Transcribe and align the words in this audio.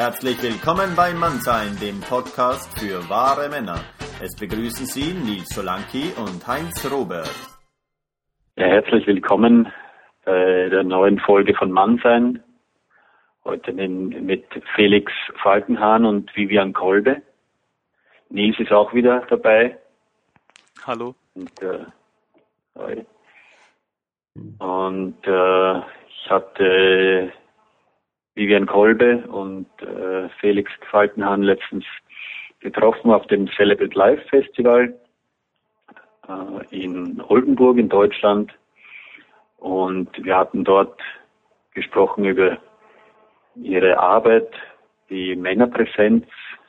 Herzlich 0.00 0.42
willkommen 0.42 0.96
bei 0.96 1.12
Mannsein, 1.12 1.76
dem 1.78 2.00
Podcast 2.00 2.72
für 2.80 3.06
wahre 3.10 3.50
Männer. 3.50 3.84
Es 4.22 4.34
begrüßen 4.34 4.86
Sie 4.86 5.12
Nils 5.12 5.50
Solanki 5.50 6.14
und 6.16 6.46
Heinz 6.46 6.90
Robert. 6.90 7.28
Ja, 8.56 8.64
herzlich 8.64 9.06
willkommen 9.06 9.70
bei 10.24 10.70
der 10.70 10.84
neuen 10.84 11.18
Folge 11.20 11.54
von 11.54 11.70
Mannsein. 11.70 12.42
Heute 13.44 13.74
mit 13.74 14.46
Felix 14.74 15.12
Falkenhahn 15.42 16.06
und 16.06 16.34
Vivian 16.34 16.72
Kolbe. 16.72 17.20
Nils 18.30 18.58
ist 18.58 18.72
auch 18.72 18.94
wieder 18.94 19.26
dabei. 19.28 19.76
Hallo. 20.86 21.14
Und, 21.34 21.52
äh, 21.62 21.84
und 24.60 25.26
äh, 25.26 25.78
ich 26.08 26.30
hatte 26.30 27.34
Vivian 28.40 28.64
Kolbe 28.64 29.18
und 29.28 29.66
äh, 29.82 30.30
Felix 30.40 30.72
Falkenhahn 30.90 31.42
letztens 31.42 31.84
getroffen 32.60 33.10
auf 33.10 33.26
dem 33.26 33.46
Celebrate 33.48 33.94
Life 33.94 34.22
Festival 34.30 34.98
äh, 36.26 36.74
in 36.74 37.20
Oldenburg 37.20 37.76
in 37.76 37.90
Deutschland. 37.90 38.50
Und 39.58 40.08
wir 40.24 40.38
hatten 40.38 40.64
dort 40.64 40.98
gesprochen 41.74 42.24
über 42.24 42.56
ihre 43.56 43.98
Arbeit, 43.98 44.50
die 45.10 45.36
Männerpräsenz, 45.36 46.24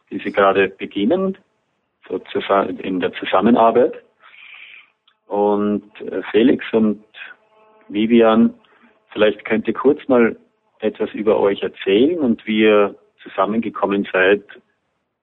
die 0.10 0.20
sie 0.20 0.34
gerade 0.34 0.68
beginnen, 0.68 1.38
so 2.10 2.22
in 2.80 3.00
der 3.00 3.14
Zusammenarbeit. 3.14 3.94
Und 5.28 5.90
äh, 6.02 6.22
Felix 6.32 6.66
und 6.74 7.02
Vivian, 7.88 8.56
vielleicht 9.14 9.46
könnt 9.46 9.70
ihr 9.70 9.74
kurz 9.74 10.06
mal 10.10 10.36
etwas 10.82 11.12
über 11.14 11.40
euch 11.40 11.62
erzählen 11.62 12.20
und 12.20 12.46
wie 12.46 12.62
ihr 12.62 12.96
zusammengekommen 13.24 14.08
seid 14.12 14.44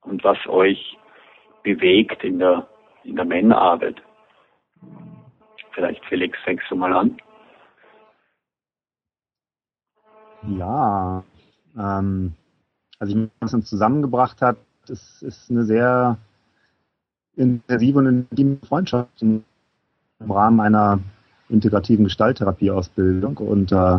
und 0.03 0.23
was 0.25 0.39
euch 0.47 0.97
bewegt 1.63 2.25
in 2.25 2.39
der, 2.39 2.69
in 3.05 3.17
der 3.17 3.25
Männerarbeit. 3.25 4.01
Vielleicht 5.73 6.05
Felix, 6.07 6.39
fängst 6.45 6.65
du 6.71 6.77
mal 6.77 6.93
an? 6.93 7.17
Ja, 10.57 11.25
ähm, 11.77 12.33
also 12.99 13.29
was 13.41 13.55
uns 13.55 13.69
zusammengebracht 13.69 14.41
hat, 14.41 14.57
ist, 14.89 15.23
ist 15.23 15.51
eine 15.51 15.65
sehr 15.65 16.17
intensive 17.37 17.99
und 17.99 18.07
intime 18.31 18.59
Freundschaft 18.67 19.23
im 19.23 19.45
Rahmen 20.21 20.61
einer 20.61 21.01
integrativen 21.49 22.05
Gestalttherapieausbildung 22.05 23.37
und 23.39 23.73
äh, 23.73 23.99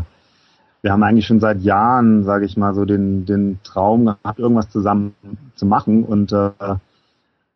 wir 0.81 0.91
haben 0.91 1.03
eigentlich 1.03 1.27
schon 1.27 1.39
seit 1.39 1.61
Jahren, 1.61 2.23
sage 2.23 2.45
ich 2.45 2.55
mal, 2.55 2.73
so 2.73 2.85
den, 2.85 3.25
den 3.25 3.59
Traum 3.63 4.05
gehabt, 4.05 4.39
irgendwas 4.39 4.69
zusammen 4.69 5.13
zu 5.55 5.65
machen. 5.65 6.03
Und 6.05 6.31
äh, 6.31 6.51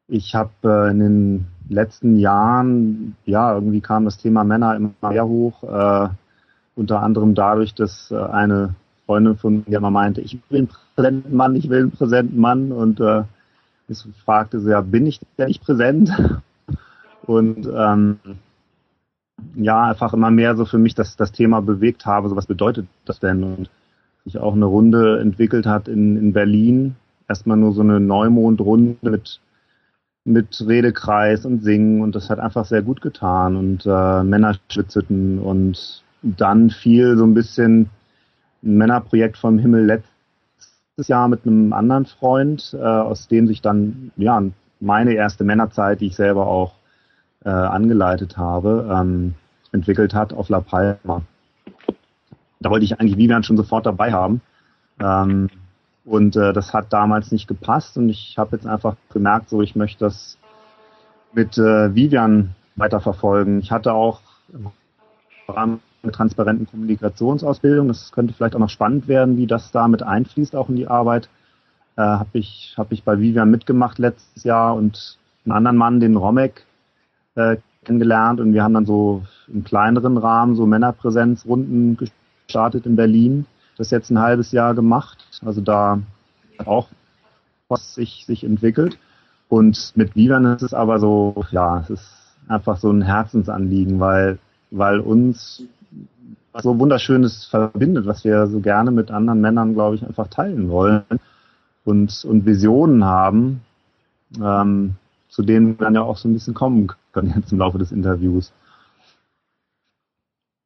ich 0.07 0.35
habe 0.35 0.51
äh, 0.63 0.91
in 0.91 0.99
den 0.99 1.45
letzten 1.69 2.17
Jahren, 2.17 3.15
ja, 3.25 3.53
irgendwie 3.53 3.81
kam 3.81 4.05
das 4.05 4.17
Thema 4.17 4.43
Männer 4.43 4.75
immer 4.75 4.91
mehr 5.09 5.25
hoch. 5.25 5.63
Äh, 5.63 6.09
unter 6.75 7.01
anderem 7.01 7.35
dadurch, 7.35 7.73
dass 7.73 8.11
äh, 8.11 8.17
eine 8.17 8.75
Freundin 9.05 9.37
von 9.37 9.63
mir 9.67 9.77
immer 9.77 9.91
meinte, 9.91 10.21
ich 10.21 10.37
will 10.49 10.59
einen 10.59 10.69
präsenten 10.95 11.35
Mann, 11.35 11.55
ich 11.55 11.69
will 11.69 11.79
einen 11.79 11.91
präsenten 11.91 12.39
Mann. 12.39 12.71
Und 12.73 12.99
äh, 12.99 13.23
ich 13.87 14.03
fragte 14.25 14.59
sie, 14.59 14.71
ja, 14.71 14.81
bin 14.81 15.05
ich 15.05 15.21
denn 15.37 15.47
nicht 15.47 15.63
präsent? 15.63 16.11
Und 17.25 17.69
ähm, 17.73 18.19
ja, 19.55 19.89
einfach 19.89 20.13
immer 20.13 20.31
mehr 20.31 20.55
so 20.55 20.65
für 20.65 20.77
mich 20.77 20.95
das, 20.95 21.15
das 21.15 21.31
Thema 21.31 21.61
bewegt 21.61 22.05
habe. 22.05 22.29
So 22.29 22.35
was 22.35 22.45
bedeutet 22.45 22.87
das 23.05 23.19
denn? 23.19 23.43
Und 23.43 23.69
sich 24.25 24.37
auch 24.37 24.53
eine 24.53 24.65
Runde 24.65 25.19
entwickelt 25.19 25.65
hat 25.65 25.87
in, 25.87 26.17
in 26.17 26.33
Berlin. 26.33 26.95
Erstmal 27.27 27.57
nur 27.57 27.73
so 27.73 27.81
eine 27.81 27.99
Neumondrunde 27.99 29.09
mit, 29.09 29.39
mit 30.23 30.63
Redekreis 30.65 31.45
und 31.45 31.63
Singen 31.63 32.01
und 32.01 32.15
das 32.15 32.29
hat 32.29 32.39
einfach 32.39 32.65
sehr 32.65 32.81
gut 32.81 33.01
getan 33.01 33.55
und 33.55 33.85
äh, 33.85 34.23
Männer 34.23 34.55
schwitzeten 34.69 35.39
und 35.39 36.03
dann 36.21 36.69
fiel 36.69 37.17
so 37.17 37.25
ein 37.25 37.33
bisschen 37.33 37.89
ein 38.63 38.77
Männerprojekt 38.77 39.37
vom 39.37 39.59
Himmel 39.59 39.85
letztes 39.85 41.07
Jahr 41.07 41.27
mit 41.27 41.45
einem 41.45 41.73
anderen 41.73 42.05
Freund, 42.05 42.73
äh, 42.73 42.83
aus 42.83 43.27
dem 43.27 43.47
sich 43.47 43.61
dann 43.61 44.11
ja 44.15 44.41
meine 44.79 45.13
erste 45.13 45.43
Männerzeit, 45.43 46.01
die 46.01 46.07
ich 46.07 46.15
selber 46.15 46.47
auch 46.47 46.73
äh, 47.45 47.49
angeleitet 47.49 48.37
habe, 48.37 48.89
ähm, 48.91 49.35
entwickelt 49.71 50.13
hat 50.13 50.33
auf 50.33 50.49
La 50.49 50.61
Palma. 50.61 51.21
Da 52.59 52.69
wollte 52.69 52.85
ich 52.85 52.99
eigentlich 52.99 53.17
Vivian 53.17 53.43
schon 53.43 53.57
sofort 53.57 53.85
dabei 53.85 54.13
haben. 54.13 54.41
Ähm, 54.99 55.49
und 56.05 56.35
äh, 56.35 56.53
das 56.53 56.73
hat 56.73 56.91
damals 56.91 57.31
nicht 57.31 57.47
gepasst 57.47 57.97
und 57.97 58.09
ich 58.09 58.35
habe 58.37 58.55
jetzt 58.55 58.67
einfach 58.67 58.95
gemerkt, 59.11 59.49
so 59.49 59.61
ich 59.61 59.75
möchte 59.75 59.99
das 60.03 60.37
mit 61.33 61.57
äh, 61.57 61.95
Vivian 61.95 62.55
weiterverfolgen. 62.75 63.59
Ich 63.59 63.71
hatte 63.71 63.93
auch 63.93 64.21
im 64.53 64.67
Rahmen 65.47 65.79
einer 66.03 66.11
transparenten 66.11 66.67
Kommunikationsausbildung, 66.67 67.87
das 67.87 68.11
könnte 68.11 68.33
vielleicht 68.33 68.55
auch 68.55 68.59
noch 68.59 68.69
spannend 68.69 69.07
werden, 69.07 69.37
wie 69.37 69.47
das 69.47 69.71
da 69.71 69.87
mit 69.87 70.03
einfließt 70.03 70.55
auch 70.55 70.69
in 70.69 70.75
die 70.75 70.87
Arbeit. 70.87 71.29
Äh, 71.95 72.01
habe 72.01 72.29
ich, 72.33 72.73
hab 72.77 72.91
ich 72.91 73.03
bei 73.03 73.19
Vivian 73.19 73.49
mitgemacht 73.49 73.99
letztes 73.99 74.43
Jahr 74.43 74.75
und 74.75 75.17
einen 75.45 75.53
anderen 75.53 75.77
Mann, 75.77 75.99
den 75.99 76.17
Romek, 76.17 76.65
äh, 77.35 77.57
kennengelernt 77.83 78.39
und 78.39 78.53
wir 78.53 78.63
haben 78.63 78.73
dann 78.73 78.85
so 78.85 79.23
im 79.47 79.63
kleineren 79.63 80.17
Rahmen 80.17 80.55
so 80.55 80.65
Männerpräsenzrunden 80.65 81.97
gestartet 81.97 82.85
in 82.85 82.95
Berlin. 82.95 83.45
Das 83.77 83.91
jetzt 83.91 84.09
ein 84.09 84.19
halbes 84.19 84.51
Jahr 84.51 84.73
gemacht. 84.73 85.25
Also 85.43 85.61
da 85.61 85.99
auch 86.65 86.87
was 87.67 87.95
sich, 87.95 88.25
sich 88.25 88.43
entwickelt. 88.43 88.97
Und 89.49 89.93
mit 89.95 90.15
Vivan 90.15 90.45
ist 90.45 90.61
es 90.61 90.73
aber 90.73 90.99
so, 90.99 91.45
ja, 91.51 91.79
es 91.79 91.89
ist 91.89 92.35
einfach 92.47 92.77
so 92.77 92.91
ein 92.91 93.01
Herzensanliegen, 93.01 93.99
weil, 93.99 94.39
weil 94.71 94.99
uns 94.99 95.63
was 96.51 96.63
so 96.63 96.77
Wunderschönes 96.77 97.45
verbindet, 97.45 98.05
was 98.05 98.23
wir 98.23 98.45
so 98.47 98.59
gerne 98.59 98.91
mit 98.91 99.09
anderen 99.09 99.41
Männern, 99.41 99.73
glaube 99.73 99.95
ich, 99.95 100.05
einfach 100.05 100.27
teilen 100.27 100.69
wollen 100.69 101.03
und, 101.83 102.25
und 102.25 102.45
Visionen 102.45 103.03
haben, 103.03 103.61
ähm, 104.39 104.95
zu 105.29 105.41
denen 105.41 105.79
wir 105.79 105.85
dann 105.85 105.95
ja 105.95 106.01
auch 106.01 106.17
so 106.17 106.29
ein 106.29 106.33
bisschen 106.33 106.53
kommen 106.53 106.87
können 107.13 107.33
jetzt 107.35 107.51
im 107.51 107.59
Laufe 107.59 107.77
des 107.77 107.91
Interviews. 107.91 108.51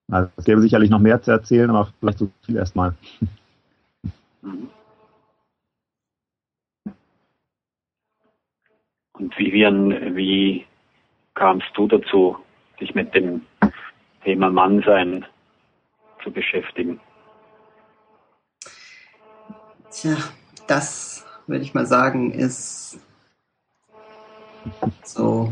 Also 0.09 0.29
es 0.37 0.45
gäbe 0.45 0.61
sicherlich 0.61 0.89
noch 0.89 0.99
mehr 0.99 1.21
zu 1.21 1.31
erzählen, 1.31 1.69
aber 1.69 1.91
vielleicht 1.99 2.19
so 2.19 2.31
viel 2.45 2.55
erstmal. 2.55 2.95
Und 9.13 9.37
Vivian, 9.37 10.15
wie 10.15 10.65
kamst 11.33 11.67
du 11.73 11.87
dazu, 11.87 12.37
dich 12.79 12.95
mit 12.95 13.13
dem 13.13 13.41
Thema 14.23 14.49
Mannsein 14.49 15.25
zu 16.23 16.31
beschäftigen? 16.31 17.01
Tja, 19.91 20.15
das 20.67 21.25
würde 21.47 21.63
ich 21.63 21.73
mal 21.73 21.85
sagen, 21.85 22.31
ist 22.31 22.99
so 25.03 25.51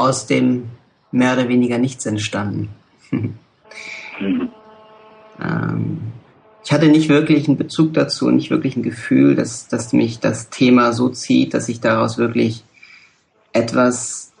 aus 0.00 0.26
dem 0.26 0.70
mehr 1.12 1.34
oder 1.34 1.48
weniger 1.48 1.78
nichts 1.78 2.06
entstanden. 2.06 2.70
ähm, 4.20 6.00
ich 6.64 6.72
hatte 6.72 6.88
nicht 6.88 7.08
wirklich 7.08 7.48
einen 7.48 7.58
Bezug 7.58 7.94
dazu, 7.94 8.30
nicht 8.30 8.50
wirklich 8.50 8.76
ein 8.76 8.82
Gefühl, 8.82 9.34
dass, 9.34 9.68
dass 9.68 9.92
mich 9.92 10.20
das 10.20 10.48
Thema 10.50 10.92
so 10.92 11.08
zieht, 11.08 11.52
dass 11.52 11.68
ich 11.68 11.80
daraus 11.80 12.16
wirklich 12.16 12.64
etwas 13.52 14.32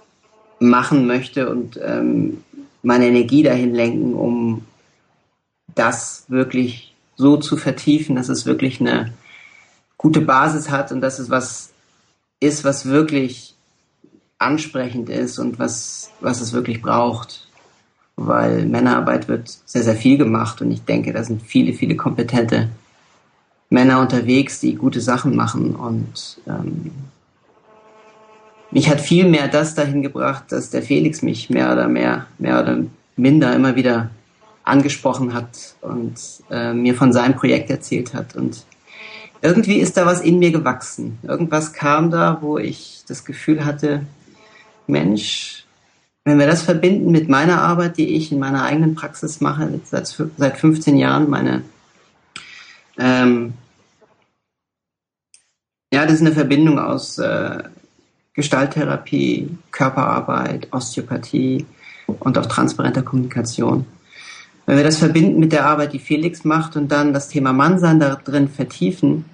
machen 0.60 1.06
möchte 1.06 1.50
und 1.50 1.78
ähm, 1.82 2.44
meine 2.82 3.08
Energie 3.08 3.42
dahin 3.42 3.74
lenken, 3.74 4.14
um 4.14 4.64
das 5.74 6.24
wirklich 6.28 6.94
so 7.16 7.36
zu 7.36 7.56
vertiefen, 7.56 8.16
dass 8.16 8.28
es 8.28 8.46
wirklich 8.46 8.80
eine 8.80 9.12
gute 9.98 10.20
Basis 10.20 10.70
hat 10.70 10.92
und 10.92 11.00
dass 11.02 11.18
es 11.18 11.28
was 11.28 11.72
ist, 12.40 12.64
was 12.64 12.86
wirklich 12.86 13.54
ansprechend 14.40 15.08
ist 15.08 15.38
und 15.38 15.58
was, 15.58 16.10
was 16.20 16.40
es 16.40 16.52
wirklich 16.52 16.82
braucht. 16.82 17.46
Weil 18.16 18.66
Männerarbeit 18.66 19.28
wird 19.28 19.48
sehr, 19.64 19.82
sehr 19.82 19.94
viel 19.94 20.18
gemacht 20.18 20.60
und 20.60 20.70
ich 20.72 20.84
denke, 20.84 21.12
da 21.12 21.22
sind 21.22 21.42
viele, 21.42 21.72
viele 21.72 21.96
kompetente 21.96 22.68
Männer 23.70 24.00
unterwegs, 24.00 24.60
die 24.60 24.74
gute 24.74 25.00
Sachen 25.00 25.36
machen 25.36 25.76
und 25.76 26.38
ähm, 26.46 26.90
mich 28.72 28.88
hat 28.90 29.00
viel 29.00 29.28
mehr 29.28 29.48
das 29.48 29.74
dahin 29.74 30.02
gebracht, 30.02 30.44
dass 30.48 30.70
der 30.70 30.82
Felix 30.82 31.22
mich 31.22 31.50
mehr 31.50 31.72
oder 31.72 31.88
mehr, 31.88 32.26
mehr 32.38 32.60
oder 32.60 32.78
minder 33.16 33.54
immer 33.54 33.76
wieder 33.76 34.10
angesprochen 34.64 35.34
hat 35.34 35.74
und 35.80 36.14
äh, 36.50 36.72
mir 36.72 36.94
von 36.94 37.12
seinem 37.12 37.36
Projekt 37.36 37.70
erzählt 37.70 38.14
hat 38.14 38.36
und 38.36 38.64
irgendwie 39.42 39.78
ist 39.78 39.96
da 39.96 40.04
was 40.04 40.20
in 40.20 40.38
mir 40.38 40.52
gewachsen. 40.52 41.18
Irgendwas 41.22 41.72
kam 41.72 42.10
da, 42.10 42.38
wo 42.42 42.58
ich 42.58 43.04
das 43.08 43.24
Gefühl 43.24 43.64
hatte, 43.64 44.02
Mensch, 44.90 45.64
wenn 46.24 46.38
wir 46.38 46.46
das 46.46 46.62
verbinden 46.62 47.10
mit 47.10 47.28
meiner 47.28 47.62
Arbeit, 47.62 47.96
die 47.96 48.16
ich 48.16 48.30
in 48.30 48.38
meiner 48.38 48.64
eigenen 48.64 48.94
Praxis 48.94 49.40
mache, 49.40 49.80
seit, 49.84 50.06
seit 50.36 50.58
15 50.58 50.96
Jahren, 50.96 51.30
meine 51.30 51.62
ähm, 52.98 53.54
Ja, 55.92 56.04
das 56.04 56.14
ist 56.16 56.20
eine 56.20 56.32
Verbindung 56.32 56.78
aus 56.78 57.18
äh, 57.18 57.64
Gestalttherapie, 58.34 59.58
Körperarbeit, 59.72 60.68
Osteopathie 60.70 61.66
und 62.06 62.38
auch 62.38 62.46
transparenter 62.46 63.02
Kommunikation. 63.02 63.86
Wenn 64.66 64.76
wir 64.76 64.84
das 64.84 64.98
verbinden 64.98 65.40
mit 65.40 65.50
der 65.50 65.66
Arbeit, 65.66 65.92
die 65.92 65.98
Felix 65.98 66.44
macht 66.44 66.76
und 66.76 66.92
dann 66.92 67.12
das 67.12 67.28
Thema 67.28 67.52
Mannsein 67.52 67.98
da 67.98 68.14
drin 68.14 68.48
vertiefen, 68.48 69.24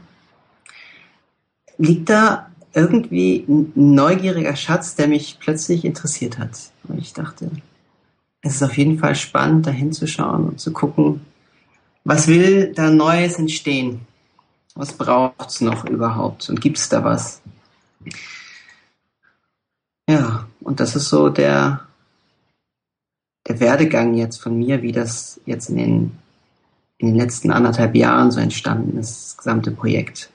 liegt 1.77 2.09
da 2.09 2.51
irgendwie 2.77 3.45
ein 3.49 3.73
neugieriger 3.75 4.55
Schatz, 4.55 4.95
der 4.95 5.09
mich 5.09 5.39
plötzlich 5.41 5.85
interessiert 5.85 6.39
hat. 6.39 6.71
Und 6.85 6.99
ich 6.99 7.15
dachte, 7.15 7.51
es 8.43 8.57
ist 8.57 8.63
auf 8.63 8.77
jeden 8.77 8.99
Fall 8.99 9.15
spannend, 9.15 9.67
da 9.67 9.71
hinzuschauen 9.71 10.49
und 10.49 10.61
zu 10.61 10.73
gucken, 10.73 11.23
was 12.05 12.29
will 12.29 12.73
da 12.75 12.91
Neues 12.91 13.39
entstehen? 13.39 14.03
Was 14.75 14.93
braucht 14.93 15.49
es 15.49 15.63
noch 15.63 15.87
überhaupt? 15.87 16.51
Und 16.51 16.61
gibt 16.61 16.77
es 16.77 16.91
da 16.91 17.03
was? 17.03 17.41
Ja, 20.09 20.47
und 20.61 20.79
das 20.79 20.95
ist 20.95 21.09
so 21.09 21.31
der, 21.31 21.81
der 23.49 23.59
Werdegang 23.59 24.15
jetzt 24.15 24.37
von 24.37 24.57
mir, 24.57 24.83
wie 24.83 24.93
das 24.93 25.41
jetzt 25.47 25.71
in 25.71 25.77
den, 25.79 26.19
in 26.99 27.09
den 27.09 27.17
letzten 27.17 27.51
anderthalb 27.51 27.97
Jahren 27.97 28.31
so 28.31 28.39
entstanden 28.39 28.99
ist, 28.99 29.25
das 29.25 29.37
gesamte 29.39 29.71
Projekt. 29.71 30.31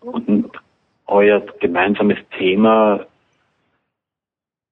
Und 0.00 0.50
euer 1.06 1.40
gemeinsames 1.60 2.18
Thema 2.36 3.06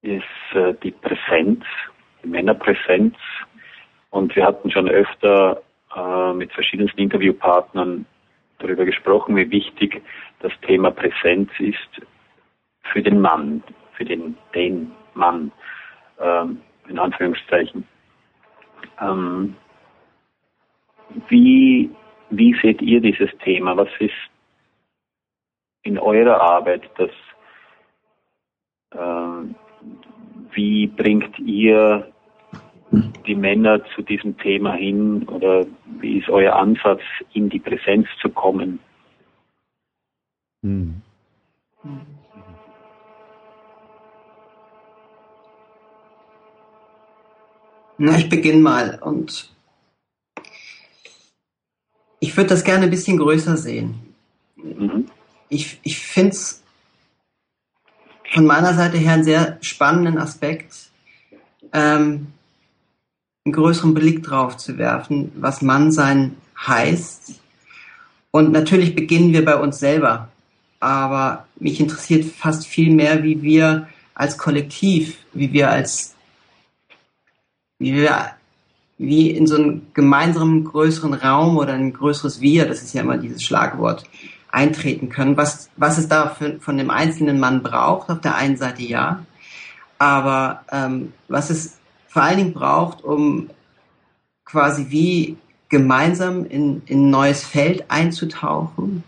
ist 0.03 0.25
äh, 0.55 0.75
die 0.83 0.91
Präsenz, 0.91 1.65
die 2.23 2.29
Männerpräsenz. 2.29 3.15
Und 4.11 4.37
wir 4.37 4.45
hatten 4.45 4.71
schon 4.71 4.89
öfter 4.89 5.63
äh, 5.97 6.33
mit 6.35 6.53
verschiedensten 6.53 7.01
Interviewpartnern 7.01 8.05
darüber 8.59 8.85
gesprochen, 8.85 9.37
wie 9.37 9.51
wichtig 9.51 10.03
das 10.41 10.53
Thema 10.67 10.91
Präsenz 10.91 11.51
ist 11.59 12.03
für 12.83 13.03
den 13.03 13.21
Mann, 13.21 13.63
für 13.95 14.05
den, 14.05 14.37
den 14.55 14.93
Mann, 15.15 15.53
ähm, 16.21 16.61
in 16.89 16.99
Anführungszeichen. 16.99 17.87
Ähm, 19.01 19.57
wie, 21.29 21.91
wie 22.31 22.57
seht 22.61 22.83
ihr 22.83 23.01
dieses 23.01 23.31
Thema? 23.45 23.77
Was 23.77 23.89
ist 23.99 24.13
in 25.83 25.99
eurer 25.99 26.41
Arbeit 26.41 26.83
das, 26.97 27.11
äh, 28.93 29.55
wie 30.53 30.87
bringt 30.87 31.39
ihr 31.39 32.13
die 33.27 33.35
Männer 33.35 33.83
zu 33.95 34.03
diesem 34.03 34.37
Thema 34.39 34.75
hin 34.75 35.27
oder 35.29 35.65
wie 36.01 36.19
ist 36.19 36.29
euer 36.29 36.55
Ansatz, 36.55 37.01
in 37.33 37.49
die 37.49 37.59
Präsenz 37.59 38.07
zu 38.21 38.29
kommen? 38.29 38.79
Hm. 40.63 41.01
Na, 47.99 48.17
ich 48.17 48.29
beginne 48.29 48.61
mal 48.61 48.99
und 49.03 49.55
ich 52.23 52.37
würde 52.37 52.51
das 52.51 52.63
gerne 52.63 52.85
ein 52.85 52.91
bisschen 52.91 53.19
größer 53.19 53.57
sehen. 53.57 53.97
Mhm. 54.55 55.07
Ich, 55.49 55.81
ich 55.83 55.99
finde 55.99 56.31
es 56.31 56.63
von 58.33 58.47
meiner 58.47 58.75
Seite 58.75 58.97
her 58.97 59.15
einen 59.15 59.25
sehr 59.25 59.59
spannenden 59.61 60.19
Aspekt, 60.19 60.73
ähm, 61.73 62.29
einen 63.45 63.53
größeren 63.53 63.93
Blick 63.93 64.23
drauf 64.23 64.57
zu 64.57 64.79
werfen, 64.79 65.33
was 65.35 65.63
Mannsein 65.63 66.37
heißt. 66.65 67.41
Und 68.31 68.53
natürlich 68.53 68.95
beginnen 68.95 69.33
wir 69.33 69.45
bei 69.45 69.57
uns 69.57 69.81
selber. 69.81 70.29
Aber 70.79 71.49
mich 71.59 71.81
interessiert 71.81 72.25
fast 72.25 72.69
viel 72.69 72.95
mehr, 72.95 73.25
wie 73.25 73.43
wir 73.43 73.89
als 74.15 74.39
Kollektiv, 74.39 75.19
wie 75.33 75.53
wir 75.53 75.71
als, 75.71 76.15
wie 77.81 77.95
wir, 77.95 78.31
wie 79.03 79.31
in 79.31 79.47
so 79.47 79.57
einem 79.57 79.83
gemeinsamen 79.95 80.65
größeren 80.65 81.15
Raum 81.15 81.57
oder 81.57 81.75
ein 81.75 81.93
größeres 81.93 82.41
Wir, 82.41 82.67
das 82.67 82.83
ist 82.83 82.95
ja 82.95 83.03
immer 83.03 83.19
dieses 83.19 83.43
Schlagwort, 83.43 84.05
eintreten 84.51 85.09
können. 85.09 85.37
Was, 85.37 85.71
was 85.77 85.99
es 85.99 86.09
da 86.09 86.29
für, 86.29 86.61
von 86.61 86.77
dem 86.79 86.91
einzelnen 86.91 87.41
Mann 87.41 87.63
braucht, 87.63 88.11
auf 88.11 88.21
der 88.21 88.37
einen 88.37 88.57
Seite 88.57 88.83
ja. 88.83 89.25
Aber 89.99 90.63
ähm, 90.71 91.13
was 91.29 91.51
es 91.51 91.79
vor 92.09 92.23
allen 92.23 92.39
Dingen 92.39 92.53
braucht, 92.53 93.03
um 93.03 93.51
quasi 94.45 94.87
wie 94.91 95.37
gemeinsam 95.69 96.45
in, 96.45 96.83
in 96.87 97.07
ein 97.07 97.11
neues 97.11 97.45
Feld 97.45 97.87
einzutauchen. 97.89 99.03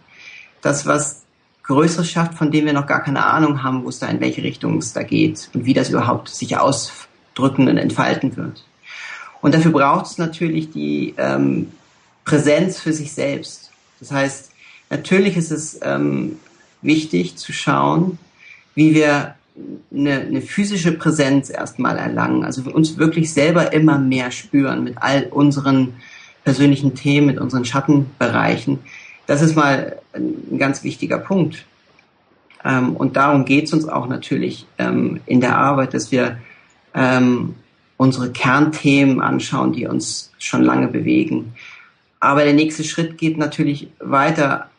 Das, 0.62 0.86
was 0.86 1.24
Größeres 1.64 2.10
schafft, 2.10 2.34
von 2.34 2.50
dem 2.50 2.64
wir 2.64 2.72
noch 2.72 2.86
gar 2.86 3.02
keine 3.02 3.24
Ahnung 3.24 3.62
haben, 3.62 3.84
wo 3.84 3.90
es 3.90 3.98
da 3.98 4.06
in 4.06 4.20
welche 4.20 4.42
Richtung 4.42 4.78
es 4.78 4.92
da 4.92 5.02
geht 5.02 5.50
und 5.54 5.66
wie 5.66 5.74
das 5.74 5.90
überhaupt 5.90 6.28
sich 6.28 6.56
ausdrücken 6.56 7.68
und 7.68 7.76
entfalten 7.76 8.36
wird. 8.36 8.64
Und 9.44 9.54
dafür 9.54 9.72
braucht 9.72 10.06
es 10.06 10.16
natürlich 10.16 10.70
die 10.70 11.12
ähm, 11.18 11.70
Präsenz 12.24 12.78
für 12.78 12.94
sich 12.94 13.12
selbst. 13.12 13.70
Das 14.00 14.10
heißt, 14.10 14.50
natürlich 14.88 15.36
ist 15.36 15.50
es 15.50 15.78
ähm, 15.82 16.38
wichtig 16.80 17.36
zu 17.36 17.52
schauen, 17.52 18.18
wie 18.74 18.94
wir 18.94 19.34
eine, 19.94 20.20
eine 20.20 20.40
physische 20.40 20.92
Präsenz 20.92 21.50
erstmal 21.50 21.98
erlangen, 21.98 22.42
also 22.42 22.62
uns 22.70 22.96
wirklich 22.96 23.34
selber 23.34 23.74
immer 23.74 23.98
mehr 23.98 24.30
spüren 24.30 24.82
mit 24.82 24.94
all 24.96 25.24
unseren 25.24 25.92
persönlichen 26.44 26.94
Themen, 26.94 27.26
mit 27.26 27.38
unseren 27.38 27.66
Schattenbereichen. 27.66 28.78
Das 29.26 29.42
ist 29.42 29.54
mal 29.54 29.98
ein 30.14 30.56
ganz 30.58 30.84
wichtiger 30.84 31.18
Punkt. 31.18 31.66
Ähm, 32.64 32.96
und 32.96 33.16
darum 33.16 33.44
geht 33.44 33.64
es 33.66 33.74
uns 33.74 33.86
auch 33.86 34.08
natürlich 34.08 34.64
ähm, 34.78 35.20
in 35.26 35.42
der 35.42 35.58
Arbeit, 35.58 35.92
dass 35.92 36.10
wir 36.10 36.38
ähm, 36.94 37.56
unsere 37.96 38.32
Kernthemen 38.32 39.20
anschauen, 39.20 39.72
die 39.72 39.86
uns 39.86 40.32
schon 40.38 40.62
lange 40.62 40.88
bewegen. 40.88 41.54
Aber 42.20 42.44
der 42.44 42.54
nächste 42.54 42.84
Schritt 42.84 43.18
geht 43.18 43.36
natürlich 43.36 43.88
weiter 43.98 44.70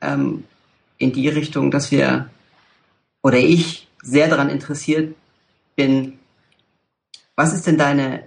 ähm, 0.00 0.44
in 0.98 1.12
die 1.12 1.28
Richtung, 1.28 1.70
dass 1.70 1.90
wir 1.90 2.30
oder 3.22 3.38
ich 3.38 3.88
sehr 4.02 4.28
daran 4.28 4.50
interessiert 4.50 5.14
bin, 5.76 6.18
was 7.36 7.52
ist 7.52 7.66
denn 7.66 7.78
deine, 7.78 8.24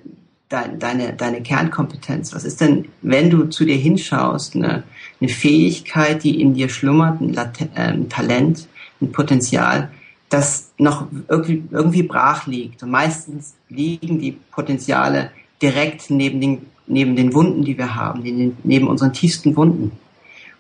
deine, 0.50 0.78
deine, 0.78 1.14
deine 1.14 1.42
Kernkompetenz? 1.42 2.34
Was 2.34 2.44
ist 2.44 2.60
denn, 2.60 2.90
wenn 3.02 3.30
du 3.30 3.46
zu 3.46 3.64
dir 3.64 3.78
hinschaust, 3.78 4.56
eine, 4.56 4.84
eine 5.22 5.30
Fähigkeit, 5.30 6.24
die 6.24 6.42
in 6.42 6.54
dir 6.54 6.68
schlummert, 6.68 7.22
ein, 7.22 7.34
Laten, 7.34 7.70
äh, 7.76 7.94
ein 7.94 8.10
Talent, 8.10 8.68
ein 9.02 9.12
Potenzial, 9.12 9.92
das 10.30 10.72
noch 10.78 11.08
irgendwie, 11.30 12.04
brach 12.04 12.48
liegt. 12.48 12.84
Und 12.84 12.92
meistens 12.92 13.56
liegen 13.70 14.20
die 14.20 14.34
Potenziale 14.34 15.32
direkt 15.62 16.10
neben 16.10 16.42
den, 16.42 16.66
neben 16.86 17.16
den 17.16 17.34
Wunden, 17.34 17.64
die 17.64 17.78
wir 17.78 17.96
haben, 17.96 18.22
neben, 18.22 18.58
neben 18.64 18.88
unseren 18.88 19.14
tiefsten 19.14 19.56
Wunden. 19.56 19.92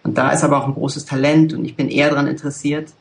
Und 0.03 0.17
da 0.17 0.31
ist 0.31 0.43
aber 0.43 0.57
auch 0.57 0.67
ein 0.67 0.74
großes 0.74 1.05
Talent 1.05 1.53
und 1.53 1.65
ich 1.65 1.75
bin 1.75 1.89
eher 1.89 2.09
daran 2.09 2.27
interessiert, 2.27 2.93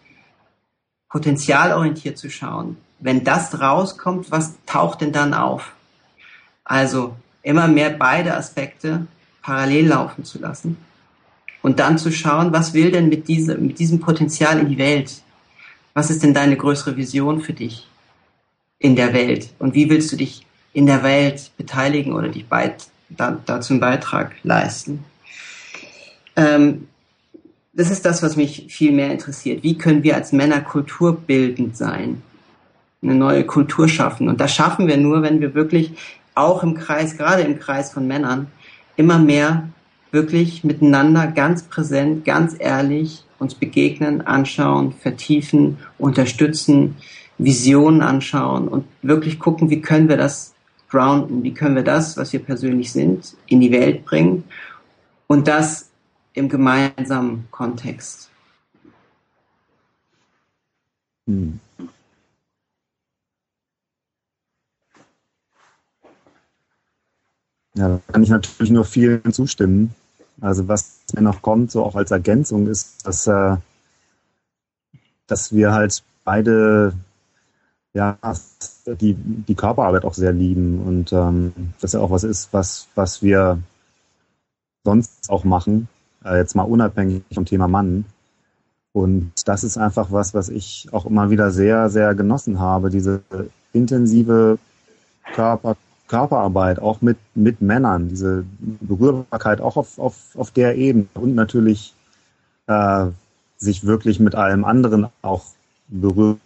potenzialorientiert 1.08 2.18
zu 2.18 2.30
schauen. 2.30 2.76
Wenn 2.99 3.23
das 3.23 3.61
rauskommt, 3.61 4.30
was 4.30 4.54
taucht 4.66 5.02
denn 5.02 5.12
dann 5.12 5.35
auf? 5.35 5.73
Also 6.64 7.14
immer 7.42 7.68
mehr 7.68 7.90
beide 7.90 8.37
Aspekte 8.37 9.06
parallel 9.40 9.87
laufen 9.88 10.25
zu 10.25 10.40
lassen 10.40 10.76
und 11.62 11.78
dann 11.78 11.99
zu 11.99 12.11
schauen, 12.11 12.52
was 12.52 12.75
will 12.75 12.90
denn 12.90 13.08
mit, 13.08 13.28
diese, 13.28 13.56
mit 13.56 13.78
diesem 13.78 14.00
Potenzial 14.00 14.58
in 14.58 14.68
die 14.68 14.78
Welt? 14.78 15.23
Was 15.97 16.11
ist 16.11 16.23
denn 16.23 16.35
deine 16.35 16.59
größere 16.59 16.99
Vision 16.99 17.41
für 17.41 17.55
dich 17.55 17.88
in 18.79 18.97
der 18.97 19.15
Welt? 19.15 19.49
Und 19.59 19.75
wie 19.75 19.88
willst 19.88 20.12
du 20.12 20.17
dich 20.17 20.45
in 20.75 20.85
der 20.85 21.03
Welt 21.03 21.53
beteiligen 21.57 22.12
oder 22.12 22.29
dich 22.29 22.47
beit, 22.47 22.88
da, 23.09 23.38
dazu 23.47 23.73
einen 23.73 23.81
Beitrag 23.81 24.33
leisten? 24.43 25.07
Ähm, 26.37 26.88
das 27.73 27.91
ist 27.91 28.05
das, 28.05 28.23
was 28.23 28.37
mich 28.37 28.67
viel 28.69 28.93
mehr 28.93 29.11
interessiert. 29.11 29.62
Wie 29.62 29.79
können 29.79 30.03
wir 30.03 30.17
als 30.17 30.33
Männer 30.33 30.61
kulturbildend 30.61 31.79
sein? 31.79 32.21
Eine 33.00 33.15
neue 33.15 33.45
Kultur 33.45 33.88
schaffen. 33.88 34.29
Und 34.29 34.38
das 34.38 34.55
schaffen 34.55 34.88
wir 34.88 34.99
nur, 34.99 35.23
wenn 35.23 35.41
wir 35.41 35.55
wirklich 35.55 35.93
auch 36.35 36.62
im 36.62 36.75
Kreis, 36.75 37.17
gerade 37.17 37.41
im 37.41 37.59
Kreis 37.59 37.91
von 37.91 38.07
Männern, 38.07 38.49
immer 38.97 39.19
mehr 39.19 39.71
wirklich 40.11 40.62
miteinander 40.62 41.26
ganz 41.26 41.62
präsent, 41.62 42.26
ganz 42.26 42.55
ehrlich 42.59 43.23
uns 43.38 43.55
begegnen, 43.55 44.23
anschauen, 44.23 44.93
vertiefen, 44.93 45.78
unterstützen, 45.99 46.97
Visionen 47.38 48.00
anschauen 48.02 48.69
und 48.69 48.87
wirklich 49.02 49.38
gucken, 49.38 49.69
wie 49.71 49.81
können 49.81 50.09
wir 50.09 50.16
das 50.16 50.55
grounden, 50.88 51.43
wie 51.43 51.52
können 51.52 51.76
wir 51.76 51.83
das, 51.83 52.16
was 52.16 52.33
wir 52.33 52.40
persönlich 52.40 52.93
sind, 52.93 53.37
in 53.47 53.61
die 53.61 53.73
Welt 53.73 54.05
bringen 54.05 54.45
und 55.26 55.49
das 55.49 55.90
im 56.33 56.49
gemeinsamen 56.49 57.47
Kontext. 57.50 58.31
Hm. 61.26 61.61
Ja, 67.75 67.88
da 67.88 68.00
kann 68.11 68.23
ich 68.23 68.31
natürlich 68.31 68.71
nur 68.71 68.85
vielen 68.85 69.33
zustimmen. 69.33 69.95
Also 70.40 70.66
was 70.66 70.96
mir 71.14 71.22
noch 71.22 71.42
kommt, 71.42 71.70
so 71.70 71.84
auch 71.84 71.96
als 71.96 72.10
Ergänzung, 72.10 72.66
ist, 72.66 73.06
dass, 73.06 73.26
äh, 73.26 73.56
dass 75.26 75.52
wir 75.52 75.72
halt 75.72 76.02
beide 76.25 76.94
ja, 77.94 78.18
die, 78.86 79.14
die 79.14 79.54
Körperarbeit 79.54 80.04
auch 80.04 80.14
sehr 80.14 80.32
lieben 80.32 80.80
und 80.80 81.12
ähm, 81.12 81.52
das 81.80 81.92
ja 81.92 82.00
auch 82.00 82.10
was 82.10 82.25
ist, 82.25 82.52
was, 82.52 82.88
was 82.94 83.22
wir 83.22 83.58
sonst 84.84 85.30
auch 85.30 85.44
machen, 85.44 85.88
äh, 86.25 86.36
jetzt 86.36 86.54
mal 86.54 86.64
unabhängig 86.64 87.22
vom 87.32 87.46
Thema 87.46 87.68
Mann. 87.68 88.04
Und 88.92 89.32
das 89.46 89.64
ist 89.64 89.78
einfach 89.78 90.10
was, 90.10 90.34
was 90.34 90.48
ich 90.48 90.88
auch 90.92 91.06
immer 91.06 91.30
wieder 91.30 91.50
sehr, 91.50 91.88
sehr 91.88 92.14
genossen 92.14 92.60
habe, 92.60 92.90
diese 92.90 93.22
intensive 93.72 94.58
Körper, 95.34 95.76
Körperarbeit, 96.08 96.78
auch 96.78 97.00
mit, 97.00 97.18
mit 97.34 97.60
Männern, 97.60 98.08
diese 98.08 98.44
Berührbarkeit 98.58 99.60
auch 99.60 99.76
auf, 99.76 99.98
auf, 99.98 100.16
auf 100.36 100.50
der 100.50 100.76
Ebene 100.76 101.06
und 101.14 101.34
natürlich 101.34 101.94
äh, 102.66 103.06
sich 103.58 103.86
wirklich 103.86 104.20
mit 104.20 104.34
allem 104.34 104.64
anderen 104.64 105.08
auch 105.22 105.44
berühren 105.88 106.40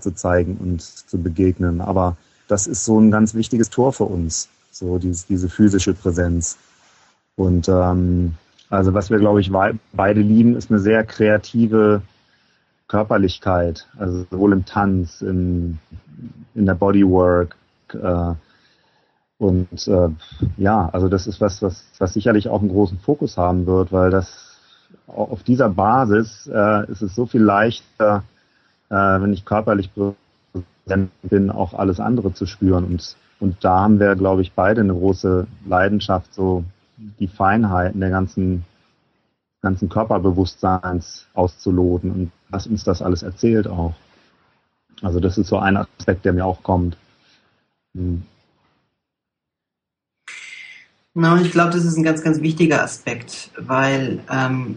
zu 0.00 0.14
zeigen 0.14 0.56
und 0.56 0.82
zu 0.82 1.18
begegnen. 1.22 1.80
Aber 1.80 2.16
das 2.48 2.66
ist 2.66 2.84
so 2.84 2.98
ein 3.00 3.10
ganz 3.10 3.34
wichtiges 3.34 3.70
Tor 3.70 3.92
für 3.92 4.04
uns, 4.04 4.48
so 4.70 4.98
diese, 4.98 5.26
diese 5.28 5.48
physische 5.48 5.94
Präsenz. 5.94 6.58
Und 7.36 7.68
ähm, 7.68 8.34
also 8.70 8.94
was 8.94 9.10
wir, 9.10 9.18
glaube 9.18 9.40
ich, 9.40 9.50
beide 9.92 10.20
lieben, 10.20 10.56
ist 10.56 10.70
eine 10.70 10.80
sehr 10.80 11.04
kreative 11.04 12.02
Körperlichkeit, 12.88 13.86
also 13.96 14.26
sowohl 14.30 14.52
im 14.52 14.64
Tanz, 14.64 15.20
in, 15.20 15.78
in 16.54 16.66
der 16.66 16.74
Bodywork. 16.74 17.56
Äh, 17.92 18.34
und 19.38 19.86
äh, 19.86 20.08
ja, 20.56 20.88
also 20.92 21.08
das 21.08 21.26
ist 21.28 21.40
was, 21.40 21.62
was, 21.62 21.84
was 21.98 22.12
sicherlich 22.12 22.48
auch 22.48 22.60
einen 22.60 22.70
großen 22.70 22.98
Fokus 22.98 23.36
haben 23.36 23.66
wird, 23.66 23.92
weil 23.92 24.10
das 24.10 24.58
auf 25.06 25.42
dieser 25.44 25.68
Basis 25.68 26.48
äh, 26.52 26.90
ist 26.90 27.02
es 27.02 27.14
so 27.14 27.26
viel 27.26 27.42
leichter, 27.42 28.24
äh, 28.90 28.94
wenn 28.94 29.32
ich 29.32 29.44
körperlich 29.44 29.90
präsent 29.94 31.10
bin, 31.22 31.50
auch 31.50 31.74
alles 31.74 32.00
andere 32.00 32.34
zu 32.34 32.46
spüren. 32.46 32.84
Und, 32.84 33.16
und 33.38 33.64
da 33.64 33.80
haben 33.80 34.00
wir, 34.00 34.16
glaube 34.16 34.42
ich, 34.42 34.52
beide 34.52 34.80
eine 34.80 34.94
große 34.94 35.46
Leidenschaft, 35.66 36.34
so 36.34 36.64
die 36.96 37.28
Feinheiten 37.28 38.00
der 38.00 38.10
ganzen, 38.10 38.64
ganzen 39.62 39.88
Körperbewusstseins 39.88 41.26
auszuloten 41.34 42.10
und 42.10 42.32
was 42.50 42.66
uns 42.66 42.82
das 42.82 43.02
alles 43.02 43.22
erzählt 43.22 43.68
auch. 43.68 43.94
Also 45.00 45.20
das 45.20 45.38
ist 45.38 45.46
so 45.46 45.58
ein 45.58 45.76
Aspekt, 45.76 46.24
der 46.24 46.32
mir 46.32 46.44
auch 46.44 46.64
kommt. 46.64 46.96
Hm. 47.94 48.24
Na, 51.14 51.40
ich 51.40 51.50
glaube, 51.50 51.70
das 51.70 51.84
ist 51.84 51.96
ein 51.96 52.02
ganz, 52.02 52.22
ganz 52.22 52.40
wichtiger 52.40 52.82
Aspekt, 52.82 53.50
weil 53.56 54.20
ähm, 54.30 54.76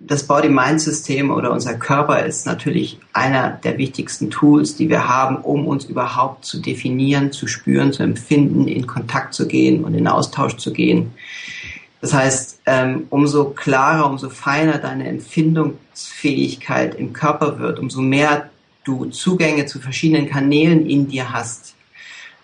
das 0.00 0.26
Body-Mind-System 0.26 1.30
oder 1.30 1.50
unser 1.50 1.74
Körper 1.74 2.24
ist 2.24 2.46
natürlich 2.46 2.98
einer 3.12 3.50
der 3.50 3.78
wichtigsten 3.78 4.30
Tools, 4.30 4.76
die 4.76 4.88
wir 4.88 5.08
haben, 5.08 5.36
um 5.36 5.66
uns 5.66 5.84
überhaupt 5.86 6.44
zu 6.44 6.60
definieren, 6.60 7.32
zu 7.32 7.46
spüren, 7.46 7.92
zu 7.92 8.02
empfinden, 8.02 8.68
in 8.68 8.86
Kontakt 8.86 9.34
zu 9.34 9.48
gehen 9.48 9.84
und 9.84 9.94
in 9.94 10.06
Austausch 10.06 10.56
zu 10.56 10.72
gehen. 10.72 11.12
Das 12.00 12.14
heißt, 12.14 12.60
ähm, 12.66 13.06
umso 13.10 13.50
klarer, 13.50 14.08
umso 14.08 14.30
feiner 14.30 14.78
deine 14.78 15.08
Empfindungsfähigkeit 15.08 16.94
im 16.94 17.12
Körper 17.12 17.58
wird, 17.58 17.80
umso 17.80 18.00
mehr 18.00 18.50
du 18.84 19.06
Zugänge 19.06 19.66
zu 19.66 19.80
verschiedenen 19.80 20.28
Kanälen 20.28 20.86
in 20.86 21.08
dir 21.08 21.32
hast, 21.32 21.74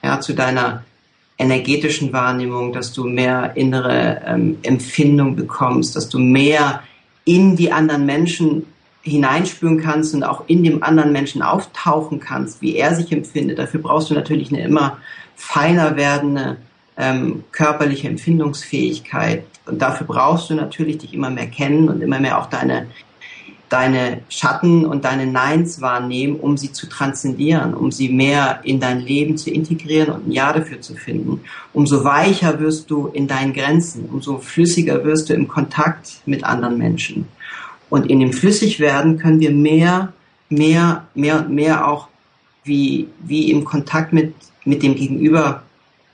ja, 0.03 0.21
zu 0.21 0.35
deiner 0.35 0.83
energetischen 1.39 2.13
Wahrnehmung, 2.13 2.73
dass 2.73 2.93
du 2.93 3.05
mehr 3.05 3.57
innere 3.57 4.23
ähm, 4.27 4.59
Empfindung 4.63 5.37
bekommst, 5.37 5.97
dass 5.97 6.09
du 6.09 6.19
mehr 6.19 6.83
in 7.25 7.57
die 7.57 7.73
anderen 7.73 8.07
Menschen 8.07 8.67
hineinspüren 9.03 9.81
kannst 9.81 10.15
und 10.15 10.23
auch 10.23 10.45
in 10.47 10.63
dem 10.65 10.83
anderen 10.83 11.13
Menschen 11.13 11.43
auftauchen 11.43 12.21
kannst, 12.21 12.63
wie 12.63 12.77
er 12.77 12.95
sich 12.95 13.13
empfindet. 13.13 13.59
Dafür 13.59 13.81
brauchst 13.81 14.11
du 14.11 14.15
natürlich 14.15 14.51
eine 14.51 14.63
immer 14.63 14.99
feiner 15.37 15.97
werdende 15.97 16.57
ähm, 16.97 17.45
körperliche 17.53 18.09
Empfindungsfähigkeit. 18.09 19.45
Und 19.67 19.83
dafür 19.83 20.07
brauchst 20.07 20.51
du 20.51 20.55
natürlich 20.55 20.99
dich 20.99 21.13
immer 21.13 21.31
mehr 21.31 21.49
kennen 21.49 21.89
und 21.89 22.01
immer 22.03 22.21
mehr 22.21 22.39
auch 22.39 22.47
deine, 22.47 22.87
deine 23.75 24.21
Schatten 24.29 24.87
und 24.87 25.05
deine 25.05 25.27
Neins 25.27 25.81
wahrnehmen, 25.81 26.37
um 26.37 26.57
sie 26.57 26.71
zu 26.71 26.89
transzendieren, 26.89 27.75
um 27.75 27.91
sie 27.91 28.09
mehr 28.09 28.61
in 28.63 28.79
dein 28.79 29.01
Leben 29.01 29.37
zu 29.37 29.51
integrieren 29.51 30.15
und 30.15 30.29
ein 30.29 30.31
Ja 30.33 30.53
dafür 30.53 30.81
zu 30.81 30.95
finden. 30.95 31.41
Umso 31.73 32.05
weicher 32.05 32.61
wirst 32.61 32.89
du 32.89 33.09
in 33.09 33.27
deinen 33.27 33.53
Grenzen, 33.53 34.09
umso 34.13 34.39
flüssiger 34.39 35.05
wirst 35.05 35.29
du 35.29 35.35
im 35.35 35.49
Kontakt 35.49 36.21
mit 36.25 36.45
anderen 36.45 36.79
Menschen. 36.79 37.27
Und 37.91 38.09
in 38.09 38.21
dem 38.21 38.33
Flüssigwerden 38.33 39.19
können 39.19 39.41
wir 39.41 39.51
mehr, 39.51 40.13
mehr, 40.49 41.09
mehr 41.17 41.41
und 41.41 41.51
mehr 41.51 41.89
auch 41.89 42.07
wie, 42.63 43.09
wie 43.25 43.51
im 43.51 43.65
Kontakt 43.65 44.13
mit, 44.13 44.35
mit 44.65 44.85
dem 44.85 44.95
Gegenüber 44.95 45.65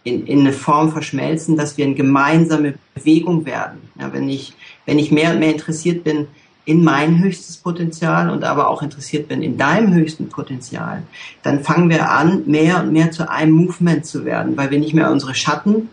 in, 0.03 0.27
in 0.27 0.41
eine 0.41 0.55
Form 0.55 0.93
verschmelzen, 0.93 1.59
dass 1.59 1.77
wir 1.77 1.85
eine 1.85 1.95
gemeinsame 1.95 2.75
Bewegung 2.95 3.45
werden. 3.45 3.81
Ja, 4.01 4.11
wenn 4.15 4.31
ich, 4.31 4.55
wenn 4.87 4.99
ich 4.99 5.13
mehr 5.13 5.33
und 5.33 5.41
mehr 5.41 5.53
interessiert 5.53 6.05
bin, 6.05 6.29
in 6.71 6.85
mein 6.85 7.19
höchstes 7.19 7.57
Potenzial 7.57 8.31
und 8.31 8.45
aber 8.45 8.69
auch 8.69 8.81
interessiert 8.81 9.27
bin 9.27 9.43
in 9.43 9.59
deinem 9.59 9.93
höchsten 9.93 10.29
Potenzial, 10.29 11.03
dann 11.43 11.65
fangen 11.65 11.91
wir 11.91 12.09
an, 12.09 12.45
mehr 12.47 12.81
und 12.81 12.93
mehr 12.93 13.11
zu 13.11 13.29
einem 13.29 13.55
Movement 13.55 14.07
zu 14.07 14.25
werden, 14.25 14.57
weil 14.57 14.71
wir 14.71 14.79
nicht 14.79 14.95
mehr 14.95 15.11
unsere 15.11 15.35
Schatten 15.35 15.89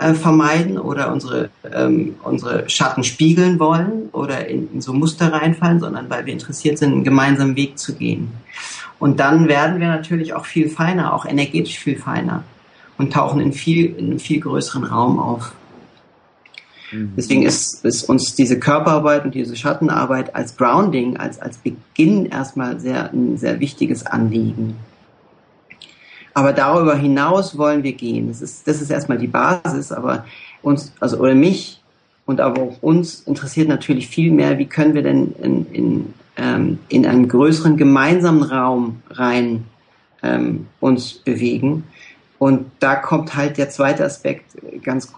äh, 0.00 0.14
vermeiden 0.14 0.78
oder 0.78 1.12
unsere, 1.12 1.50
ähm, 1.72 2.16
unsere 2.24 2.68
Schatten 2.68 3.04
spiegeln 3.04 3.60
wollen 3.60 4.08
oder 4.10 4.48
in, 4.48 4.68
in 4.74 4.80
so 4.80 4.92
Muster 4.92 5.32
reinfallen, 5.32 5.78
sondern 5.78 6.10
weil 6.10 6.26
wir 6.26 6.32
interessiert 6.32 6.78
sind, 6.78 6.92
einen 6.92 7.04
gemeinsamen 7.04 7.54
Weg 7.54 7.78
zu 7.78 7.94
gehen. 7.94 8.32
Und 8.98 9.20
dann 9.20 9.46
werden 9.46 9.78
wir 9.78 9.86
natürlich 9.86 10.34
auch 10.34 10.44
viel 10.44 10.68
feiner, 10.68 11.14
auch 11.14 11.24
energetisch 11.24 11.78
viel 11.78 11.98
feiner 11.98 12.42
und 12.98 13.12
tauchen 13.12 13.40
in 13.40 13.52
viel, 13.52 13.94
in 13.94 14.06
einem 14.06 14.18
viel 14.18 14.40
größeren 14.40 14.82
Raum 14.82 15.20
auf. 15.20 15.52
Mhm. 16.92 17.12
Deswegen 17.16 17.42
ist, 17.42 17.84
ist 17.84 18.04
uns 18.08 18.34
diese 18.34 18.58
Körperarbeit 18.58 19.24
und 19.24 19.34
diese 19.34 19.56
Schattenarbeit 19.56 20.34
als 20.34 20.56
Grounding, 20.56 21.16
als, 21.16 21.40
als 21.40 21.58
Beginn 21.58 22.26
erstmal 22.26 22.80
sehr, 22.80 23.12
ein 23.12 23.36
sehr 23.38 23.60
wichtiges 23.60 24.06
Anliegen. 24.06 24.76
Aber 26.34 26.52
darüber 26.52 26.94
hinaus 26.94 27.56
wollen 27.56 27.82
wir 27.82 27.92
gehen. 27.92 28.28
Das 28.28 28.42
ist, 28.42 28.68
das 28.68 28.82
ist 28.82 28.90
erstmal 28.90 29.18
die 29.18 29.26
Basis, 29.26 29.90
aber 29.90 30.26
uns, 30.62 30.92
also, 31.00 31.18
oder 31.18 31.34
mich 31.34 31.80
und 32.26 32.40
aber 32.40 32.60
auch 32.60 32.82
uns 32.82 33.20
interessiert 33.20 33.68
natürlich 33.68 34.08
viel 34.08 34.30
mehr, 34.32 34.58
wie 34.58 34.66
können 34.66 34.94
wir 34.94 35.02
denn 35.02 35.32
in, 35.40 35.66
in, 35.72 36.14
ähm, 36.36 36.78
in 36.88 37.06
einen 37.06 37.28
größeren 37.28 37.76
gemeinsamen 37.76 38.42
Raum 38.42 39.02
rein 39.10 39.64
ähm, 40.22 40.66
uns 40.80 41.14
bewegen. 41.14 41.84
Und 42.38 42.66
da 42.80 42.96
kommt 42.96 43.34
halt 43.34 43.56
der 43.56 43.70
zweite 43.70 44.04
Aspekt 44.04 44.58
ganz 44.82 45.12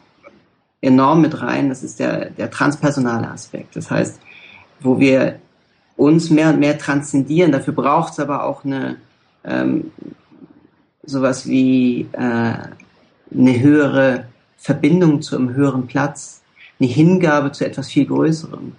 enorm 0.80 1.22
mit 1.22 1.40
rein, 1.42 1.68
das 1.68 1.82
ist 1.82 1.98
der, 1.98 2.30
der 2.30 2.50
transpersonale 2.50 3.28
Aspekt. 3.28 3.76
Das 3.76 3.90
heißt, 3.90 4.20
wo 4.80 5.00
wir 5.00 5.38
uns 5.96 6.30
mehr 6.30 6.50
und 6.50 6.60
mehr 6.60 6.78
transzendieren, 6.78 7.52
dafür 7.52 7.74
braucht 7.74 8.12
es 8.12 8.20
aber 8.20 8.44
auch 8.44 8.64
eine 8.64 8.96
ähm, 9.44 9.90
sowas 11.02 11.48
wie 11.48 12.08
äh, 12.12 12.54
eine 13.34 13.60
höhere 13.60 14.24
Verbindung 14.56 15.22
zu 15.22 15.36
einem 15.36 15.54
höheren 15.54 15.86
Platz, 15.86 16.42
eine 16.78 16.88
Hingabe 16.88 17.52
zu 17.52 17.64
etwas 17.64 17.88
viel 17.88 18.06
Größerem. 18.06 18.72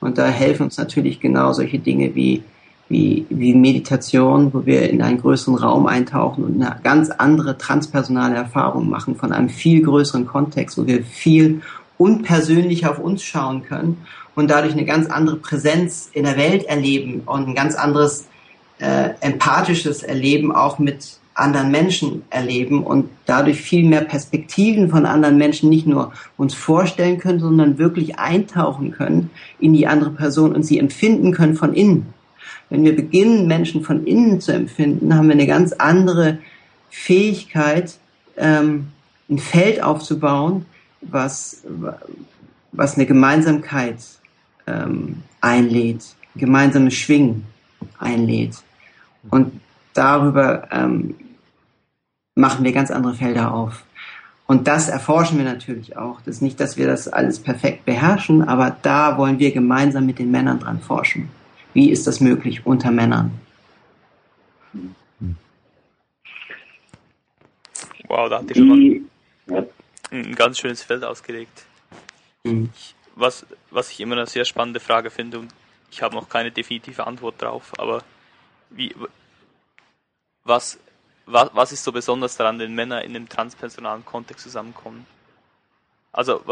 Und 0.00 0.18
da 0.18 0.26
helfen 0.26 0.64
uns 0.64 0.78
natürlich 0.78 1.20
genau 1.20 1.52
solche 1.52 1.78
Dinge 1.78 2.14
wie 2.14 2.42
wie, 2.88 3.26
wie 3.28 3.54
Meditation, 3.54 4.52
wo 4.54 4.64
wir 4.64 4.88
in 4.88 5.02
einen 5.02 5.20
größeren 5.20 5.56
Raum 5.56 5.86
eintauchen 5.86 6.44
und 6.44 6.62
eine 6.62 6.80
ganz 6.82 7.10
andere 7.10 7.58
transpersonale 7.58 8.34
Erfahrung 8.34 8.88
machen 8.88 9.16
von 9.16 9.32
einem 9.32 9.50
viel 9.50 9.82
größeren 9.82 10.26
Kontext, 10.26 10.78
wo 10.78 10.86
wir 10.86 11.02
viel 11.02 11.60
unpersönlicher 11.98 12.90
auf 12.90 12.98
uns 12.98 13.22
schauen 13.22 13.62
können 13.62 13.98
und 14.34 14.50
dadurch 14.50 14.72
eine 14.72 14.84
ganz 14.84 15.10
andere 15.10 15.36
Präsenz 15.36 16.08
in 16.12 16.24
der 16.24 16.36
Welt 16.36 16.64
erleben 16.64 17.22
und 17.26 17.48
ein 17.48 17.54
ganz 17.54 17.74
anderes 17.74 18.26
äh, 18.78 19.10
empathisches 19.20 20.02
Erleben 20.02 20.54
auch 20.54 20.78
mit 20.78 21.18
anderen 21.34 21.70
Menschen 21.70 22.22
erleben 22.30 22.82
und 22.82 23.10
dadurch 23.26 23.60
viel 23.60 23.84
mehr 23.84 24.00
Perspektiven 24.00 24.88
von 24.88 25.06
anderen 25.06 25.36
Menschen 25.38 25.68
nicht 25.68 25.86
nur 25.86 26.12
uns 26.36 26.54
vorstellen 26.54 27.18
können, 27.18 27.38
sondern 27.38 27.78
wirklich 27.78 28.18
eintauchen 28.18 28.90
können 28.92 29.30
in 29.60 29.72
die 29.72 29.86
andere 29.86 30.10
Person 30.10 30.54
und 30.54 30.64
sie 30.64 30.78
empfinden 30.78 31.32
können 31.32 31.54
von 31.54 31.74
innen. 31.74 32.12
Wenn 32.70 32.84
wir 32.84 32.94
beginnen, 32.94 33.46
Menschen 33.46 33.82
von 33.82 34.06
innen 34.06 34.40
zu 34.40 34.52
empfinden, 34.52 35.14
haben 35.14 35.28
wir 35.28 35.34
eine 35.34 35.46
ganz 35.46 35.72
andere 35.72 36.38
Fähigkeit, 36.90 37.98
ähm, 38.36 38.88
ein 39.30 39.38
Feld 39.38 39.82
aufzubauen, 39.82 40.66
was, 41.00 41.62
was 42.72 42.96
eine 42.96 43.06
Gemeinsamkeit 43.06 43.98
ähm, 44.66 45.22
einlädt, 45.40 46.04
gemeinsames 46.36 46.94
Schwingen 46.94 47.44
einlädt. 47.98 48.56
Und 49.30 49.60
darüber 49.94 50.68
ähm, 50.70 51.14
machen 52.34 52.64
wir 52.64 52.72
ganz 52.72 52.90
andere 52.90 53.14
Felder 53.14 53.52
auf. 53.52 53.84
Und 54.46 54.66
das 54.66 54.88
erforschen 54.88 55.36
wir 55.36 55.44
natürlich 55.44 55.98
auch. 55.98 56.20
Das 56.24 56.36
ist 56.36 56.42
nicht, 56.42 56.58
dass 56.58 56.78
wir 56.78 56.86
das 56.86 57.06
alles 57.06 57.38
perfekt 57.38 57.84
beherrschen, 57.84 58.42
aber 58.42 58.74
da 58.80 59.18
wollen 59.18 59.38
wir 59.38 59.52
gemeinsam 59.52 60.06
mit 60.06 60.18
den 60.18 60.30
Männern 60.30 60.58
dran 60.60 60.80
forschen. 60.80 61.28
Wie 61.78 61.92
ist 61.92 62.08
das 62.08 62.18
möglich 62.18 62.66
unter 62.66 62.90
Männern? 62.90 63.30
Wow, 68.08 68.28
da 68.28 68.38
hat 68.38 68.48
ihr 68.50 68.56
schon 68.56 69.06
mal 69.46 69.64
ein 70.10 70.34
ganz 70.34 70.58
schönes 70.58 70.82
Feld 70.82 71.04
ausgelegt. 71.04 71.66
Mhm. 72.42 72.70
Was, 73.14 73.46
was 73.70 73.92
ich 73.92 74.00
immer 74.00 74.16
eine 74.16 74.26
sehr 74.26 74.44
spannende 74.44 74.80
Frage 74.80 75.08
finde 75.08 75.38
und 75.38 75.54
ich 75.92 76.02
habe 76.02 76.16
noch 76.16 76.28
keine 76.28 76.50
definitive 76.50 77.06
Antwort 77.06 77.40
drauf, 77.40 77.70
aber 77.78 78.02
wie, 78.70 78.92
was, 80.42 80.80
was, 81.26 81.50
was 81.52 81.70
ist 81.70 81.84
so 81.84 81.92
besonders 81.92 82.36
daran, 82.36 82.58
wenn 82.58 82.74
Männer 82.74 83.04
in 83.04 83.14
einem 83.14 83.28
transpersonalen 83.28 84.04
Kontext 84.04 84.42
zusammenkommen? 84.42 85.06
Also, 86.10 86.42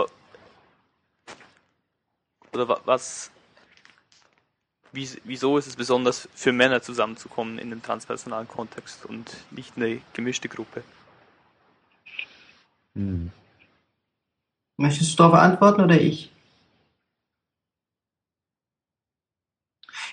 oder 2.52 2.80
was, 2.84 3.32
wieso 4.92 5.58
ist 5.58 5.66
es 5.66 5.76
besonders 5.76 6.28
für 6.34 6.52
Männer 6.52 6.82
zusammenzukommen 6.82 7.58
in 7.58 7.72
einem 7.72 7.82
transpersonalen 7.82 8.48
Kontext 8.48 9.04
und 9.04 9.30
nicht 9.50 9.76
eine 9.76 10.00
gemischte 10.14 10.48
Gruppe? 10.48 10.82
Hm. 12.94 13.30
Möchtest 14.78 15.12
du 15.12 15.16
darauf 15.16 15.34
antworten 15.34 15.82
oder 15.82 16.00
ich? 16.00 16.30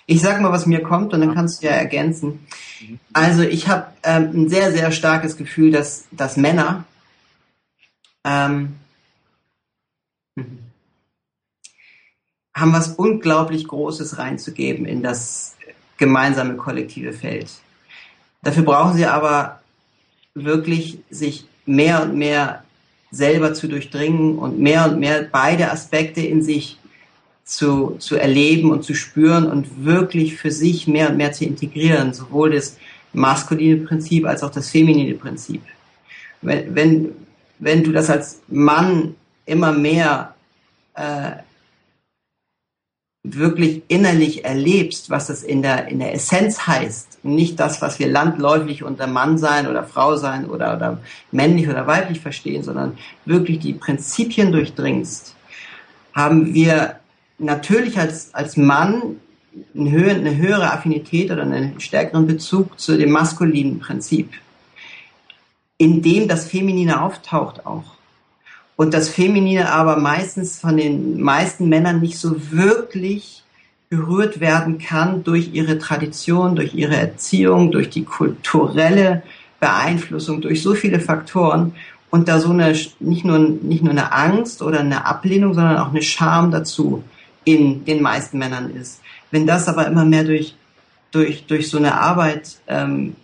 Ich 0.06 0.22
sag 0.22 0.42
mal, 0.42 0.52
was 0.52 0.66
mir 0.66 0.84
kommt 0.84 1.14
und 1.14 1.22
dann 1.22 1.34
kannst 1.34 1.62
du 1.62 1.68
ja 1.68 1.74
ergänzen. 1.74 2.46
Also 3.14 3.44
ich 3.44 3.70
habe 3.70 3.88
ähm, 4.04 4.32
ein 4.34 4.50
sehr, 4.50 4.72
sehr 4.72 4.92
starkes 4.92 5.38
Gefühl, 5.38 5.72
dass, 5.72 6.08
dass 6.12 6.36
Männer 6.36 6.84
ähm, 8.26 8.80
haben 12.54 12.74
was 12.74 12.90
unglaublich 12.90 13.68
Großes 13.68 14.18
reinzugeben 14.18 14.86
in 14.86 15.02
das 15.02 15.56
gemeinsame 15.98 16.56
kollektive 16.56 17.14
Feld. 17.14 17.50
Dafür 18.42 18.64
brauchen 18.64 18.96
sie 18.96 19.06
aber 19.06 19.62
wirklich 20.34 21.00
sich 21.10 21.46
mehr 21.66 22.04
und 22.04 22.16
mehr 22.16 22.64
selber 23.12 23.54
zu 23.54 23.68
durchdringen 23.68 24.38
und 24.38 24.60
mehr 24.60 24.86
und 24.86 25.00
mehr 25.00 25.24
beide 25.32 25.72
Aspekte 25.72 26.22
in 26.22 26.42
sich 26.42 26.80
zu, 27.46 27.96
zu 28.00 28.16
erleben 28.16 28.72
und 28.72 28.84
zu 28.84 28.96
spüren 28.96 29.50
und 29.50 29.86
wirklich 29.86 30.36
für 30.36 30.52
sich 30.52 30.88
mehr 30.88 31.10
und 31.10 31.18
mehr 31.18 31.32
zu 31.32 31.46
integrieren, 31.46 32.14
sowohl 32.14 32.52
das 32.52 32.78
maskuline 33.14 33.86
Prinzip 33.86 34.26
als 34.26 34.44
auch 34.44 34.50
das 34.50 34.70
feminine 34.70 35.14
Prinzip. 35.16 35.62
Wenn, 36.42 36.76
wenn, 36.76 37.10
wenn 37.60 37.84
du 37.84 37.92
das 37.92 38.10
als 38.10 38.42
Mann 38.48 39.16
immer 39.46 39.72
mehr 39.72 40.34
äh, 40.96 41.34
wirklich 43.24 43.84
innerlich 43.88 44.44
erlebst, 44.44 45.10
was 45.10 45.28
das 45.28 45.44
in 45.44 45.62
der, 45.62 45.88
in 45.88 46.00
der 46.00 46.14
Essenz 46.14 46.68
heißt, 46.68 47.24
nicht 47.24 47.58
das, 47.58 47.82
was 47.82 47.98
wir 47.98 48.08
landläufig 48.08 48.84
unter 48.84 49.08
Mann 49.08 49.38
sein 49.38 49.68
oder 49.68 49.86
Frau 49.86 50.18
sein 50.18 50.50
oder, 50.50 50.76
oder 50.76 51.00
männlich 51.32 51.70
oder 51.70 51.88
weiblich 51.88 52.20
verstehen, 52.20 52.64
sondern 52.64 52.98
wirklich 53.26 53.60
die 53.60 53.74
Prinzipien 53.74 54.52
durchdringst, 54.52 55.36
haben 56.14 56.54
wir 56.54 57.00
natürlich 57.40 57.98
als, 57.98 58.34
als 58.34 58.58
Mann 58.58 59.18
eine, 59.74 59.92
höhe, 59.92 60.12
eine 60.12 60.36
höhere 60.36 60.74
Affinität 60.74 61.32
oder 61.32 61.44
einen 61.44 61.80
stärkeren 61.80 62.28
Bezug 62.28 62.78
zu 62.78 62.98
dem 62.98 63.12
maskulinen 63.12 63.80
Prinzip, 63.80 64.32
in 65.78 66.02
dem 66.02 66.28
das 66.28 66.46
Feminine 66.46 67.02
auftaucht 67.02 67.66
auch. 67.66 67.93
Und 68.76 68.94
das 68.94 69.10
Feminine 69.10 69.72
aber 69.72 69.98
meistens 69.98 70.60
von 70.60 70.78
den 70.78 71.22
meisten 71.22 71.70
Männern 71.70 72.00
nicht 72.00 72.18
so 72.18 72.52
wirklich 72.52 73.44
berührt 73.90 74.40
werden 74.40 74.80
kann 74.80 75.24
durch 75.24 75.54
ihre 75.54 75.78
Tradition, 75.78 76.56
durch 76.56 76.74
ihre 76.74 76.96
Erziehung, 76.96 77.72
durch 77.72 77.90
die 77.90 78.04
kulturelle 78.04 79.22
Beeinflussung, 79.60 80.42
durch 80.42 80.64
so 80.64 80.74
viele 80.74 81.00
Faktoren 81.00 81.76
und 82.10 82.28
da 82.28 82.40
so 82.40 82.50
eine 82.50 82.76
nicht 83.00 83.26
nur 83.26 83.40
nicht 83.40 83.84
nur 83.84 83.92
eine 83.92 84.12
Angst 84.12 84.62
oder 84.62 84.80
eine 84.80 85.06
Ablehnung, 85.06 85.54
sondern 85.54 85.78
auch 85.78 85.90
eine 85.90 86.02
Scham 86.02 86.50
dazu 86.52 87.04
in 87.44 87.86
den 87.86 88.02
meisten 88.02 88.38
Männern 88.40 88.72
ist. 88.76 89.02
Wenn 89.32 89.48
das 89.48 89.68
aber 89.68 89.88
immer 89.88 90.06
mehr 90.06 90.24
durch, 90.24 90.56
durch, 91.12 91.46
durch 91.46 91.70
so 91.70 91.78
eine 91.78 92.00
Arbeit 92.00 92.58
ähm, 92.68 93.16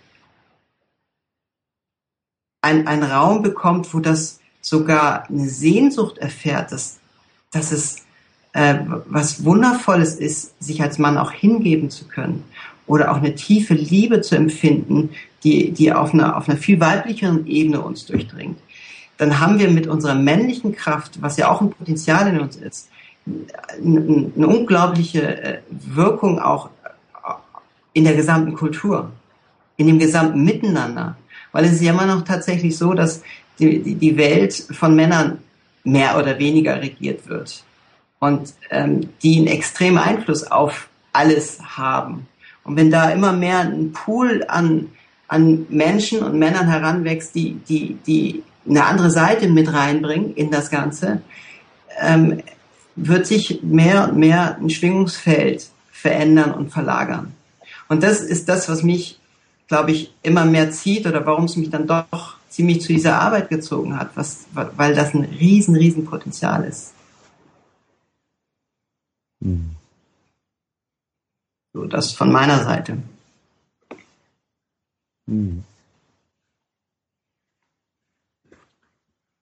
ein, 2.61 2.87
ein 2.87 3.03
Raum 3.03 3.41
bekommt, 3.41 3.93
wo 3.93 3.99
das 3.99 4.38
sogar 4.61 5.29
eine 5.29 5.47
Sehnsucht 5.47 6.17
erfährt, 6.17 6.71
dass, 6.71 6.99
dass 7.51 7.71
es 7.71 8.03
äh, 8.53 8.79
was 9.07 9.43
Wundervolles 9.45 10.15
ist, 10.15 10.61
sich 10.61 10.81
als 10.81 10.97
Mann 10.97 11.17
auch 11.17 11.31
hingeben 11.31 11.89
zu 11.89 12.07
können 12.07 12.43
oder 12.87 13.11
auch 13.11 13.17
eine 13.17 13.35
tiefe 13.35 13.75
Liebe 13.75 14.21
zu 14.21 14.35
empfinden, 14.35 15.11
die, 15.43 15.71
die 15.71 15.93
auf, 15.93 16.13
einer, 16.13 16.35
auf 16.35 16.49
einer 16.49 16.57
viel 16.57 16.79
weiblicheren 16.79 17.45
Ebene 17.45 17.81
uns 17.81 18.05
durchdringt, 18.05 18.57
dann 19.17 19.39
haben 19.39 19.59
wir 19.59 19.69
mit 19.69 19.85
unserer 19.85 20.15
männlichen 20.15 20.73
Kraft, 20.73 21.21
was 21.21 21.37
ja 21.37 21.49
auch 21.49 21.61
ein 21.61 21.69
Potenzial 21.69 22.27
in 22.33 22.39
uns 22.39 22.55
ist, 22.55 22.89
eine 23.77 24.47
unglaubliche 24.47 25.43
äh, 25.43 25.59
Wirkung 25.69 26.39
auch 26.39 26.69
äh, 26.83 27.33
in 27.93 28.05
der 28.05 28.15
gesamten 28.15 28.55
Kultur, 28.55 29.11
in 29.77 29.87
dem 29.87 29.99
gesamten 29.99 30.43
Miteinander. 30.43 31.17
Weil 31.51 31.65
es 31.65 31.73
ist 31.73 31.81
ja 31.81 31.93
immer 31.93 32.05
noch 32.05 32.23
tatsächlich 32.23 32.77
so, 32.77 32.93
dass 32.93 33.21
die, 33.59 33.95
die 33.95 34.17
Welt 34.17 34.53
von 34.71 34.95
Männern 34.95 35.39
mehr 35.83 36.17
oder 36.17 36.39
weniger 36.39 36.81
regiert 36.81 37.27
wird 37.27 37.63
und 38.19 38.53
ähm, 38.69 39.09
die 39.23 39.37
einen 39.37 39.47
extremen 39.47 39.97
Einfluss 39.97 40.43
auf 40.43 40.89
alles 41.13 41.59
haben. 41.77 42.27
Und 42.63 42.75
wenn 42.75 42.91
da 42.91 43.09
immer 43.09 43.31
mehr 43.31 43.59
ein 43.59 43.91
Pool 43.93 44.45
an, 44.47 44.89
an 45.27 45.65
Menschen 45.69 46.21
und 46.21 46.37
Männern 46.37 46.67
heranwächst, 46.67 47.33
die, 47.33 47.59
die, 47.67 47.97
die 48.05 48.43
eine 48.67 48.85
andere 48.85 49.09
Seite 49.09 49.47
mit 49.47 49.73
reinbringen 49.73 50.35
in 50.35 50.51
das 50.51 50.69
Ganze, 50.69 51.21
ähm, 52.01 52.41
wird 52.95 53.25
sich 53.25 53.63
mehr 53.63 54.09
und 54.09 54.17
mehr 54.17 54.57
ein 54.57 54.69
Schwingungsfeld 54.69 55.67
verändern 55.91 56.53
und 56.53 56.71
verlagern. 56.71 57.33
Und 57.87 58.03
das 58.03 58.21
ist 58.21 58.49
das, 58.49 58.69
was 58.69 58.83
mich, 58.83 59.19
glaube 59.67 59.91
ich, 59.91 60.13
immer 60.21 60.45
mehr 60.45 60.71
zieht 60.71 61.07
oder 61.07 61.25
warum 61.25 61.45
es 61.45 61.55
mich 61.55 61.69
dann 61.69 61.87
doch 61.87 62.38
ziemlich 62.49 62.81
zu 62.81 62.93
dieser 62.93 63.19
Arbeit 63.21 63.49
gezogen 63.49 63.97
hat, 63.97 64.15
was, 64.15 64.45
weil 64.53 64.95
das 64.95 65.13
ein 65.13 65.23
riesen, 65.23 65.75
riesen 65.75 66.05
Potenzial 66.05 66.63
ist. 66.63 66.93
Hm. 69.41 69.71
So, 71.73 71.85
das 71.85 72.11
von 72.11 72.31
meiner 72.31 72.63
Seite. 72.63 72.97
Hm. 75.27 75.63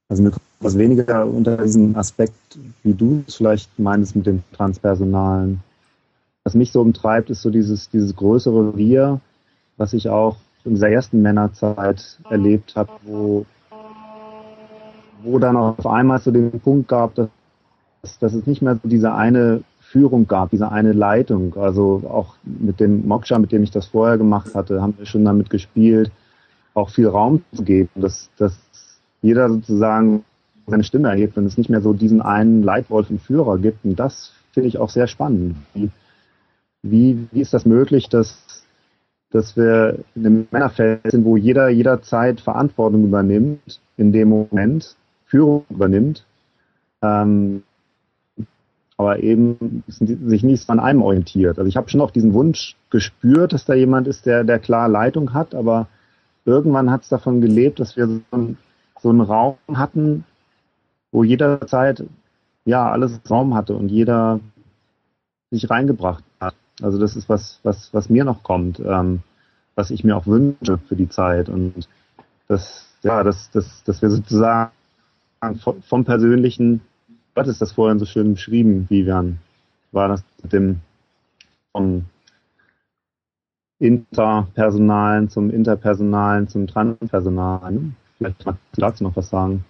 Also 0.10 0.24
kommt 0.24 0.42
was 0.60 0.78
weniger 0.78 1.26
unter 1.26 1.58
diesem 1.58 1.96
Aspekt, 1.96 2.58
wie 2.84 2.94
du 2.94 3.24
es 3.28 3.36
vielleicht 3.36 3.78
meinst 3.78 4.16
mit 4.16 4.26
dem 4.26 4.44
Transpersonalen. 4.54 5.62
Was 6.44 6.54
mich 6.54 6.72
so 6.72 6.82
umtreibt, 6.82 7.30
ist 7.30 7.42
so 7.42 7.50
dieses, 7.50 7.90
dieses 7.90 8.16
größere 8.16 8.78
Wir, 8.78 9.20
was 9.76 9.94
ich 9.94 10.10
auch 10.10 10.38
in 10.68 10.76
dieser 10.76 10.90
ersten 10.90 11.22
Männerzeit 11.22 12.20
erlebt 12.30 12.76
habe, 12.76 12.92
wo, 13.04 13.46
wo 15.24 15.40
dann 15.40 15.58
auf 15.58 15.86
einmal 15.88 16.20
so 16.20 16.32
den 16.32 16.52
Punkt 16.60 16.88
gab, 16.88 17.16
dass, 17.16 17.30
dass 18.20 18.34
es 18.34 18.46
nicht 18.46 18.62
mehr 18.62 18.76
so 18.76 18.88
diese 18.88 19.14
eine 19.14 19.64
Führung 19.80 20.28
gab, 20.28 20.52
diese 20.52 20.72
eine 20.72 20.94
Leitung. 20.94 21.56
Also 21.56 22.04
auch 22.08 22.36
mit 22.44 22.80
dem 22.80 23.08
Moksha, 23.08 23.40
mit 23.40 23.52
dem 23.52 23.64
ich 23.64 23.72
das 23.72 23.88
vorher 23.88 24.18
gemacht 24.18 24.54
hatte, 24.54 24.82
haben 24.82 24.96
wir 24.98 25.06
schon 25.06 25.26
damit 25.26 25.50
gespielt, 25.50 26.12
auch 26.74 26.90
viel 26.90 27.08
Raum 27.08 27.42
zu 27.54 27.64
geben, 27.64 27.90
dass, 27.96 28.30
dass 28.38 28.58
jeder 29.22 29.50
sozusagen 29.50 30.24
seine 30.68 30.84
Stimme 30.84 31.10
erhebt 31.10 31.38
und 31.38 31.46
es 31.46 31.58
nicht 31.58 31.70
mehr 31.70 31.82
so 31.82 31.94
diesen 31.94 32.22
einen 32.22 32.62
Leitwolf 32.62 33.10
und 33.10 33.22
Führer 33.22 33.58
gibt. 33.58 33.86
Und 33.86 33.98
das 33.98 34.34
finde 34.52 34.68
ich 34.68 34.78
auch 34.78 34.90
sehr 34.90 35.08
spannend. 35.08 35.56
Wie, 35.74 35.90
wie, 36.84 37.28
wie 37.32 37.42
ist 37.42 37.54
das 37.54 37.66
möglich, 37.66 38.10
dass, 38.10 38.57
dass 39.32 39.58
wir 39.58 40.00
in 40.16 40.26
einem 40.26 40.48
Männerfeld 40.52 41.12
sind, 41.12 41.26
wo 41.26 41.36
jeder 41.36 41.70
jederzeit 41.70 42.42
Verantwortung 42.42 43.04
übernimmt, 43.04 43.82
in 43.98 44.12
dem 44.12 44.30
Moment 44.30 44.96
Führung 45.26 45.66
übernimmt, 45.70 46.26
ähm, 47.02 47.64
aber 48.98 49.22
eben 49.22 49.84
sich 49.88 50.44
nicht 50.44 50.70
an 50.70 50.80
einem 50.80 51.02
orientiert. 51.02 51.60
Also 51.60 51.68
ich 51.70 51.78
habe 51.78 51.90
schon 51.90 52.02
auch 52.02 52.12
diesen 52.12 52.34
Wunsch 52.34 52.76
gespürt, 52.90 53.54
dass 53.54 53.66
da 53.66 53.74
jemand 53.74 54.08
ist, 54.08 54.26
der, 54.26 54.44
der 54.44 54.60
klar 54.60 54.88
Leitung 54.88 55.34
hat, 55.34 55.54
aber 55.54 55.88
irgendwann 56.46 56.90
hat 56.90 57.04
es 57.04 57.10
davon 57.10 57.42
gelebt, 57.42 57.80
dass 57.80 57.96
wir 57.96 58.08
so, 58.08 58.22
ein, 58.32 58.58
so 59.00 59.10
einen 59.10 59.22
Raum 59.22 59.58
hatten, 59.74 60.24
wo 61.12 61.24
jederzeit 61.24 62.04
ja 62.66 62.90
alles 62.90 63.20
Raum 63.30 63.54
hatte 63.54 63.76
und 63.76 63.90
jeder 63.90 64.40
sich 65.52 65.70
reingebracht 65.70 66.24
hat. 66.40 66.56
Also 66.82 67.00
das 67.00 67.16
ist 67.16 67.28
was, 67.28 67.60
was, 67.64 67.94
was 67.94 68.10
mir 68.10 68.24
noch 68.24 68.44
kommt, 68.44 68.80
ähm, 68.80 69.22
was 69.76 69.90
ich 69.92 70.04
mir 70.04 70.16
auch 70.16 70.28
wünsche 70.28 70.78
für 70.78 70.96
die 70.96 71.10
Zeit 71.10 71.50
und 71.50 71.88
das, 72.48 72.88
ja, 73.04 73.24
dass, 73.24 73.50
dass, 73.52 73.84
dass 73.84 74.02
wir 74.02 74.10
sozusagen 74.10 74.72
vom, 75.62 75.82
vom 75.82 76.06
persönlichen, 76.06 76.82
was 77.34 77.48
ist 77.48 77.62
das 77.62 77.74
vorhin 77.74 78.00
so 78.00 78.06
schön 78.06 78.34
beschrieben, 78.34 78.88
Vivian? 78.90 79.40
War 79.92 80.08
das 80.08 80.24
mit 80.42 80.54
dem 80.54 80.82
vom 81.72 82.06
Interpersonalen 83.80 85.30
zum 85.30 85.50
Interpersonalen 85.50 86.48
zum 86.48 86.68
Transpersonalen? 86.68 87.96
Vielleicht 88.18 88.46
magst 88.46 88.62
du 88.74 88.82
dazu 88.82 89.04
noch 89.04 89.16
was 89.16 89.30
sagen. 89.30 89.64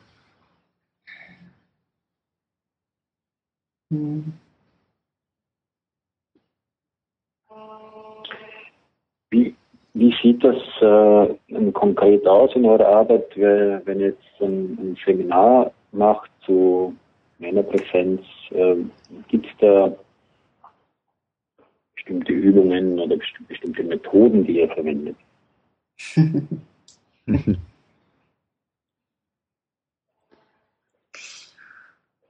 Wie, 9.30 9.56
wie 9.94 10.16
sieht 10.22 10.44
das 10.44 10.56
äh, 10.82 11.72
konkret 11.72 12.26
aus 12.28 12.56
in 12.56 12.66
eurer 12.66 12.88
Arbeit, 12.88 13.26
wenn 13.36 14.00
ihr 14.00 14.08
jetzt 14.08 14.42
ein, 14.42 14.78
ein 14.80 14.98
Seminar 15.06 15.72
macht 15.92 16.30
zu 16.46 16.96
Männerpräsenz? 17.40 18.22
Äh, 18.52 18.76
Gibt 19.28 19.46
es 19.48 19.52
da 19.60 19.96
bestimmte 21.96 22.32
Übungen 22.32 23.00
oder 23.00 23.18
bestimmte 23.48 23.84
Methoden, 23.84 24.46
die 24.46 24.60
ihr 24.60 24.70
verwendet? 24.70 25.16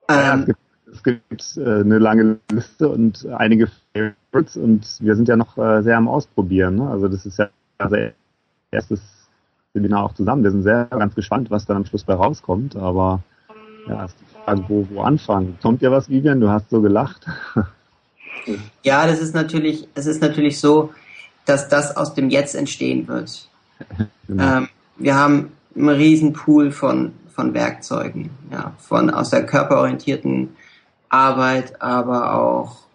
ja, 0.09 0.35
es 0.35 0.45
gibt, 0.45 0.59
es 0.91 1.03
gibt 1.03 1.57
äh, 1.57 1.81
eine 1.81 1.99
lange 1.99 2.39
Liste 2.51 2.89
und 2.89 3.25
einige 3.27 3.67
Favorites 4.37 4.57
und 4.57 4.85
wir 4.99 5.15
sind 5.15 5.27
ja 5.27 5.35
noch 5.35 5.57
äh, 5.57 5.81
sehr 5.81 5.97
am 5.97 6.07
Ausprobieren. 6.07 6.75
Ne? 6.75 6.89
Also 6.89 7.07
das 7.07 7.25
ist 7.25 7.39
ja 7.39 7.49
unser 7.79 8.11
erstes 8.71 9.01
Seminar 9.73 10.03
auch 10.03 10.13
zusammen. 10.13 10.43
Wir 10.43 10.51
sind 10.51 10.63
sehr 10.63 10.85
ganz 10.85 11.15
gespannt, 11.15 11.51
was 11.51 11.65
dann 11.65 11.77
am 11.77 11.85
Schluss 11.85 12.03
bei 12.03 12.13
rauskommt, 12.13 12.75
aber 12.75 13.21
ja, 13.87 14.05
ist 14.05 14.15
die 14.19 14.43
Frage, 14.43 14.63
wo, 14.67 14.87
wo 14.89 15.01
anfangen. 15.01 15.57
Kommt 15.61 15.81
dir 15.81 15.91
was, 15.91 16.09
Vivian? 16.09 16.39
Du 16.39 16.49
hast 16.49 16.69
so 16.69 16.81
gelacht. 16.81 17.25
Ja, 18.83 19.07
das 19.07 19.19
ist 19.19 19.35
natürlich, 19.35 19.87
es 19.95 20.05
ist 20.05 20.21
natürlich 20.21 20.59
so, 20.59 20.91
dass 21.45 21.67
das 21.67 21.95
aus 21.95 22.13
dem 22.13 22.29
Jetzt 22.29 22.55
entstehen 22.55 23.07
wird. 23.07 23.49
Genau. 24.27 24.57
Ähm, 24.57 24.69
wir 24.97 25.15
haben 25.15 25.51
einen 25.75 25.89
riesen 25.89 26.33
Pool 26.33 26.71
von, 26.71 27.13
von 27.33 27.53
Werkzeugen, 27.53 28.29
ja, 28.51 28.73
von 28.77 29.09
aus 29.09 29.29
der 29.29 29.45
körperorientierten 29.45 30.55
Arbeit, 31.09 31.81
aber 31.81 32.33
auch, 32.33 32.86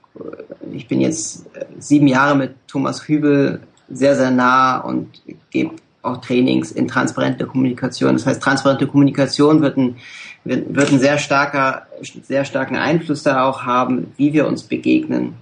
ich 0.73 0.89
bin 0.89 1.01
jetzt 1.01 1.47
äh, 1.55 1.65
sieben 1.79 2.07
Jahre 2.07 2.37
mit 2.37 2.55
Thomas 2.69 3.07
Hübel 3.07 3.61
sehr, 3.89 4.17
sehr 4.17 4.31
nah 4.31 4.79
und 4.79 5.23
gebe 5.51 5.77
auch 6.03 6.21
Trainings 6.21 6.73
in 6.73 6.89
transparente 6.89 7.47
Kommunikation. 7.47 8.15
Das 8.15 8.27
heißt, 8.27 8.43
transparente 8.43 8.87
Kommunikation 8.87 9.63
wird 9.63 9.77
ein, 9.77 9.97
wird, 10.45 10.75
wird 10.75 10.89
sehr 10.89 11.19
starker, 11.19 11.87
sehr 12.23 12.45
starken 12.45 12.77
Einfluss 12.77 13.23
da 13.23 13.45
auch 13.45 13.63
haben, 13.63 14.13
wie 14.17 14.33
wir 14.33 14.47
uns 14.47 14.65
begegnen. 14.65 15.35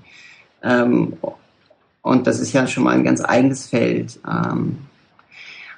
Ähm, 0.62 1.14
und 2.02 2.26
das 2.26 2.40
ist 2.40 2.52
ja 2.52 2.66
schon 2.66 2.84
mal 2.84 2.94
ein 2.94 3.04
ganz 3.04 3.22
eigenes 3.22 3.68
Feld. 3.68 4.18
Ähm, 4.26 4.78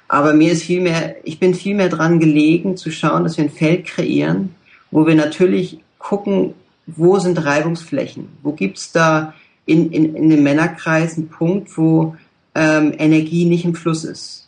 aber 0.07 0.33
mir 0.33 0.51
ist 0.51 0.63
viel 0.63 0.81
mehr, 0.81 1.15
ich 1.23 1.39
bin 1.39 1.53
viel 1.53 1.75
mehr 1.75 1.89
dran 1.89 2.19
gelegen 2.19 2.77
zu 2.77 2.91
schauen, 2.91 3.23
dass 3.23 3.37
wir 3.37 3.45
ein 3.45 3.49
Feld 3.49 3.85
kreieren, 3.85 4.53
wo 4.91 5.07
wir 5.07 5.15
natürlich 5.15 5.79
gucken, 5.97 6.53
wo 6.85 7.19
sind 7.19 7.43
Reibungsflächen? 7.43 8.29
Wo 8.41 8.51
gibt's 8.51 8.91
da 8.91 9.33
in, 9.65 9.91
in, 9.91 10.15
in 10.15 10.29
dem 10.29 10.43
Männerkreis 10.43 11.17
einen 11.17 11.29
Punkt, 11.29 11.77
wo 11.77 12.15
ähm, 12.55 12.93
Energie 12.97 13.45
nicht 13.45 13.65
im 13.65 13.75
Fluss 13.75 14.03
ist? 14.03 14.47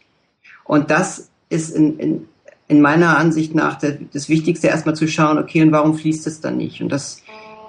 Und 0.64 0.92
das 0.92 1.30
ist 1.50 1.76
in, 1.76 2.00
in, 2.00 2.28
in 2.68 2.82
meiner 2.82 3.18
Ansicht 3.18 3.56
nach 3.56 3.76
der, 3.76 3.98
das 4.12 4.30
Wichtigste, 4.30 4.68
erstmal 4.68 4.96
zu 4.96 5.08
schauen, 5.08 5.38
okay, 5.38 5.62
und 5.62 5.72
warum 5.72 5.96
fließt 5.96 6.28
es 6.28 6.42
dann 6.42 6.58
nicht? 6.58 6.82
Und 6.82 6.90
das 6.90 7.22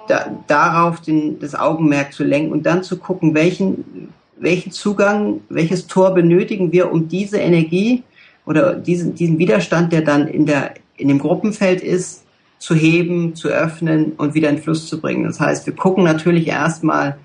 da, 0.07 0.43
darauf 0.47 1.01
den, 1.01 1.39
das 1.39 1.55
Augenmerk 1.55 2.13
zu 2.13 2.23
lenken 2.23 2.51
und 2.51 2.65
dann 2.65 2.83
zu 2.83 2.97
gucken, 2.97 3.33
welchen, 3.33 4.09
welchen 4.37 4.71
Zugang, 4.71 5.41
welches 5.49 5.87
Tor 5.87 6.13
benötigen 6.13 6.71
wir, 6.71 6.91
um 6.91 7.07
diese 7.07 7.37
Energie 7.37 8.03
oder 8.45 8.73
diesen, 8.73 9.15
diesen 9.15 9.37
Widerstand, 9.37 9.91
der 9.91 10.01
dann 10.01 10.27
in, 10.27 10.45
der, 10.45 10.75
in 10.95 11.09
dem 11.09 11.19
Gruppenfeld 11.19 11.81
ist, 11.81 12.23
zu 12.59 12.75
heben, 12.75 13.35
zu 13.35 13.49
öffnen 13.49 14.13
und 14.13 14.33
wieder 14.33 14.49
in 14.49 14.57
Fluss 14.57 14.87
zu 14.87 14.99
bringen. 14.99 15.23
Das 15.23 15.39
heißt, 15.39 15.65
wir 15.65 15.75
gucken 15.75 16.03
natürlich 16.03 16.47
erstmal 16.47 17.17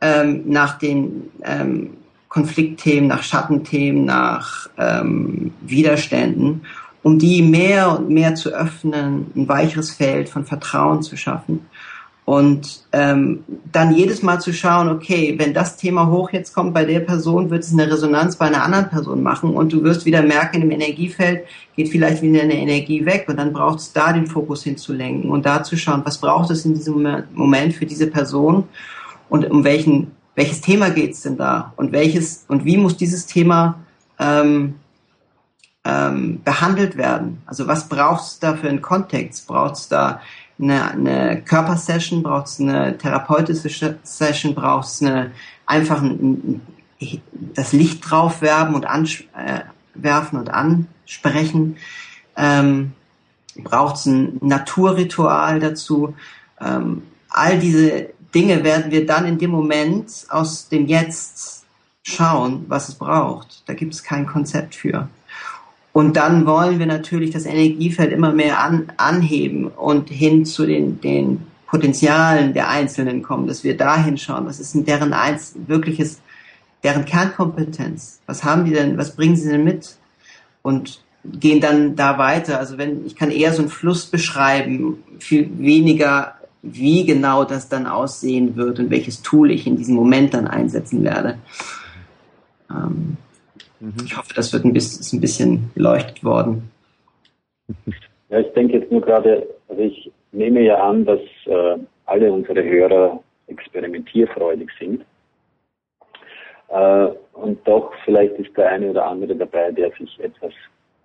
ähm, 0.00 0.42
nach 0.46 0.78
den 0.78 1.30
ähm, 1.42 1.90
Konfliktthemen, 2.28 3.08
nach 3.08 3.22
Schattenthemen, 3.22 4.04
nach 4.04 4.68
ähm, 4.76 5.52
Widerständen, 5.62 6.62
um 7.02 7.18
die 7.18 7.40
mehr 7.40 7.98
und 7.98 8.10
mehr 8.10 8.34
zu 8.34 8.50
öffnen, 8.50 9.26
ein 9.34 9.48
weicheres 9.48 9.92
Feld 9.92 10.28
von 10.28 10.44
Vertrauen 10.44 11.02
zu 11.02 11.16
schaffen. 11.16 11.60
Und 12.26 12.82
ähm, 12.90 13.44
dann 13.70 13.94
jedes 13.94 14.20
Mal 14.24 14.40
zu 14.40 14.52
schauen, 14.52 14.88
okay, 14.88 15.36
wenn 15.38 15.54
das 15.54 15.76
Thema 15.76 16.10
hoch 16.10 16.32
jetzt 16.32 16.52
kommt 16.52 16.74
bei 16.74 16.84
der 16.84 16.98
Person, 16.98 17.50
wird 17.50 17.62
es 17.62 17.72
eine 17.72 17.88
Resonanz 17.88 18.34
bei 18.34 18.46
einer 18.46 18.64
anderen 18.64 18.88
Person 18.90 19.22
machen 19.22 19.54
und 19.54 19.72
du 19.72 19.84
wirst 19.84 20.06
wieder 20.06 20.22
merken, 20.22 20.60
im 20.60 20.72
Energiefeld 20.72 21.46
geht 21.76 21.88
vielleicht 21.88 22.22
wieder 22.22 22.42
eine 22.42 22.58
Energie 22.58 23.06
weg 23.06 23.26
und 23.28 23.36
dann 23.36 23.52
braucht 23.52 23.78
es 23.78 23.92
da 23.92 24.12
den 24.12 24.26
Fokus 24.26 24.64
hinzulenken 24.64 25.30
und 25.30 25.46
da 25.46 25.62
zu 25.62 25.76
schauen, 25.76 26.02
was 26.04 26.18
braucht 26.18 26.50
es 26.50 26.64
in 26.64 26.74
diesem 26.74 27.06
Moment 27.32 27.74
für 27.74 27.86
diese 27.86 28.08
Person 28.08 28.64
und 29.28 29.48
um 29.48 29.62
welchen, 29.62 30.10
welches 30.34 30.60
Thema 30.60 30.90
geht's 30.90 31.22
denn 31.22 31.36
da 31.36 31.74
und 31.76 31.92
welches 31.92 32.44
und 32.48 32.64
wie 32.64 32.76
muss 32.76 32.96
dieses 32.96 33.26
Thema 33.26 33.78
ähm, 34.18 34.74
ähm, 35.84 36.40
behandelt 36.44 36.96
werden? 36.96 37.40
Also 37.46 37.68
was 37.68 37.88
braucht 37.88 38.24
es 38.24 38.38
da 38.40 38.56
für 38.56 38.68
einen 38.68 38.82
Kontext? 38.82 39.46
Braucht 39.46 39.76
es 39.76 39.88
da 39.88 40.20
eine, 40.58 40.90
eine 40.90 41.42
Körpersession, 41.42 42.22
braucht 42.22 42.46
es 42.46 42.60
eine 42.60 42.96
therapeutische 42.96 43.98
Session, 44.02 44.54
braucht 44.54 44.86
es 44.86 45.02
eine 45.02 45.32
einfach 45.66 46.00
ein, 46.00 46.60
das 47.30 47.72
Licht 47.72 48.08
drauf 48.08 48.40
werben 48.40 48.74
und 48.74 48.86
anwerfen 48.86 50.36
äh, 50.36 50.40
und 50.40 50.50
ansprechen. 50.50 51.76
Ähm, 52.36 52.92
braucht 53.56 53.96
es 53.96 54.06
ein 54.06 54.38
Naturritual 54.40 55.60
dazu. 55.60 56.14
Ähm, 56.60 57.02
all 57.28 57.58
diese 57.58 58.10
Dinge 58.34 58.64
werden 58.64 58.90
wir 58.90 59.06
dann 59.06 59.26
in 59.26 59.38
dem 59.38 59.50
Moment 59.50 60.26
aus 60.28 60.68
dem 60.68 60.86
Jetzt 60.86 61.64
schauen, 62.02 62.64
was 62.68 62.88
es 62.88 62.94
braucht. 62.94 63.62
Da 63.66 63.74
gibt 63.74 63.94
es 63.94 64.02
kein 64.02 64.26
Konzept 64.26 64.74
für. 64.74 65.08
Und 65.96 66.18
dann 66.18 66.44
wollen 66.44 66.78
wir 66.78 66.84
natürlich 66.84 67.30
das 67.30 67.46
Energiefeld 67.46 68.12
immer 68.12 68.30
mehr 68.30 68.62
an, 68.62 68.92
anheben 68.98 69.68
und 69.68 70.10
hin 70.10 70.44
zu 70.44 70.66
den, 70.66 71.00
den 71.00 71.46
Potenzialen 71.66 72.52
der 72.52 72.68
Einzelnen 72.68 73.22
kommen, 73.22 73.46
dass 73.46 73.64
wir 73.64 73.78
da 73.78 73.96
hinschauen, 73.96 74.44
was 74.44 74.60
ist 74.60 74.74
denn 74.74 74.84
deren 74.84 75.14
eins, 75.14 75.54
wirkliches, 75.66 76.20
deren 76.84 77.06
Kernkompetenz? 77.06 78.20
Was 78.26 78.44
haben 78.44 78.66
die 78.66 78.72
denn, 78.72 78.98
was 78.98 79.16
bringen 79.16 79.36
sie 79.36 79.48
denn 79.48 79.64
mit? 79.64 79.96
Und 80.60 81.00
gehen 81.24 81.62
dann 81.62 81.96
da 81.96 82.18
weiter. 82.18 82.58
Also 82.58 82.76
wenn, 82.76 83.06
ich 83.06 83.16
kann 83.16 83.30
eher 83.30 83.54
so 83.54 83.62
einen 83.62 83.70
Fluss 83.70 84.04
beschreiben, 84.04 85.02
viel 85.18 85.48
weniger, 85.56 86.34
wie 86.60 87.06
genau 87.06 87.44
das 87.44 87.70
dann 87.70 87.86
aussehen 87.86 88.54
wird 88.56 88.80
und 88.80 88.90
welches 88.90 89.22
Tool 89.22 89.50
ich 89.50 89.66
in 89.66 89.78
diesem 89.78 89.94
Moment 89.94 90.34
dann 90.34 90.46
einsetzen 90.46 91.02
werde. 91.04 91.38
Ähm, 92.70 93.16
Mhm. 93.80 93.94
Ich 94.04 94.16
hoffe, 94.16 94.34
das 94.34 94.52
wird 94.52 94.64
ein 94.64 94.72
bisschen, 94.72 95.00
ist 95.00 95.12
ein 95.12 95.20
bisschen 95.20 95.70
beleuchtet 95.74 96.24
worden. 96.24 96.70
Ja, 98.28 98.40
ich 98.40 98.52
denke 98.54 98.78
jetzt 98.78 98.90
nur 98.90 99.02
gerade, 99.02 99.46
also 99.68 99.80
ich 99.80 100.10
nehme 100.32 100.60
ja 100.62 100.82
an, 100.82 101.04
dass 101.04 101.20
äh, 101.44 101.78
alle 102.06 102.32
unsere 102.32 102.60
Hörer 102.60 103.22
experimentierfreudig 103.46 104.68
sind. 104.80 105.04
Äh, 106.68 107.08
und 107.34 107.66
doch 107.68 107.92
vielleicht 108.04 108.34
ist 108.34 108.56
der 108.56 108.68
eine 108.70 108.90
oder 108.90 109.06
andere 109.06 109.36
dabei, 109.36 109.70
der 109.70 109.92
sich 109.92 110.18
etwas 110.18 110.52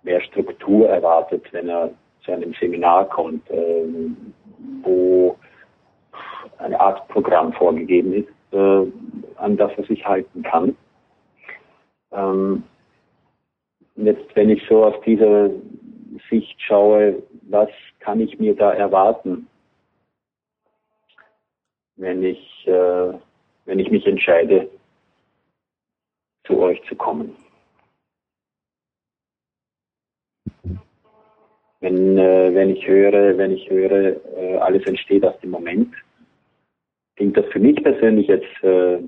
mehr 0.02 0.20
Struktur 0.20 0.88
erwartet, 0.88 1.44
wenn 1.52 1.68
er 1.68 1.90
zu 2.24 2.32
einem 2.32 2.54
Seminar 2.54 3.08
kommt, 3.08 3.48
äh, 3.50 3.84
wo 4.82 5.36
eine 6.58 6.78
Art 6.78 7.06
Programm 7.08 7.52
vorgegeben 7.52 8.14
ist, 8.14 8.28
äh, 8.52 8.86
an 9.36 9.56
das 9.56 9.72
er 9.76 9.84
sich 9.84 10.04
halten 10.04 10.42
kann. 10.42 10.76
Ähm, 12.12 12.64
jetzt, 13.96 14.34
wenn 14.34 14.50
ich 14.50 14.62
so 14.68 14.84
aus 14.84 15.00
dieser 15.04 15.50
Sicht 16.30 16.60
schaue, 16.60 17.22
was 17.42 17.70
kann 18.00 18.20
ich 18.20 18.38
mir 18.38 18.54
da 18.54 18.72
erwarten, 18.72 19.46
wenn 21.96 22.22
ich, 22.22 22.66
äh, 22.66 23.12
wenn 23.64 23.78
ich 23.78 23.90
mich 23.90 24.06
entscheide, 24.06 24.68
zu 26.44 26.58
euch 26.58 26.82
zu 26.88 26.96
kommen? 26.96 27.36
Wenn, 31.80 32.16
äh, 32.16 32.54
wenn 32.54 32.70
ich 32.70 32.86
höre, 32.86 33.36
wenn 33.36 33.50
ich 33.52 33.68
höre, 33.68 34.16
äh, 34.36 34.56
alles 34.58 34.86
entsteht 34.86 35.24
aus 35.24 35.38
dem 35.40 35.50
Moment, 35.50 35.92
klingt 37.16 37.36
das 37.36 37.46
für 37.46 37.58
mich 37.58 37.82
persönlich 37.82 38.28
jetzt 38.28 38.62
äh, 38.62 39.00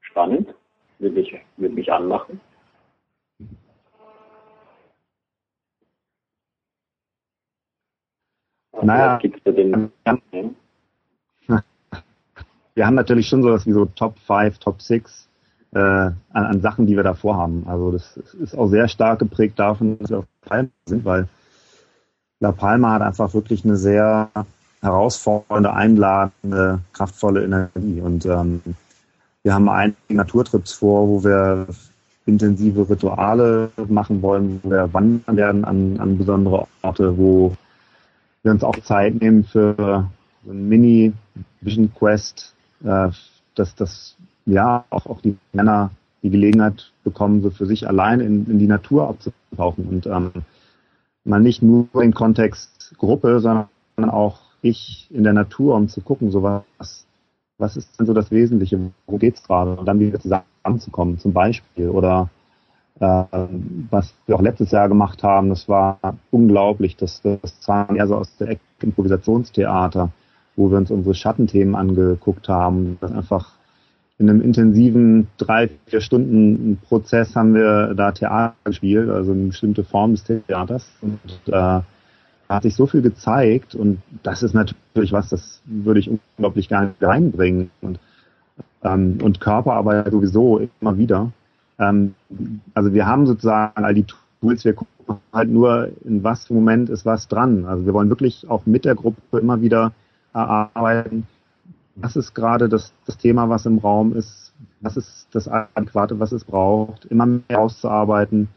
spannend, 0.00 0.54
würde 0.98 1.20
mich, 1.20 1.34
würde 1.56 1.74
mich 1.74 1.92
anmachen. 1.92 2.40
naja, 8.82 9.18
gibt's 9.18 9.40
da 9.44 9.52
den, 9.52 9.90
ja. 10.06 10.18
wir 12.74 12.86
haben 12.86 12.94
natürlich 12.94 13.26
schon 13.28 13.42
sowas 13.42 13.66
wie 13.66 13.72
so 13.72 13.86
Top 13.86 14.18
5, 14.18 14.58
Top 14.58 14.80
6 14.80 15.28
äh, 15.72 15.78
an, 15.78 16.16
an 16.32 16.60
Sachen, 16.60 16.86
die 16.86 16.96
wir 16.96 17.02
da 17.02 17.14
vorhaben. 17.14 17.64
Also 17.66 17.92
das 17.92 18.16
ist 18.16 18.56
auch 18.56 18.68
sehr 18.68 18.88
stark 18.88 19.18
geprägt 19.18 19.58
davon, 19.58 19.98
dass 19.98 20.10
wir 20.10 20.18
auf 20.18 20.26
Palma 20.42 20.68
sind, 20.86 21.04
weil 21.04 21.28
La 22.40 22.52
Palma 22.52 22.92
hat 22.92 23.02
einfach 23.02 23.32
wirklich 23.34 23.64
eine 23.64 23.76
sehr 23.76 24.30
herausfordernde, 24.82 25.72
einladende, 25.72 26.80
kraftvolle 26.92 27.44
Energie. 27.44 28.00
Und 28.00 28.26
ähm, 28.26 28.62
wir 29.46 29.54
haben 29.54 29.68
einige 29.68 29.96
Naturtrips 30.08 30.72
vor, 30.72 31.06
wo 31.06 31.22
wir 31.22 31.68
intensive 32.26 32.90
Rituale 32.90 33.70
machen 33.86 34.20
wollen, 34.20 34.58
wo 34.64 34.70
wir 34.70 34.92
wandern 34.92 35.36
werden 35.36 35.64
an, 35.64 36.00
an 36.00 36.18
besondere 36.18 36.66
Orte, 36.82 37.16
wo 37.16 37.54
wir 38.42 38.50
uns 38.50 38.64
auch 38.64 38.76
Zeit 38.80 39.14
nehmen 39.20 39.44
für 39.44 40.10
so 40.44 40.50
ein 40.50 40.68
Mini-Vision 40.68 41.94
Quest, 41.94 42.56
äh, 42.82 43.10
dass 43.54 43.74
das 43.76 44.16
ja 44.46 44.84
auch, 44.90 45.06
auch 45.06 45.20
die 45.20 45.36
Männer 45.52 45.92
die 46.24 46.30
Gelegenheit 46.30 46.90
bekommen, 47.04 47.40
so 47.40 47.50
für 47.50 47.66
sich 47.66 47.86
allein 47.86 48.18
in, 48.18 48.50
in 48.50 48.58
die 48.58 48.66
Natur 48.66 49.08
abzutauchen 49.08 49.86
und 49.86 50.06
ähm, 50.06 50.32
mal 51.22 51.40
nicht 51.40 51.62
nur 51.62 51.86
in 52.02 52.12
Kontext 52.12 52.96
Gruppe, 52.98 53.38
sondern 53.38 53.68
auch 53.96 54.40
ich 54.60 55.06
in 55.10 55.22
der 55.22 55.34
Natur, 55.34 55.76
um 55.76 55.88
zu 55.88 56.00
gucken, 56.00 56.32
so 56.32 56.42
was, 56.42 57.05
was 57.58 57.76
ist 57.76 57.98
denn 57.98 58.06
so 58.06 58.12
das 58.12 58.30
Wesentliche, 58.30 58.78
wo 59.06 59.16
geht's 59.16 59.42
gerade 59.42 59.76
und 59.76 59.86
dann 59.86 60.00
wieder 60.00 60.20
zusammenzukommen, 60.20 61.18
zum 61.18 61.32
Beispiel. 61.32 61.88
Oder 61.88 62.28
äh, 63.00 63.24
was 63.90 64.14
wir 64.26 64.36
auch 64.36 64.42
letztes 64.42 64.70
Jahr 64.70 64.88
gemacht 64.88 65.22
haben, 65.22 65.48
das 65.48 65.68
war 65.68 65.98
unglaublich, 66.30 66.96
das, 66.96 67.22
das 67.22 67.56
war 67.66 67.94
eher 67.94 68.06
so 68.06 68.16
aus 68.16 68.36
der 68.38 68.50
Ecke 68.50 68.60
Improvisationstheater, 68.82 70.10
wo 70.56 70.70
wir 70.70 70.78
uns 70.78 70.90
unsere 70.90 71.14
Schattenthemen 71.14 71.74
angeguckt 71.74 72.48
haben, 72.48 72.98
das 73.00 73.12
einfach 73.12 73.52
in 74.18 74.30
einem 74.30 74.40
intensiven 74.40 75.28
drei, 75.36 75.68
vier 75.86 76.00
Stunden 76.00 76.78
Prozess 76.88 77.36
haben 77.36 77.54
wir 77.54 77.94
da 77.94 78.12
Theater 78.12 78.54
gespielt, 78.64 79.10
also 79.10 79.32
eine 79.32 79.48
bestimmte 79.48 79.84
Form 79.84 80.12
des 80.12 80.24
Theaters. 80.24 80.90
Und 81.02 81.20
äh, 81.52 81.80
hat 82.48 82.62
sich 82.62 82.74
so 82.74 82.86
viel 82.86 83.02
gezeigt 83.02 83.74
und 83.74 84.02
das 84.22 84.42
ist 84.42 84.54
natürlich 84.54 85.12
was, 85.12 85.28
das 85.28 85.60
würde 85.64 86.00
ich 86.00 86.10
unglaublich 86.10 86.68
gerne 86.68 86.94
reinbringen 87.00 87.70
und, 87.80 87.98
ähm, 88.82 89.18
und 89.22 89.40
Körperarbeit 89.40 90.10
sowieso 90.10 90.68
immer 90.80 90.96
wieder. 90.96 91.32
Ähm, 91.78 92.14
also 92.74 92.92
wir 92.92 93.06
haben 93.06 93.26
sozusagen 93.26 93.84
all 93.84 93.94
die 93.94 94.06
Tools, 94.40 94.64
wir 94.64 94.74
gucken 94.74 95.20
halt 95.32 95.50
nur, 95.50 95.90
in 96.04 96.22
was 96.24 96.50
Moment 96.50 96.88
ist 96.88 97.04
was 97.04 97.28
dran. 97.28 97.64
Also 97.64 97.86
wir 97.86 97.94
wollen 97.94 98.08
wirklich 98.08 98.48
auch 98.48 98.66
mit 98.66 98.84
der 98.84 98.94
Gruppe 98.94 99.38
immer 99.38 99.60
wieder 99.60 99.92
erarbeiten, 100.32 101.26
was 101.96 102.16
ist 102.16 102.34
gerade 102.34 102.68
das, 102.68 102.92
das 103.06 103.16
Thema, 103.16 103.48
was 103.48 103.66
im 103.66 103.78
Raum 103.78 104.14
ist, 104.14 104.52
was 104.80 104.96
ist 104.96 105.28
das 105.32 105.48
Adäquate, 105.48 106.20
was 106.20 106.32
es 106.32 106.44
braucht, 106.44 107.06
immer 107.06 107.26
mehr 107.26 107.58
auszuarbeiten, 107.58 108.48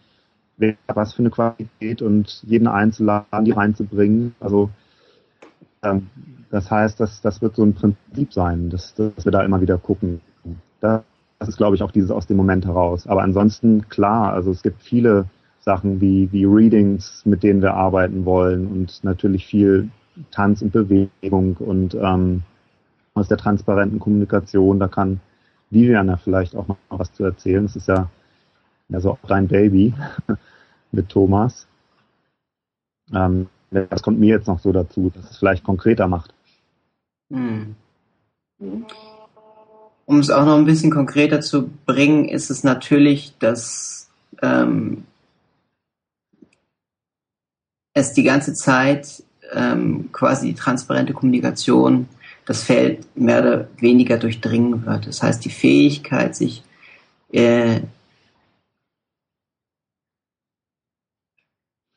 was 0.88 1.13
für 1.13 1.22
eine 1.22 1.30
Qualität 1.30 2.02
und 2.02 2.43
jeden 2.45 2.67
Einzelladen 2.67 3.45
die 3.45 3.52
reinzubringen. 3.52 4.36
Also 4.39 4.69
ähm, 5.84 6.08
das 6.52 6.69
heißt, 6.69 7.00
dass 7.00 7.22
das 7.22 7.41
wird 7.41 7.56
so 7.56 7.63
ein 7.63 7.74
Prinzip 7.74 8.34
sein, 8.34 8.69
dass, 8.69 8.93
dass 8.95 9.24
wir 9.24 9.32
da 9.32 9.43
immer 9.43 9.62
wieder 9.62 9.78
gucken. 9.78 10.22
Das 10.82 11.04
ist, 11.48 11.58
glaube 11.58 11.76
ich, 11.76 11.84
auch 11.84 11.91
dieses 11.91 12.12
aus 12.12 12.28
dem 12.28 12.38
Moment 12.38 12.65
heraus. 12.65 13.08
Aber 13.08 13.24
ansonsten 13.24 13.88
klar, 13.89 14.34
also 14.34 14.52
es 14.52 14.62
gibt 14.62 14.82
viele 14.82 15.26
Sachen 15.62 16.02
wie, 16.02 16.32
wie 16.32 16.45
Readings, 16.45 17.26
mit 17.26 17.43
denen 17.43 17.62
wir 17.62 17.74
arbeiten 17.74 18.26
wollen 18.26 18.67
und 18.67 19.04
natürlich 19.04 19.45
viel 19.45 19.89
Tanz 20.32 20.62
und 20.62 20.72
Bewegung 20.72 21.56
und 21.58 21.95
ähm, 21.95 22.43
aus 23.13 23.28
der 23.28 23.38
transparenten 23.38 24.00
Kommunikation, 24.00 24.80
da 24.80 24.88
kann 24.88 25.19
Viviana 25.69 26.17
vielleicht 26.17 26.56
auch 26.56 26.67
noch 26.67 26.78
was 26.89 27.13
zu 27.13 27.24
erzählen. 27.24 27.63
Das 27.63 27.76
ist 27.76 27.88
ja, 27.88 28.10
ja 28.89 28.99
so 28.99 29.12
auch 29.12 29.19
dein 29.28 29.47
Baby. 29.47 29.93
mit 30.91 31.10
Thomas. 31.10 31.67
Ähm, 33.13 33.47
das 33.71 34.02
kommt 34.02 34.19
mir 34.19 34.30
jetzt 34.36 34.47
noch 34.47 34.60
so 34.60 34.71
dazu, 34.71 35.12
dass 35.13 35.32
es 35.32 35.38
vielleicht 35.38 35.63
konkreter 35.63 36.08
macht. 36.08 36.34
Hm. 37.32 37.75
Um 40.06 40.19
es 40.19 40.30
auch 40.30 40.45
noch 40.45 40.58
ein 40.58 40.65
bisschen 40.65 40.91
konkreter 40.91 41.41
zu 41.41 41.69
bringen, 41.86 42.28
ist 42.28 42.49
es 42.49 42.63
natürlich, 42.63 43.34
dass 43.38 44.10
ähm, 44.41 45.04
es 47.93 48.13
die 48.13 48.23
ganze 48.23 48.54
Zeit 48.54 49.23
ähm, 49.54 50.10
quasi 50.12 50.47
die 50.47 50.56
transparente 50.56 51.13
Kommunikation 51.13 52.08
das 52.45 52.63
Feld 52.63 53.06
mehr 53.15 53.41
oder 53.41 53.67
weniger 53.78 54.17
durchdringen 54.17 54.86
wird. 54.86 55.06
Das 55.06 55.21
heißt, 55.21 55.45
die 55.45 55.52
Fähigkeit, 55.52 56.36
sich 56.36 56.63
äh, 57.32 57.82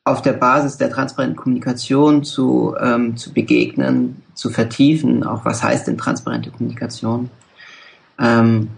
auf 0.05 0.21
der 0.21 0.33
Basis 0.33 0.77
der 0.77 0.89
transparenten 0.89 1.37
Kommunikation 1.37 2.23
zu, 2.23 2.75
ähm, 2.79 3.15
zu 3.15 3.33
begegnen, 3.33 4.21
zu 4.33 4.49
vertiefen, 4.49 5.23
auch 5.23 5.45
was 5.45 5.63
heißt 5.63 5.87
denn 5.87 5.97
transparente 5.97 6.51
Kommunikation. 6.51 7.29
Ähm, 8.19 8.69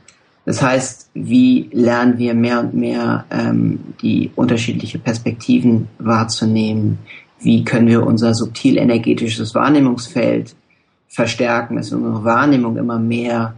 das 0.46 0.62
heißt, 0.62 1.10
wie 1.16 1.70
lernen 1.74 2.20
wir 2.20 2.36
mehr 2.36 2.60
und 2.60 2.76
mehr 2.76 3.26
ähm, 3.32 3.80
die 4.02 4.32
unterschiedlichen 4.36 5.02
Perspektiven 5.02 5.88
wahrzunehmen? 5.98 7.00
Wie 7.40 7.64
können 7.64 7.88
wir 7.88 8.06
unser 8.06 8.36
subtil 8.36 8.78
energetisches 8.78 9.56
Wahrnehmungsfeld 9.56 10.56
verstärken, 11.08 11.78
dass 11.78 11.92
unsere 11.92 12.24
Wahrnehmung 12.24 12.78
immer 12.78 13.00
mehr 13.00 13.56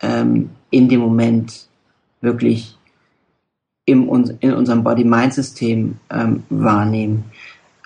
ähm, 0.00 0.50
in 0.70 0.88
dem 0.88 1.00
Moment 1.00 1.68
wirklich 2.20 2.77
im, 3.88 4.08
in 4.40 4.52
unserem 4.52 4.84
Body-Mind-System 4.84 5.96
ähm, 6.10 6.42
wahrnehmen. 6.50 7.24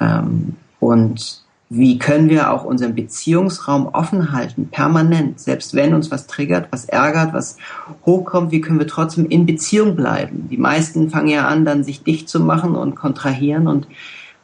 Ähm, 0.01 0.57
und 0.81 1.43
wie 1.71 1.99
können 1.99 2.29
wir 2.29 2.51
auch 2.51 2.65
unseren 2.65 2.95
Beziehungsraum 2.95 3.87
offen 3.87 4.33
halten, 4.33 4.69
permanent, 4.71 5.41
selbst 5.41 5.75
wenn 5.75 5.95
uns 5.95 6.11
was 6.11 6.27
triggert, 6.27 6.69
was 6.71 6.85
ärgert, 6.85 7.33
was 7.33 7.57
hochkommt, 8.05 8.51
wie 8.51 8.61
können 8.61 8.79
wir 8.79 8.87
trotzdem 8.87 9.27
in 9.27 9.47
Beziehung 9.47 9.97
bleiben? 9.97 10.49
Die 10.51 10.59
meisten 10.59 11.09
fangen 11.09 11.29
ja 11.29 11.47
an, 11.47 11.65
dann 11.65 11.85
sich 11.85 12.03
dicht 12.03 12.29
zu 12.29 12.41
machen 12.41 12.75
und 12.75 12.95
kontrahieren 12.95 13.69
und 13.69 13.87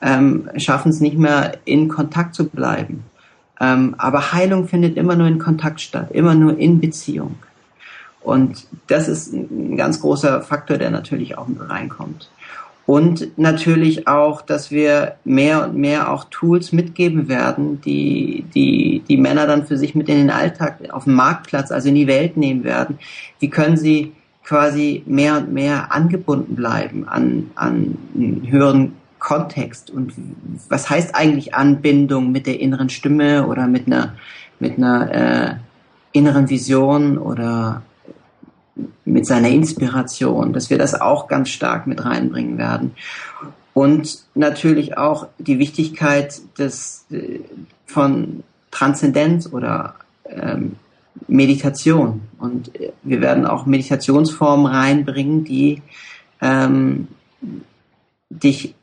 ähm, 0.01 0.49
schaffen 0.57 0.91
es 0.91 1.01
nicht 1.01 1.19
mehr, 1.19 1.59
in 1.65 1.89
Kontakt 1.89 2.35
zu 2.35 2.49
bleiben. 2.49 3.05
Ähm, 3.61 3.97
aber 3.99 4.33
Heilung 4.33 4.69
findet 4.69 4.97
immer 4.97 5.17
nur 5.17 5.27
in 5.27 5.41
Kontakt 5.41 5.81
statt, 5.81 6.13
immer 6.13 6.35
nur 6.35 6.57
in 6.57 6.81
Beziehung. 6.81 7.35
Und 8.29 8.67
das 8.89 9.09
ist 9.09 9.33
ein 9.33 9.79
ganz 9.79 10.03
großer 10.03 10.43
Faktor, 10.43 10.77
der 10.77 10.91
natürlich 10.91 11.39
auch 11.39 11.49
mit 11.49 11.67
reinkommt. 11.67 12.31
Und 12.85 13.39
natürlich 13.39 14.07
auch, 14.07 14.43
dass 14.43 14.71
wir 14.71 15.17
mehr 15.25 15.65
und 15.65 15.77
mehr 15.77 16.13
auch 16.13 16.25
Tools 16.25 16.73
mitgeben 16.73 17.29
werden, 17.29 17.81
die, 17.81 18.45
die, 18.55 19.03
die 19.09 19.17
Männer 19.17 19.47
dann 19.47 19.67
für 19.67 19.79
sich 19.79 19.95
mit 19.95 20.11
in 20.11 20.19
den 20.19 20.31
Alltag, 20.31 20.91
auf 20.91 21.05
den 21.05 21.15
Marktplatz, 21.15 21.71
also 21.71 21.89
in 21.89 21.95
die 21.95 22.07
Welt 22.07 22.37
nehmen 22.37 22.65
werden. 22.65 22.99
Wie 23.41 23.49
können 23.49 23.79
sie 23.79 24.13
quasi 24.45 25.03
mehr 25.07 25.39
und 25.39 25.51
mehr 25.51 25.91
angebunden 25.91 26.55
bleiben 26.55 27.09
an, 27.09 27.51
an 27.55 27.97
einen 28.15 28.47
höheren 28.51 28.93
Kontext? 29.19 29.91
Und 29.91 30.13
was 30.69 30.91
heißt 30.91 31.15
eigentlich 31.15 31.55
Anbindung 31.55 32.31
mit 32.31 32.47
der 32.47 32.61
inneren 32.61 32.91
Stimme 32.91 33.47
oder 33.47 33.67
mit 33.67 33.87
einer, 33.87 34.15
mit 34.61 34.77
einer 34.77 35.11
äh, 35.15 35.55
inneren 36.13 36.51
Vision 36.51 37.17
oder 37.17 37.83
mit 39.05 39.27
seiner 39.27 39.49
Inspiration, 39.49 40.53
dass 40.53 40.71
wir 40.71 40.79
das 40.79 41.01
auch 41.01 41.29
ganz 41.29 41.49
stark 41.49 41.87
mit 41.87 42.05
reinbringen 42.05 42.59
werden. 42.59 42.93
Und 43.75 44.25
natürlich 44.35 44.99
auch 44.99 45.29
die 45.39 45.59
Wichtigkeit 45.59 46.41
des, 46.59 47.07
von 47.87 48.43
Transzendenz 48.71 49.53
oder 49.53 49.95
ähm, 50.29 50.77
Meditation. 51.27 52.23
Und 52.39 52.71
wir 53.03 53.21
werden 53.21 53.47
auch 53.47 53.67
Meditationsformen 53.67 54.67
reinbringen, 54.67 55.45
die 55.45 55.83
ähm, 56.41 57.09
dich 58.31 58.75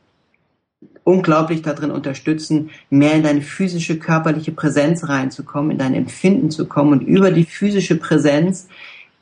unglaublich 1.04 1.62
darin 1.62 1.92
unterstützen, 1.92 2.70
mehr 2.90 3.14
in 3.14 3.22
deine 3.22 3.40
physische, 3.40 3.98
körperliche 3.98 4.50
Präsenz 4.50 5.08
reinzukommen, 5.08 5.70
in 5.70 5.78
dein 5.78 5.94
Empfinden 5.94 6.50
zu 6.50 6.66
kommen 6.66 6.92
und 6.92 7.02
über 7.02 7.30
die 7.30 7.44
physische 7.44 7.96
Präsenz 7.96 8.66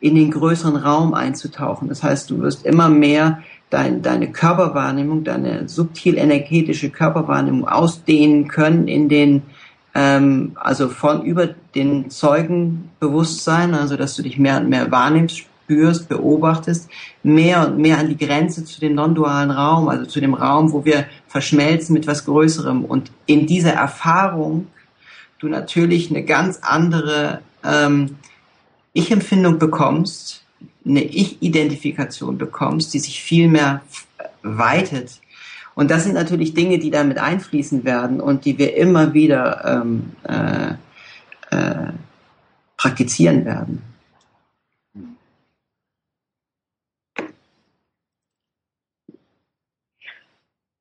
in 0.04 0.16
den 0.16 0.30
größeren 0.30 0.76
Raum 0.76 1.14
einzutauchen. 1.14 1.88
Das 1.88 2.02
heißt, 2.02 2.28
du 2.28 2.42
wirst 2.42 2.66
immer 2.66 2.90
mehr 2.90 3.38
dein, 3.70 4.02
deine 4.02 4.30
Körperwahrnehmung, 4.30 5.24
deine 5.24 5.66
subtil 5.66 6.18
energetische 6.18 6.90
Körperwahrnehmung 6.90 7.66
ausdehnen 7.66 8.46
können 8.46 8.86
in 8.86 9.08
den, 9.08 9.44
ähm, 9.94 10.52
also 10.56 10.90
von 10.90 11.22
über 11.22 11.48
den 11.74 12.10
Zeugenbewusstsein, 12.10 13.74
also 13.74 13.96
dass 13.96 14.14
du 14.14 14.22
dich 14.22 14.38
mehr 14.38 14.58
und 14.58 14.68
mehr 14.68 14.90
wahrnimmst, 14.90 15.38
spürst, 15.38 16.10
beobachtest, 16.10 16.90
mehr 17.22 17.66
und 17.66 17.78
mehr 17.78 17.96
an 17.96 18.08
die 18.08 18.18
Grenze 18.18 18.66
zu 18.66 18.80
dem 18.80 18.94
non-dualen 18.94 19.50
Raum, 19.50 19.88
also 19.88 20.04
zu 20.04 20.20
dem 20.20 20.34
Raum, 20.34 20.72
wo 20.72 20.84
wir 20.84 21.06
verschmelzen 21.28 21.94
mit 21.94 22.06
was 22.06 22.26
Größerem. 22.26 22.84
Und 22.84 23.10
in 23.24 23.46
dieser 23.46 23.72
Erfahrung 23.72 24.66
du 25.38 25.48
natürlich 25.48 26.10
eine 26.10 26.24
ganz 26.24 26.58
andere 26.60 27.40
ähm, 27.64 28.16
Ich-Empfindung 28.94 29.58
bekommst, 29.58 30.46
eine 30.86 31.02
Ich-Identifikation 31.02 32.38
bekommst, 32.38 32.94
die 32.94 33.00
sich 33.00 33.20
viel 33.20 33.48
mehr 33.48 33.82
weitet. 34.42 35.20
Und 35.74 35.90
das 35.90 36.04
sind 36.04 36.14
natürlich 36.14 36.54
Dinge, 36.54 36.78
die 36.78 36.90
damit 36.90 37.18
einfließen 37.18 37.84
werden 37.84 38.20
und 38.20 38.44
die 38.44 38.56
wir 38.56 38.76
immer 38.76 39.12
wieder 39.12 39.82
ähm, 39.82 40.12
äh, 40.22 40.74
äh, 41.50 41.92
praktizieren 42.76 43.44
werden. 43.44 43.82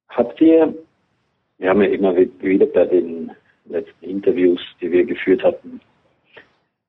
Habt 0.09 0.39
ihr, 0.39 0.75
wir 1.57 1.69
haben 1.69 1.81
ja 1.81 1.87
immer 1.87 2.15
wieder 2.15 2.67
bei 2.67 2.85
den 2.85 3.31
letzten 3.65 4.05
Interviews, 4.05 4.59
die 4.79 4.91
wir 4.91 5.03
geführt 5.03 5.41
hatten, 5.43 5.81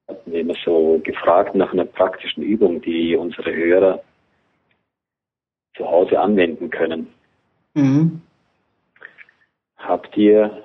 hatten 0.08 0.32
wir 0.32 0.40
immer 0.40 0.54
so 0.64 1.00
gefragt 1.02 1.54
nach 1.54 1.72
einer 1.72 1.84
praktischen 1.84 2.42
Übung, 2.42 2.80
die 2.82 3.16
unsere 3.16 3.52
Hörer 3.54 4.02
zu 5.76 5.86
Hause 5.86 6.20
anwenden 6.20 6.70
können. 6.70 7.08
Mhm. 7.74 8.22
Habt 9.76 10.16
ihr 10.16 10.64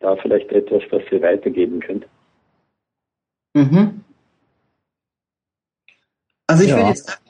da 0.00 0.16
vielleicht 0.16 0.50
etwas, 0.52 0.82
was 0.90 1.02
ihr 1.10 1.22
weitergeben 1.22 1.80
könnt? 1.80 2.06
Mhm. 3.54 4.04
Also 6.46 6.64
ich 6.64 6.70
ja. 6.70 6.76
würde 6.76 6.88
jetzt 6.90 7.20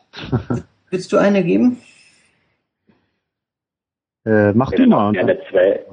willst 0.90 1.12
du 1.12 1.16
eine 1.16 1.42
geben? 1.44 1.80
Äh, 4.24 4.52
mach 4.52 4.70
du 4.72 4.86
mal. 4.86 5.12
Gerne 5.12 5.40
zwei. 5.50 5.84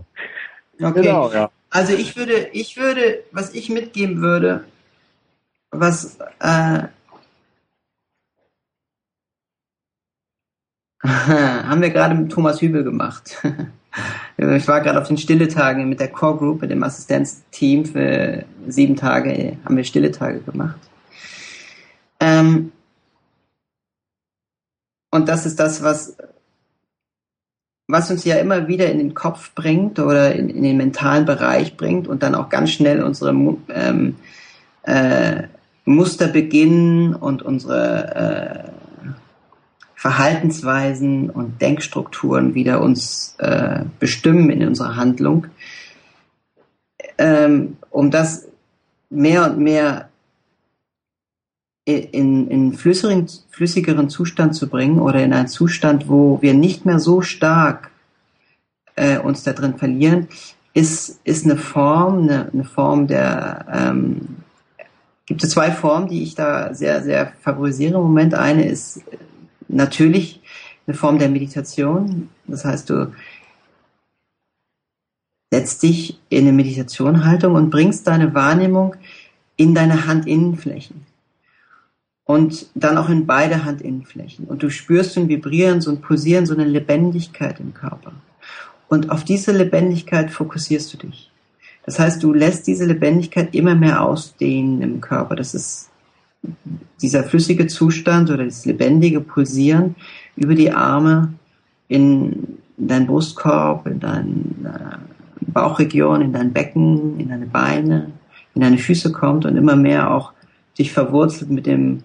Okay. 0.82 1.02
Genau, 1.02 1.32
ja. 1.32 1.50
Also 1.70 1.94
ich 1.94 2.16
würde, 2.16 2.50
ich 2.54 2.78
würde, 2.78 3.24
was 3.32 3.54
ich 3.54 3.70
mitgeben 3.70 4.22
würde, 4.22 4.66
was 5.80 6.18
äh, 6.40 6.84
haben 11.06 11.82
wir 11.82 11.90
gerade 11.92 12.16
mit 12.16 12.32
Thomas 12.32 12.62
Hübel 12.62 12.84
gemacht. 12.84 13.42
ich 14.38 14.68
war 14.68 14.82
gerade 14.82 15.00
auf 15.00 15.08
den 15.08 15.18
Stille-Tagen 15.18 15.88
mit 15.88 16.00
der 16.00 16.08
Core 16.08 16.38
Group, 16.38 16.62
mit 16.62 16.72
dem 16.72 16.84
Assistenzteam 16.84 17.86
für 17.86 18.46
sieben 18.68 18.96
Tage, 18.96 19.58
haben 19.64 19.78
wir 19.78 19.84
Stille 19.84 20.12
Tage 20.12 20.40
gemacht. 20.40 20.80
Ähm, 22.20 22.72
und 25.12 25.30
das 25.30 25.46
ist 25.46 25.60
das, 25.60 25.84
was, 25.84 26.18
was 27.88 28.10
uns 28.10 28.26
ja 28.26 28.38
immer 28.38 28.68
wieder 28.68 28.90
in 28.92 28.98
den 28.98 29.14
Kopf 29.14 29.54
bringt 29.54 30.00
oder 30.00 30.34
in, 30.34 30.50
in 30.50 30.64
den 30.64 30.78
mentalen 30.78 31.26
Bereich 31.26 31.78
bringt 31.78 32.08
und 32.08 32.24
dann 32.24 32.36
auch 32.36 32.50
ganz 32.50 32.72
schnell 32.72 33.04
unsere 33.04 33.32
ähm, 33.70 34.16
äh, 34.84 35.44
Muster 35.86 36.28
beginnen 36.28 37.16
und 37.16 37.44
unsere 37.44 38.16
äh, 38.16 38.76
Verhaltensweisen 39.96 41.30
und 41.30 41.62
Denkstrukturen 41.62 42.54
wieder 42.54 42.82
uns 42.82 43.36
äh, 43.40 43.86
bestimmen 44.00 44.50
in 44.50 44.68
unserer 44.68 44.96
Handlung, 44.96 45.48
ähm, 47.18 47.78
um 47.90 48.12
das 48.12 48.48
mehr 49.10 49.46
und 49.46 49.60
mehr 49.60 50.10
in, 51.86 52.50
in 52.50 52.74
flüssigeren, 52.74 53.28
flüssigeren 53.50 54.10
Zustand 54.10 54.56
zu 54.56 54.68
bringen 54.68 55.00
oder 55.00 55.24
in 55.24 55.34
einen 55.34 55.48
Zustand, 55.48 56.10
wo 56.10 56.42
wir 56.42 56.56
nicht 56.56 56.86
mehr 56.86 57.00
so 57.00 57.22
stark 57.22 57.92
äh, 58.96 59.20
uns 59.20 59.44
da 59.44 59.54
drin 59.54 59.78
verlieren, 59.78 60.28
ist, 60.74 61.20
ist 61.24 61.46
eine 61.46 61.58
Form, 61.58 62.24
eine, 62.24 62.50
eine 62.52 62.64
Form 62.64 63.08
der, 63.08 63.66
ähm, 63.72 64.38
gibt 65.26 65.44
es 65.44 65.52
zwei 65.52 65.72
Formen, 65.72 66.08
die 66.08 66.24
ich 66.24 66.36
da 66.36 66.74
sehr, 66.74 67.04
sehr 67.04 67.34
favorisiere 67.42 67.96
im 67.96 68.04
Moment. 68.04 68.34
Eine 68.34 68.68
ist 68.68 69.02
natürlich 69.68 70.42
eine 70.88 70.96
Form 70.96 71.20
der 71.20 71.30
Meditation. 71.30 72.30
Das 72.48 72.66
heißt, 72.66 72.90
du 72.90 73.12
setzt 75.52 75.84
dich 75.84 76.20
in 76.30 76.48
eine 76.48 76.54
Meditationhaltung 76.54 77.56
und 77.56 77.70
bringst 77.70 78.08
deine 78.08 78.34
Wahrnehmung 78.34 78.96
in 79.56 79.74
deine 79.74 80.08
Handinnenflächen. 80.08 81.06
Und 82.28 82.68
dann 82.74 82.98
auch 82.98 83.10
in 83.10 83.28
beide 83.28 83.66
Handinnenflächen. 83.66 84.46
Und 84.46 84.64
du 84.64 84.70
spürst 84.70 85.16
ein 85.16 85.30
Vibrieren, 85.30 85.80
so 85.80 85.92
ein 85.92 86.02
Pulsieren, 86.02 86.48
so 86.48 86.56
eine 86.56 86.66
Lebendigkeit 86.66 87.60
im 87.60 87.74
Körper. 87.74 88.14
Und 88.88 89.12
auf 89.12 89.24
diese 89.24 89.52
Lebendigkeit 89.52 90.32
fokussierst 90.32 90.92
du 90.94 90.98
dich. 90.98 91.32
Das 91.86 92.00
heißt, 92.00 92.24
du 92.24 92.34
lässt 92.34 92.68
diese 92.68 92.86
Lebendigkeit 92.86 93.54
immer 93.54 93.76
mehr 93.76 94.02
ausdehnen 94.02 94.82
im 94.82 95.02
Körper. 95.02 95.36
Das 95.36 95.54
ist 95.54 95.90
dieser 97.02 97.24
flüssige 97.24 97.68
Zustand 97.68 98.30
oder 98.30 98.46
das 98.46 98.66
lebendige 98.66 99.22
Pulsieren 99.22 99.96
über 100.36 100.56
die 100.56 100.72
Arme 100.72 101.34
in, 101.88 102.58
in 102.78 102.88
deinen 102.88 103.08
Brustkorb, 103.08 103.86
in 103.88 104.00
deine 104.00 104.34
äh, 104.64 105.52
Bauchregion, 105.52 106.22
in 106.22 106.34
dein 106.34 106.54
Becken, 106.54 107.20
in 107.20 107.30
deine 107.30 107.46
Beine, 107.46 108.12
in 108.56 108.62
deine 108.62 108.78
Füße 108.78 109.12
kommt 109.12 109.46
und 109.46 109.56
immer 109.56 109.76
mehr 109.76 110.12
auch 110.12 110.34
dich 110.78 110.92
verwurzelt 110.92 111.52
mit 111.52 111.66
dem, 111.66 112.04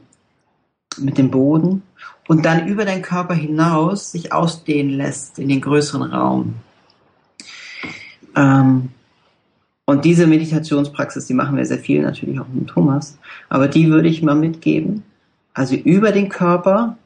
mit 0.98 1.18
dem 1.18 1.30
Boden 1.30 1.82
und 2.28 2.44
dann 2.44 2.68
über 2.68 2.84
deinen 2.84 3.02
Körper 3.02 3.34
hinaus 3.34 4.12
sich 4.12 4.32
ausdehnen 4.32 4.92
lässt 4.92 5.38
in 5.38 5.48
den 5.48 5.60
größeren 5.60 6.12
Raum. 6.12 6.54
Ähm, 8.36 8.90
und 9.90 10.04
diese 10.04 10.28
Meditationspraxis, 10.28 11.26
die 11.26 11.34
machen 11.34 11.56
wir 11.56 11.66
sehr 11.66 11.78
viel 11.78 12.00
natürlich 12.00 12.38
auch 12.38 12.46
mit 12.52 12.68
Thomas, 12.68 13.18
aber 13.48 13.66
die 13.66 13.90
würde 13.90 14.08
ich 14.08 14.22
mal 14.22 14.36
mitgeben. 14.36 15.02
Also 15.52 15.74
über 15.74 16.12
den 16.12 16.28
Körper 16.28 16.96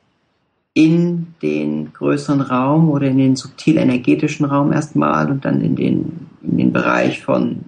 in 0.74 1.28
den 1.40 1.94
größeren 1.94 2.42
Raum 2.42 2.90
oder 2.90 3.06
in 3.06 3.16
den 3.16 3.36
subtil 3.36 3.78
energetischen 3.78 4.44
Raum 4.44 4.70
erstmal 4.70 5.30
und 5.30 5.46
dann 5.46 5.62
in 5.62 5.76
den, 5.76 6.26
in 6.42 6.58
den 6.58 6.72
Bereich 6.74 7.22
von, 7.22 7.60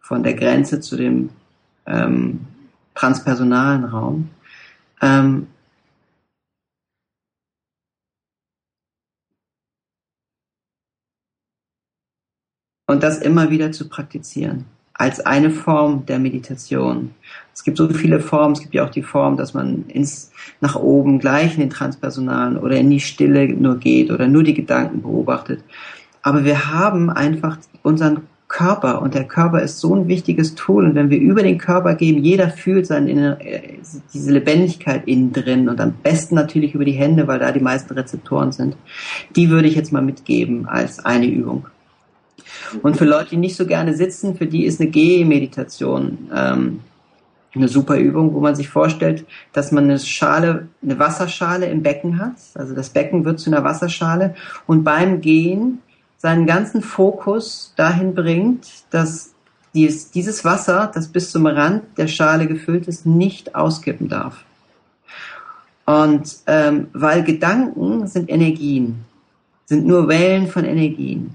von 0.00 0.22
der 0.22 0.34
Grenze 0.34 0.78
zu 0.78 0.96
dem 0.96 1.30
ähm, 1.86 2.42
transpersonalen 2.94 3.82
Raum. 3.82 4.28
Ähm, 5.02 5.48
und 12.86 13.02
das 13.02 13.18
immer 13.18 13.50
wieder 13.50 13.72
zu 13.72 13.88
praktizieren 13.88 14.64
als 14.98 15.20
eine 15.20 15.50
Form 15.50 16.06
der 16.06 16.18
Meditation. 16.18 17.10
Es 17.54 17.64
gibt 17.64 17.76
so 17.76 17.88
viele 17.88 18.20
Formen, 18.20 18.54
es 18.54 18.60
gibt 18.60 18.74
ja 18.74 18.84
auch 18.84 18.90
die 18.90 19.02
Form, 19.02 19.36
dass 19.36 19.52
man 19.52 19.84
ins, 19.88 20.30
nach 20.60 20.74
oben 20.74 21.18
gleich 21.18 21.54
in 21.54 21.60
den 21.60 21.70
Transpersonalen 21.70 22.56
oder 22.56 22.76
in 22.76 22.88
die 22.88 23.00
Stille 23.00 23.48
nur 23.48 23.76
geht 23.76 24.10
oder 24.10 24.26
nur 24.26 24.42
die 24.42 24.54
Gedanken 24.54 25.02
beobachtet. 25.02 25.62
Aber 26.22 26.44
wir 26.44 26.72
haben 26.72 27.10
einfach 27.10 27.58
unseren 27.82 28.22
Körper 28.48 29.02
und 29.02 29.14
der 29.14 29.24
Körper 29.24 29.60
ist 29.60 29.80
so 29.80 29.94
ein 29.94 30.08
wichtiges 30.08 30.54
Tool 30.54 30.84
und 30.84 30.94
wenn 30.94 31.10
wir 31.10 31.18
über 31.18 31.42
den 31.42 31.58
Körper 31.58 31.94
gehen, 31.94 32.22
jeder 32.24 32.48
fühlt 32.48 32.86
seine, 32.86 33.36
diese 34.14 34.32
Lebendigkeit 34.32 35.06
innen 35.06 35.32
drin 35.32 35.68
und 35.68 35.80
am 35.80 35.94
besten 36.02 36.36
natürlich 36.36 36.74
über 36.74 36.84
die 36.84 36.92
Hände, 36.92 37.26
weil 37.26 37.40
da 37.40 37.52
die 37.52 37.60
meisten 37.60 37.92
Rezeptoren 37.92 38.52
sind. 38.52 38.76
Die 39.34 39.50
würde 39.50 39.68
ich 39.68 39.74
jetzt 39.74 39.92
mal 39.92 40.02
mitgeben 40.02 40.66
als 40.66 41.04
eine 41.04 41.26
Übung. 41.26 41.66
Und 42.82 42.96
für 42.96 43.04
Leute, 43.04 43.30
die 43.30 43.36
nicht 43.36 43.56
so 43.56 43.66
gerne 43.66 43.94
sitzen, 43.94 44.36
für 44.36 44.46
die 44.46 44.64
ist 44.64 44.80
eine 44.80 44.90
Gehmeditation 44.90 46.30
ähm, 46.34 46.80
eine 47.56 47.68
super 47.68 47.96
Übung, 47.96 48.34
wo 48.34 48.40
man 48.40 48.54
sich 48.54 48.68
vorstellt, 48.68 49.24
dass 49.52 49.72
man 49.72 49.84
eine 49.84 49.98
Schale, 49.98 50.68
eine 50.82 50.98
Wasserschale 50.98 51.66
im 51.66 51.82
Becken 51.82 52.18
hat. 52.18 52.34
Also 52.54 52.74
das 52.74 52.90
Becken 52.90 53.24
wird 53.24 53.40
zu 53.40 53.50
einer 53.50 53.64
Wasserschale 53.64 54.34
und 54.66 54.84
beim 54.84 55.20
Gehen 55.20 55.78
seinen 56.18 56.46
ganzen 56.46 56.82
Fokus 56.82 57.72
dahin 57.76 58.14
bringt, 58.14 58.68
dass 58.90 59.32
dies, 59.74 60.10
dieses 60.10 60.44
Wasser, 60.44 60.90
das 60.92 61.08
bis 61.08 61.30
zum 61.30 61.46
Rand 61.46 61.82
der 61.98 62.08
Schale 62.08 62.46
gefüllt 62.46 62.88
ist, 62.88 63.04
nicht 63.06 63.54
auskippen 63.54 64.08
darf. 64.08 64.44
Und 65.84 66.36
ähm, 66.46 66.88
weil 66.92 67.22
Gedanken 67.22 68.06
sind 68.06 68.30
Energien, 68.30 69.04
sind 69.66 69.86
nur 69.86 70.08
Wellen 70.08 70.48
von 70.48 70.64
Energien. 70.64 71.30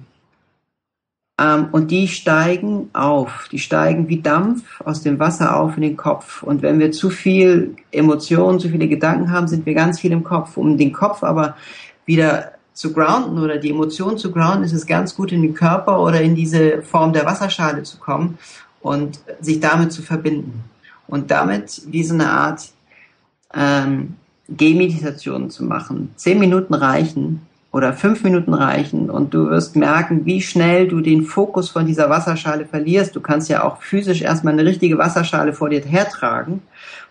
Ähm, 1.42 1.70
und 1.72 1.92
die 1.92 2.08
steigen 2.08 2.90
auf. 2.94 3.48
Die 3.52 3.60
steigen 3.60 4.08
wie 4.10 4.22
Dampf 4.22 4.82
aus 4.82 5.02
dem 5.02 5.20
Wasser 5.20 5.58
auf 5.58 5.76
in 5.76 5.82
den 5.82 5.98
Kopf. 5.98 6.44
Und 6.44 6.62
wenn 6.62 6.80
wir 6.80 6.92
zu 6.92 7.10
viel 7.10 7.76
Emotionen, 7.92 8.60
zu 8.60 8.70
viele 8.70 8.88
Gedanken 8.88 9.32
haben, 9.32 9.48
sind 9.48 9.66
wir 9.66 9.74
ganz 9.74 10.00
viel 10.00 10.12
im 10.12 10.24
Kopf. 10.24 10.58
Um 10.58 10.78
den 10.78 10.94
Kopf 10.94 11.24
aber 11.24 11.56
wieder 12.06 12.52
zu 12.74 12.94
grounden 12.94 13.40
oder 13.40 13.58
die 13.58 13.72
Emotionen 13.72 14.18
zu 14.18 14.32
grounden, 14.32 14.64
ist 14.64 14.74
es 14.74 14.86
ganz 14.86 15.16
gut 15.16 15.32
in 15.32 15.42
den 15.42 15.54
Körper 15.54 16.02
oder 16.02 16.22
in 16.22 16.36
diese 16.36 16.82
Form 16.84 17.14
der 17.14 17.26
Wasserschale 17.26 17.84
zu 17.84 17.98
kommen 17.98 18.38
und 18.82 19.20
sich 19.40 19.60
damit 19.60 19.92
zu 19.92 20.02
verbinden. 20.02 20.64
Und 21.08 21.32
damit 21.32 21.82
wie 21.88 22.04
so 22.04 22.14
eine 22.14 22.30
Art 22.30 22.70
ähm, 23.54 24.16
Gehmeditation 24.48 25.50
zu 25.50 25.64
machen. 25.64 26.12
Zehn 26.16 26.40
Minuten 26.40 26.74
reichen, 26.74 27.42
oder 27.72 27.94
fünf 27.94 28.24
Minuten 28.24 28.54
reichen 28.54 29.10
und 29.10 29.34
du 29.34 29.50
wirst 29.50 29.78
merken, 29.78 30.26
wie 30.26 30.42
schnell 30.42 30.88
du 30.88 31.00
den 31.00 31.24
Fokus 31.24 31.70
von 31.70 31.86
dieser 31.86 32.10
Wasserschale 32.10 32.66
verlierst. 32.66 33.16
Du 33.16 33.22
kannst 33.22 33.50
ja 33.50 33.64
auch 33.64 33.82
physisch 33.82 34.22
erstmal 34.22 34.54
eine 34.54 34.66
richtige 34.66 34.98
Wasserschale 34.98 35.54
vor 35.54 35.70
dir 35.70 35.82
hertragen 35.82 36.62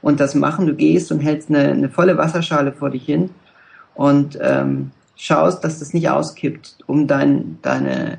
und 0.02 0.20
das 0.20 0.34
machen. 0.34 0.66
Du 0.66 0.74
gehst 0.74 1.10
und 1.12 1.20
hältst 1.20 1.48
eine, 1.48 1.70
eine 1.70 1.88
volle 1.88 2.18
Wasserschale 2.18 2.72
vor 2.72 2.90
dich 2.90 3.04
hin 3.04 3.30
und 3.94 4.38
ähm, 4.42 4.90
schaust, 5.16 5.64
dass 5.64 5.78
das 5.78 5.94
nicht 5.94 6.10
auskippt, 6.10 6.76
um 6.86 7.06
dein, 7.06 7.58
deine, 7.62 8.18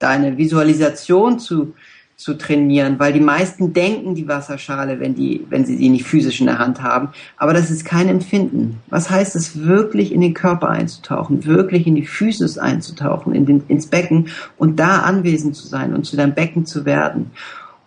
deine 0.00 0.36
Visualisation 0.36 1.38
zu, 1.38 1.74
zu 2.16 2.34
trainieren, 2.34 2.98
weil 2.98 3.12
die 3.12 3.20
meisten 3.20 3.72
denken 3.72 4.14
die 4.14 4.28
Wasserschale, 4.28 5.00
wenn 5.00 5.14
die, 5.14 5.44
wenn 5.50 5.64
sie 5.64 5.76
sie 5.76 5.88
nicht 5.88 6.04
physisch 6.04 6.40
in 6.40 6.46
der 6.46 6.58
Hand 6.58 6.80
haben. 6.80 7.08
Aber 7.36 7.52
das 7.52 7.70
ist 7.70 7.84
kein 7.84 8.08
Empfinden. 8.08 8.80
Was 8.88 9.10
heißt 9.10 9.34
es, 9.34 9.64
wirklich 9.64 10.12
in 10.12 10.20
den 10.20 10.32
Körper 10.32 10.68
einzutauchen, 10.68 11.44
wirklich 11.44 11.86
in 11.86 11.96
die 11.96 12.06
Physis 12.06 12.56
einzutauchen, 12.56 13.34
in 13.34 13.46
den, 13.46 13.64
ins 13.66 13.88
Becken 13.88 14.28
und 14.56 14.78
da 14.78 15.00
anwesend 15.00 15.56
zu 15.56 15.66
sein 15.66 15.94
und 15.94 16.04
zu 16.04 16.16
deinem 16.16 16.34
Becken 16.34 16.66
zu 16.66 16.84
werden? 16.84 17.32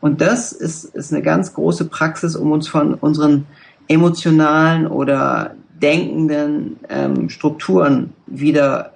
Und 0.01 0.21
das 0.21 0.51
ist, 0.51 0.83
ist 0.83 1.13
eine 1.13 1.23
ganz 1.23 1.53
große 1.53 1.85
Praxis, 1.85 2.35
um 2.35 2.51
uns 2.51 2.67
von 2.67 2.95
unseren 2.95 3.45
emotionalen 3.87 4.87
oder 4.87 5.55
denkenden 5.81 6.77
ähm, 6.89 7.29
Strukturen 7.29 8.13
wieder 8.25 8.93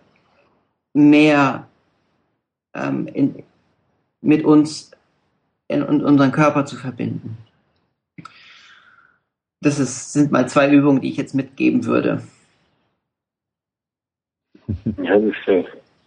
mehr 0.93 1.67
ähm, 2.73 3.07
in, 3.07 3.35
mit 4.21 4.43
uns 4.43 4.91
in, 5.71 5.81
in 5.81 6.03
unseren 6.03 6.31
Körper 6.31 6.65
zu 6.65 6.75
verbinden. 6.75 7.37
Das 9.61 9.79
ist, 9.79 10.13
sind 10.13 10.31
mal 10.31 10.49
zwei 10.49 10.71
Übungen, 10.71 11.01
die 11.01 11.09
ich 11.09 11.17
jetzt 11.17 11.35
mitgeben 11.35 11.85
würde. 11.85 12.23
Ja, 15.03 15.19
das 15.19 15.31
ist 15.31 15.47
ja 15.47 15.63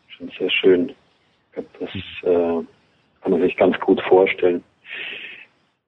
schon 0.09 0.31
sehr 0.39 0.51
schön. 0.51 0.93
Das 1.55 1.91
äh, 2.23 2.65
kann 3.21 3.31
man 3.31 3.41
sich 3.43 3.57
ganz 3.57 3.79
gut 3.81 4.01
vorstellen. 4.09 4.63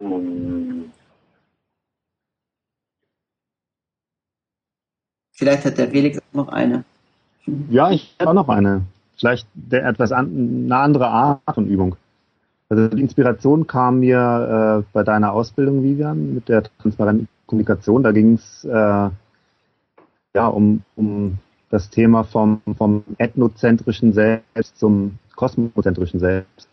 Ähm 0.00 0.92
Vielleicht 5.32 5.64
hat 5.64 5.78
der 5.78 5.88
Felix 5.88 6.18
auch 6.18 6.34
noch 6.34 6.48
eine. 6.48 6.84
Ja, 7.70 7.90
ich 7.90 8.14
habe 8.20 8.30
auch 8.30 8.34
noch 8.34 8.48
eine. 8.48 8.82
Vielleicht 9.16 9.46
der 9.54 9.86
etwas 9.86 10.12
an, 10.12 10.64
eine 10.64 10.76
andere 10.76 11.08
Art 11.08 11.40
von 11.54 11.66
Übung. 11.66 11.96
Also 12.68 12.88
die 12.88 13.02
Inspiration 13.02 13.66
kam 13.66 14.00
mir 14.00 14.82
äh, 14.82 14.90
bei 14.92 15.04
deiner 15.04 15.32
Ausbildung, 15.32 15.82
Vivian, 15.82 16.34
mit 16.34 16.48
der 16.48 16.64
transparenten 16.80 17.28
Kommunikation. 17.46 18.02
Da 18.02 18.12
ging 18.12 18.34
es 18.34 18.64
äh, 18.64 19.10
ja 20.34 20.46
um, 20.48 20.82
um 20.96 21.38
das 21.70 21.90
Thema 21.90 22.24
vom, 22.24 22.60
vom 22.76 23.04
ethnozentrischen 23.18 24.12
Selbst 24.12 24.78
zum 24.78 25.18
kosmozentrischen 25.36 26.18
Selbst. 26.18 26.68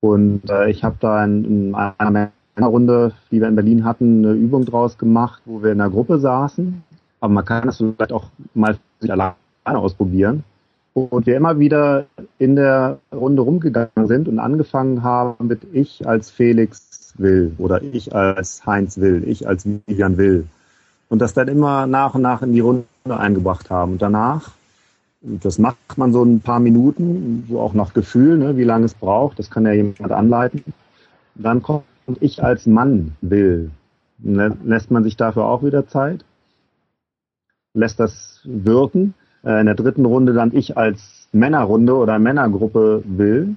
Und 0.00 0.48
äh, 0.50 0.68
ich 0.68 0.84
habe 0.84 0.96
da 1.00 1.24
in, 1.24 1.44
in 1.44 1.74
einer 1.74 2.30
Runde, 2.60 3.12
die 3.30 3.40
wir 3.40 3.48
in 3.48 3.56
Berlin 3.56 3.84
hatten, 3.84 4.24
eine 4.24 4.34
Übung 4.34 4.64
draus 4.64 4.98
gemacht, 4.98 5.42
wo 5.46 5.62
wir 5.62 5.72
in 5.72 5.80
einer 5.80 5.90
Gruppe 5.90 6.18
saßen. 6.18 6.82
Aber 7.20 7.32
man 7.32 7.44
kann 7.44 7.66
das 7.66 7.78
vielleicht 7.78 8.12
auch 8.12 8.26
mal 8.54 8.78
alleine 9.02 9.34
ausprobieren 9.64 10.44
und 11.04 11.26
wir 11.26 11.36
immer 11.36 11.58
wieder 11.58 12.06
in 12.38 12.56
der 12.56 12.98
Runde 13.12 13.42
rumgegangen 13.42 14.06
sind 14.06 14.28
und 14.28 14.38
angefangen 14.38 15.02
haben 15.02 15.46
mit 15.46 15.60
ich 15.72 16.06
als 16.06 16.30
Felix 16.30 17.14
will 17.16 17.54
oder 17.58 17.82
ich 17.82 18.14
als 18.14 18.64
Heinz 18.66 18.98
will, 18.98 19.24
ich 19.26 19.46
als 19.46 19.66
Vivian 19.66 20.16
will. 20.16 20.46
Und 21.08 21.20
das 21.20 21.34
dann 21.34 21.48
immer 21.48 21.86
nach 21.86 22.14
und 22.14 22.22
nach 22.22 22.42
in 22.42 22.52
die 22.52 22.60
Runde 22.60 22.84
eingebracht 23.06 23.70
haben. 23.70 23.92
Und 23.92 24.02
danach, 24.02 24.52
das 25.20 25.58
macht 25.58 25.96
man 25.96 26.12
so 26.12 26.22
ein 26.22 26.40
paar 26.40 26.60
Minuten, 26.60 27.46
so 27.48 27.60
auch 27.60 27.72
nach 27.72 27.94
Gefühl, 27.94 28.38
ne, 28.38 28.56
wie 28.56 28.64
lange 28.64 28.84
es 28.84 28.94
braucht, 28.94 29.38
das 29.38 29.50
kann 29.50 29.66
ja 29.66 29.72
jemand 29.72 30.12
anleiten. 30.12 30.62
Dann 31.34 31.62
kommt 31.62 31.84
ich 32.20 32.42
als 32.42 32.66
Mann 32.66 33.16
will. 33.20 33.70
Lässt 34.18 34.90
man 34.90 35.04
sich 35.04 35.16
dafür 35.16 35.44
auch 35.44 35.62
wieder 35.62 35.86
Zeit? 35.86 36.24
Lässt 37.74 38.00
das 38.00 38.40
wirken? 38.44 39.14
Äh, 39.44 39.60
in 39.60 39.66
der 39.66 39.74
dritten 39.74 40.04
Runde 40.04 40.32
dann 40.32 40.54
ich 40.54 40.76
als 40.76 41.28
Männerrunde 41.32 41.94
oder 41.94 42.18
Männergruppe 42.18 43.02
will. 43.04 43.56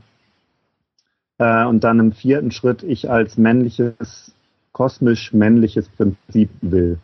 Äh, 1.37 1.65
und 1.65 1.83
dann 1.83 1.99
im 1.99 2.11
vierten 2.11 2.51
Schritt 2.51 2.83
ich 2.83 3.09
als 3.09 3.37
männliches, 3.37 4.33
kosmisch 4.73 5.33
männliches 5.33 5.89
Prinzip 5.89 6.49
will. 6.61 6.99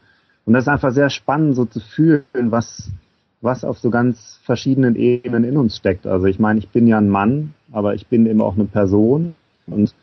Und 0.45 0.53
das 0.53 0.63
ist 0.63 0.69
einfach 0.69 0.91
sehr 0.91 1.09
spannend, 1.09 1.55
so 1.55 1.65
zu 1.65 1.79
fühlen, 1.79 2.23
was, 2.33 2.89
was 3.41 3.65
auf 3.65 3.79
so 3.79 3.89
ganz 3.89 4.39
verschiedenen 4.43 4.95
Ebenen 4.95 5.43
in 5.43 5.57
uns 5.57 5.75
steckt. 5.75 6.07
Also 6.07 6.25
ich 6.27 6.39
meine, 6.39 6.59
ich 6.59 6.69
bin 6.69 6.87
ja 6.87 6.97
ein 6.97 7.09
Mann, 7.09 7.53
aber 7.71 7.95
ich 7.95 8.07
bin 8.07 8.25
eben 8.25 8.41
auch 8.41 8.55
eine 8.55 8.65
Person. 8.65 9.35
Und, 9.65 9.93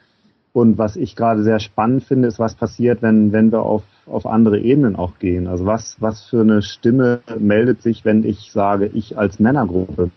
und 0.53 0.77
was 0.77 0.97
ich 0.97 1.17
gerade 1.17 1.43
sehr 1.43 1.61
spannend 1.61 2.05
finde, 2.05 2.29
ist, 2.29 2.39
was 2.39 2.55
passiert, 2.55 3.01
wenn, 3.01 3.33
wenn 3.33 3.53
wir 3.53 3.63
auf 3.63 3.85
auf 4.07 4.27
andere 4.27 4.61
Ebenen 4.61 4.97
auch 4.97 5.19
gehen. 5.19 5.47
Also 5.47 5.67
was, 5.67 5.97
was 6.01 6.25
für 6.25 6.41
eine 6.41 6.63
Stimme 6.63 7.21
meldet 7.39 7.83
sich, 7.83 8.05
wenn 8.05 8.25
ich 8.25 8.53
sage, 8.53 8.87
ich 8.87 9.17
als 9.17 9.39
Männergruppe 9.39 10.11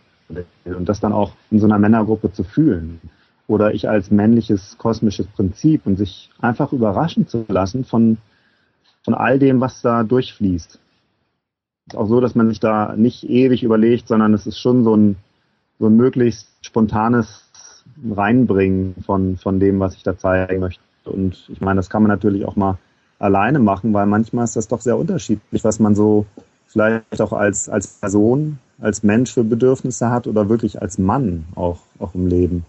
und 0.66 0.90
das 0.90 1.00
dann 1.00 1.14
auch 1.14 1.32
in 1.52 1.60
so 1.60 1.66
einer 1.66 1.80
Männergruppe 1.80 2.32
zu 2.32 2.44
fühlen. 2.44 3.00
Oder 3.48 3.74
ich 3.74 3.88
als 3.88 4.12
männliches 4.12 4.78
kosmisches 4.78 5.28
Prinzip 5.28 5.86
und 5.86 5.96
sich 5.96 6.30
einfach 6.42 6.74
überraschen 6.74 7.28
zu 7.28 7.46
lassen 7.48 7.86
von, 7.86 8.18
von 9.06 9.14
all 9.14 9.40
dem, 9.40 9.62
was 9.62 9.82
da 9.82 10.04
durchfließt. 10.04 10.80
Ist 11.88 11.96
auch 11.96 12.08
so, 12.08 12.20
dass 12.20 12.36
man 12.36 12.50
sich 12.50 12.60
da 12.60 12.94
nicht 12.98 13.30
ewig 13.30 13.64
überlegt, 13.64 14.10
sondern 14.10 14.34
es 14.34 14.48
ist 14.48 14.60
schon 14.60 14.84
so 14.84 14.96
ein, 14.96 15.16
so 15.80 15.88
ein 15.88 15.96
möglichst 15.96 16.50
spontanes 16.62 17.46
Reinbringen 18.12 18.96
von, 19.06 19.38
von 19.38 19.62
dem, 19.62 19.80
was 19.80 19.96
ich 19.96 20.04
da 20.04 20.18
zeigen 20.18 20.60
möchte. 20.60 20.82
Und 21.06 21.48
ich 21.48 21.62
meine, 21.62 21.78
das 21.78 21.90
kann 21.90 22.04
man 22.04 22.12
natürlich 22.12 22.44
auch 22.44 22.58
mal 22.58 22.78
alleine 23.20 23.60
machen, 23.60 23.94
weil 23.94 24.06
manchmal 24.06 24.44
ist 24.44 24.56
das 24.56 24.68
doch 24.68 24.82
sehr 24.82 24.98
unterschiedlich, 24.98 25.64
was 25.64 25.80
man 25.80 25.96
so 25.96 26.26
vielleicht 26.68 27.22
auch 27.22 27.34
als, 27.34 27.70
als 27.70 27.88
Person, 27.88 28.60
als 28.80 29.04
Mensch 29.04 29.34
für 29.34 29.44
Bedürfnisse 29.44 30.10
hat 30.10 30.28
oder 30.28 30.50
wirklich 30.50 30.82
als 30.82 30.98
Mann 30.98 31.46
auch, 31.56 31.80
auch 32.00 32.14
im 32.14 32.28
Leben. 32.28 32.66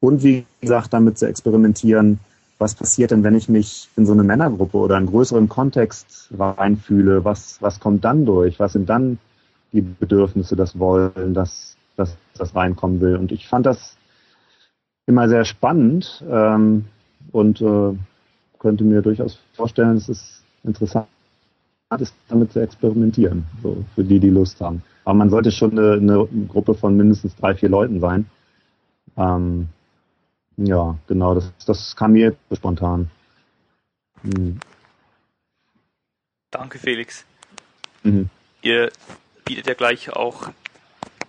Und 0.00 0.22
wie 0.22 0.44
gesagt, 0.60 0.92
damit 0.92 1.18
zu 1.18 1.26
experimentieren, 1.26 2.20
was 2.58 2.74
passiert 2.74 3.10
denn, 3.10 3.24
wenn 3.24 3.34
ich 3.34 3.48
mich 3.48 3.88
in 3.96 4.06
so 4.06 4.12
eine 4.12 4.22
Männergruppe 4.22 4.76
oder 4.76 4.96
einen 4.96 5.06
größeren 5.06 5.48
Kontext 5.48 6.28
reinfühle? 6.38 7.24
Was, 7.24 7.60
was 7.60 7.80
kommt 7.80 8.04
dann 8.04 8.26
durch? 8.26 8.60
Was 8.60 8.74
sind 8.74 8.88
dann 8.88 9.18
die 9.72 9.80
Bedürfnisse, 9.80 10.54
das 10.54 10.78
Wollen, 10.78 11.34
das, 11.34 11.76
das, 11.96 12.16
das 12.36 12.54
reinkommen 12.54 13.00
will? 13.00 13.16
Und 13.16 13.32
ich 13.32 13.48
fand 13.48 13.66
das 13.66 13.96
immer 15.06 15.28
sehr 15.28 15.44
spannend 15.44 16.22
ähm, 16.30 16.84
und 17.32 17.60
äh, 17.60 17.94
könnte 18.64 18.82
mir 18.82 19.02
durchaus 19.02 19.38
vorstellen, 19.52 19.98
es 19.98 20.08
ist 20.08 20.42
interessant 20.64 21.06
ist, 21.98 22.14
damit 22.28 22.50
zu 22.50 22.60
experimentieren, 22.60 23.44
so 23.62 23.84
für 23.94 24.02
die, 24.02 24.18
die 24.18 24.30
Lust 24.30 24.58
haben. 24.60 24.82
Aber 25.04 25.14
man 25.14 25.28
sollte 25.28 25.52
schon 25.52 25.78
eine, 25.78 25.92
eine 25.92 26.26
Gruppe 26.48 26.74
von 26.74 26.96
mindestens 26.96 27.36
drei, 27.36 27.54
vier 27.54 27.68
Leuten 27.68 28.00
sein. 28.00 28.24
Ähm, 29.18 29.68
ja, 30.56 30.96
genau, 31.06 31.34
das, 31.34 31.52
das 31.66 31.94
kam 31.94 32.12
mir 32.12 32.30
jetzt 32.30 32.56
spontan. 32.56 33.10
Hm. 34.22 34.58
Danke, 36.50 36.78
Felix. 36.78 37.26
Mhm. 38.02 38.30
Ihr 38.62 38.90
bietet 39.44 39.66
ja 39.66 39.74
gleich 39.74 40.10
auch 40.10 40.48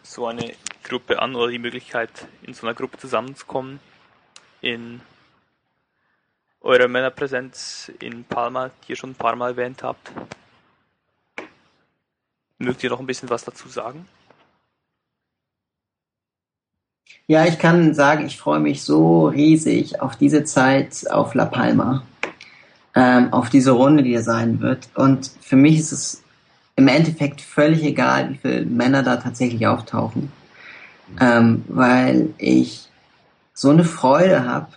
so 0.03 0.25
eine 0.25 0.53
Gruppe 0.83 1.21
an 1.21 1.36
oder 1.36 1.51
die 1.51 1.59
Möglichkeit, 1.59 2.27
in 2.43 2.53
so 2.53 2.65
einer 2.65 2.75
Gruppe 2.75 2.97
zusammenzukommen 2.97 3.81
in 4.61 5.01
eure 6.66 6.88
Männerpräsenz 6.88 7.91
in 7.99 8.24
Palma, 8.24 8.72
die 8.84 8.93
ihr 8.93 8.95
schon 8.95 9.11
ein 9.11 9.16
paar 9.16 9.36
Mal 9.36 9.51
erwähnt 9.51 9.84
habt. 9.84 10.11
Mögt 12.57 12.84
ihr 12.84 12.89
noch 12.89 12.99
ein 12.99 13.05
bisschen 13.05 13.30
was 13.30 13.45
dazu 13.45 13.70
sagen? 13.70 14.07
Ja, 17.28 17.45
ich 17.45 17.59
kann 17.59 17.93
sagen, 17.93 18.26
ich 18.26 18.38
freue 18.38 18.59
mich 18.59 18.84
so 18.84 19.28
riesig 19.28 20.01
auf 20.01 20.16
diese 20.16 20.43
Zeit 20.43 21.09
auf 21.09 21.36
La 21.36 21.45
Palma, 21.45 22.03
ähm, 22.95 23.32
auf 23.32 23.49
diese 23.49 23.72
Runde, 23.72 24.03
die 24.03 24.13
da 24.13 24.22
sein 24.22 24.59
wird. 24.59 24.89
Und 24.95 25.32
für 25.41 25.55
mich 25.55 25.80
ist 25.80 25.91
es 25.91 26.24
im 26.76 26.88
Endeffekt 26.88 27.41
völlig 27.41 27.84
egal, 27.84 28.32
wie 28.32 28.38
viele 28.38 28.66
Männer 28.66 29.03
da 29.03 29.18
tatsächlich 29.18 29.68
auftauchen, 29.68 30.32
ähm, 31.20 31.63
weil 31.68 32.34
ich 32.38 32.89
so 33.53 33.70
eine 33.70 33.84
Freude 33.84 34.45
habe, 34.45 34.68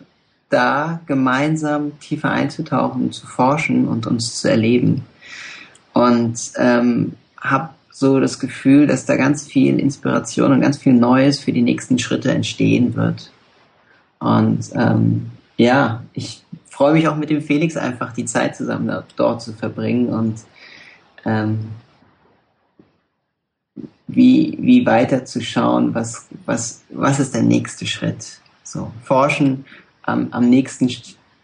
da 0.50 1.00
gemeinsam 1.06 1.98
tiefer 2.00 2.30
einzutauchen, 2.30 3.12
zu 3.12 3.26
forschen 3.26 3.86
und 3.86 4.06
uns 4.06 4.40
zu 4.40 4.48
erleben. 4.48 5.04
Und 5.92 6.38
ähm, 6.56 7.14
habe 7.40 7.70
so 7.90 8.20
das 8.20 8.38
Gefühl, 8.38 8.86
dass 8.86 9.06
da 9.06 9.16
ganz 9.16 9.46
viel 9.46 9.78
Inspiration 9.80 10.52
und 10.52 10.60
ganz 10.60 10.78
viel 10.78 10.92
Neues 10.92 11.40
für 11.40 11.52
die 11.52 11.62
nächsten 11.62 11.98
Schritte 11.98 12.30
entstehen 12.30 12.94
wird. 12.94 13.32
Und 14.20 14.70
ähm, 14.74 15.30
ja, 15.56 16.02
ich 16.12 16.44
freue 16.70 16.92
mich 16.92 17.08
auch 17.08 17.16
mit 17.16 17.30
dem 17.30 17.42
Felix 17.42 17.76
einfach 17.76 18.12
die 18.12 18.24
Zeit 18.24 18.56
zusammen 18.56 19.02
dort 19.16 19.42
zu 19.42 19.52
verbringen 19.52 20.10
und 20.10 20.36
ähm, 21.24 21.58
wie, 24.06 24.56
wie 24.60 24.86
weiter 24.86 25.24
zu 25.24 25.40
schauen, 25.40 25.94
was, 25.94 26.26
was, 26.46 26.82
was 26.90 27.20
ist 27.20 27.34
der 27.34 27.42
nächste 27.42 27.86
Schritt. 27.86 28.38
So, 28.62 28.92
forschen 29.04 29.64
am, 30.08 30.28
am 30.30 30.48
nächsten, 30.48 30.88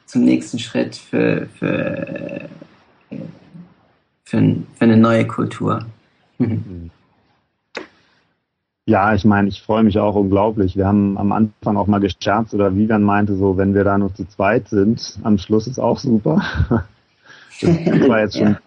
zum 0.07 0.25
nächsten 0.25 0.59
Schritt 0.59 0.97
für, 0.97 1.49
für, 1.59 2.49
für, 4.25 4.39
für 4.75 4.81
eine 4.81 4.97
neue 4.97 5.27
Kultur. 5.27 5.87
Ja, 8.87 9.15
ich 9.15 9.25
meine, 9.25 9.49
ich 9.49 9.63
freue 9.63 9.83
mich 9.83 9.99
auch 9.99 10.15
unglaublich. 10.15 10.77
Wir 10.77 10.87
haben 10.87 11.17
am 11.17 11.33
Anfang 11.33 11.79
auch 11.79 11.87
mal 11.87 12.01
gescherzt 12.01 12.53
oder 12.53 12.77
Vivian 12.77 13.03
meinte 13.03 13.35
so, 13.35 13.57
wenn 13.57 13.73
wir 13.73 13.83
da 13.83 13.97
nur 13.97 14.15
zu 14.15 14.27
zweit 14.29 14.69
sind, 14.69 15.19
am 15.23 15.39
Schluss 15.39 15.67
ist 15.67 15.79
auch 15.79 15.99
super. 15.99 16.43
Das 17.63 17.71
war 18.09 18.21
jetzt 18.21 18.37
schon. 18.37 18.59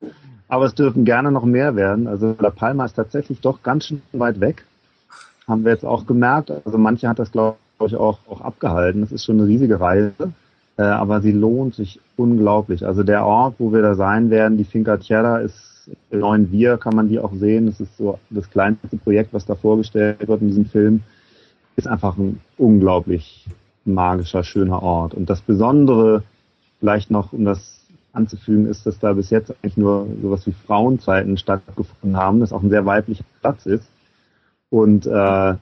ja. 0.00 0.08
Aber 0.46 0.66
es 0.66 0.74
dürfen 0.74 1.04
gerne 1.04 1.32
noch 1.32 1.44
mehr 1.44 1.74
werden. 1.74 2.06
Also 2.06 2.36
La 2.38 2.50
Palma 2.50 2.84
ist 2.84 2.92
tatsächlich 2.92 3.40
doch 3.40 3.62
ganz 3.64 3.86
schön 3.86 4.02
weit 4.12 4.38
weg. 4.38 4.64
Haben 5.48 5.64
wir 5.64 5.72
jetzt 5.72 5.84
auch 5.84 6.06
gemerkt. 6.06 6.52
Also 6.64 6.78
manche 6.78 7.08
hat 7.08 7.18
das, 7.18 7.32
glaube 7.32 7.56
ich, 7.86 7.96
auch, 7.96 8.18
auch 8.28 8.40
abgehalten. 8.40 9.02
Es 9.02 9.12
ist 9.12 9.24
schon 9.24 9.38
eine 9.38 9.48
riesige 9.48 9.80
Reise. 9.80 10.32
Äh, 10.76 10.82
aber 10.82 11.20
sie 11.20 11.32
lohnt 11.32 11.74
sich 11.74 12.00
unglaublich. 12.16 12.84
Also 12.84 13.02
der 13.02 13.24
Ort, 13.24 13.54
wo 13.58 13.72
wir 13.72 13.82
da 13.82 13.94
sein 13.94 14.30
werden, 14.30 14.58
die 14.58 14.64
Finca 14.64 14.96
Tierra, 14.96 15.38
ist 15.38 15.88
in 16.10 16.20
Neuen 16.20 16.50
Wir 16.50 16.78
kann 16.78 16.96
man 16.96 17.08
die 17.08 17.18
auch 17.18 17.32
sehen. 17.34 17.66
Das 17.66 17.80
ist 17.80 17.96
so 17.96 18.18
das 18.30 18.50
kleinste 18.50 18.96
Projekt, 18.96 19.32
was 19.32 19.46
da 19.46 19.54
vorgestellt 19.54 20.26
wird 20.26 20.40
in 20.40 20.48
diesem 20.48 20.66
Film. 20.66 21.02
Ist 21.76 21.86
einfach 21.86 22.16
ein 22.16 22.40
unglaublich 22.56 23.46
magischer, 23.84 24.42
schöner 24.44 24.82
Ort. 24.82 25.14
Und 25.14 25.28
das 25.28 25.42
Besondere, 25.42 26.22
vielleicht 26.80 27.10
noch, 27.10 27.32
um 27.32 27.44
das 27.44 27.86
anzufügen, 28.12 28.66
ist, 28.66 28.86
dass 28.86 28.98
da 28.98 29.12
bis 29.12 29.30
jetzt 29.30 29.50
eigentlich 29.50 29.76
nur 29.76 30.06
sowas 30.22 30.46
wie 30.46 30.52
Frauenzeiten 30.52 31.36
stattgefunden 31.36 32.16
haben, 32.16 32.40
das 32.40 32.52
auch 32.52 32.62
ein 32.62 32.70
sehr 32.70 32.86
weiblicher 32.86 33.24
Platz 33.40 33.66
ist. 33.66 33.88
Und 34.70 35.06
äh, 35.06 35.54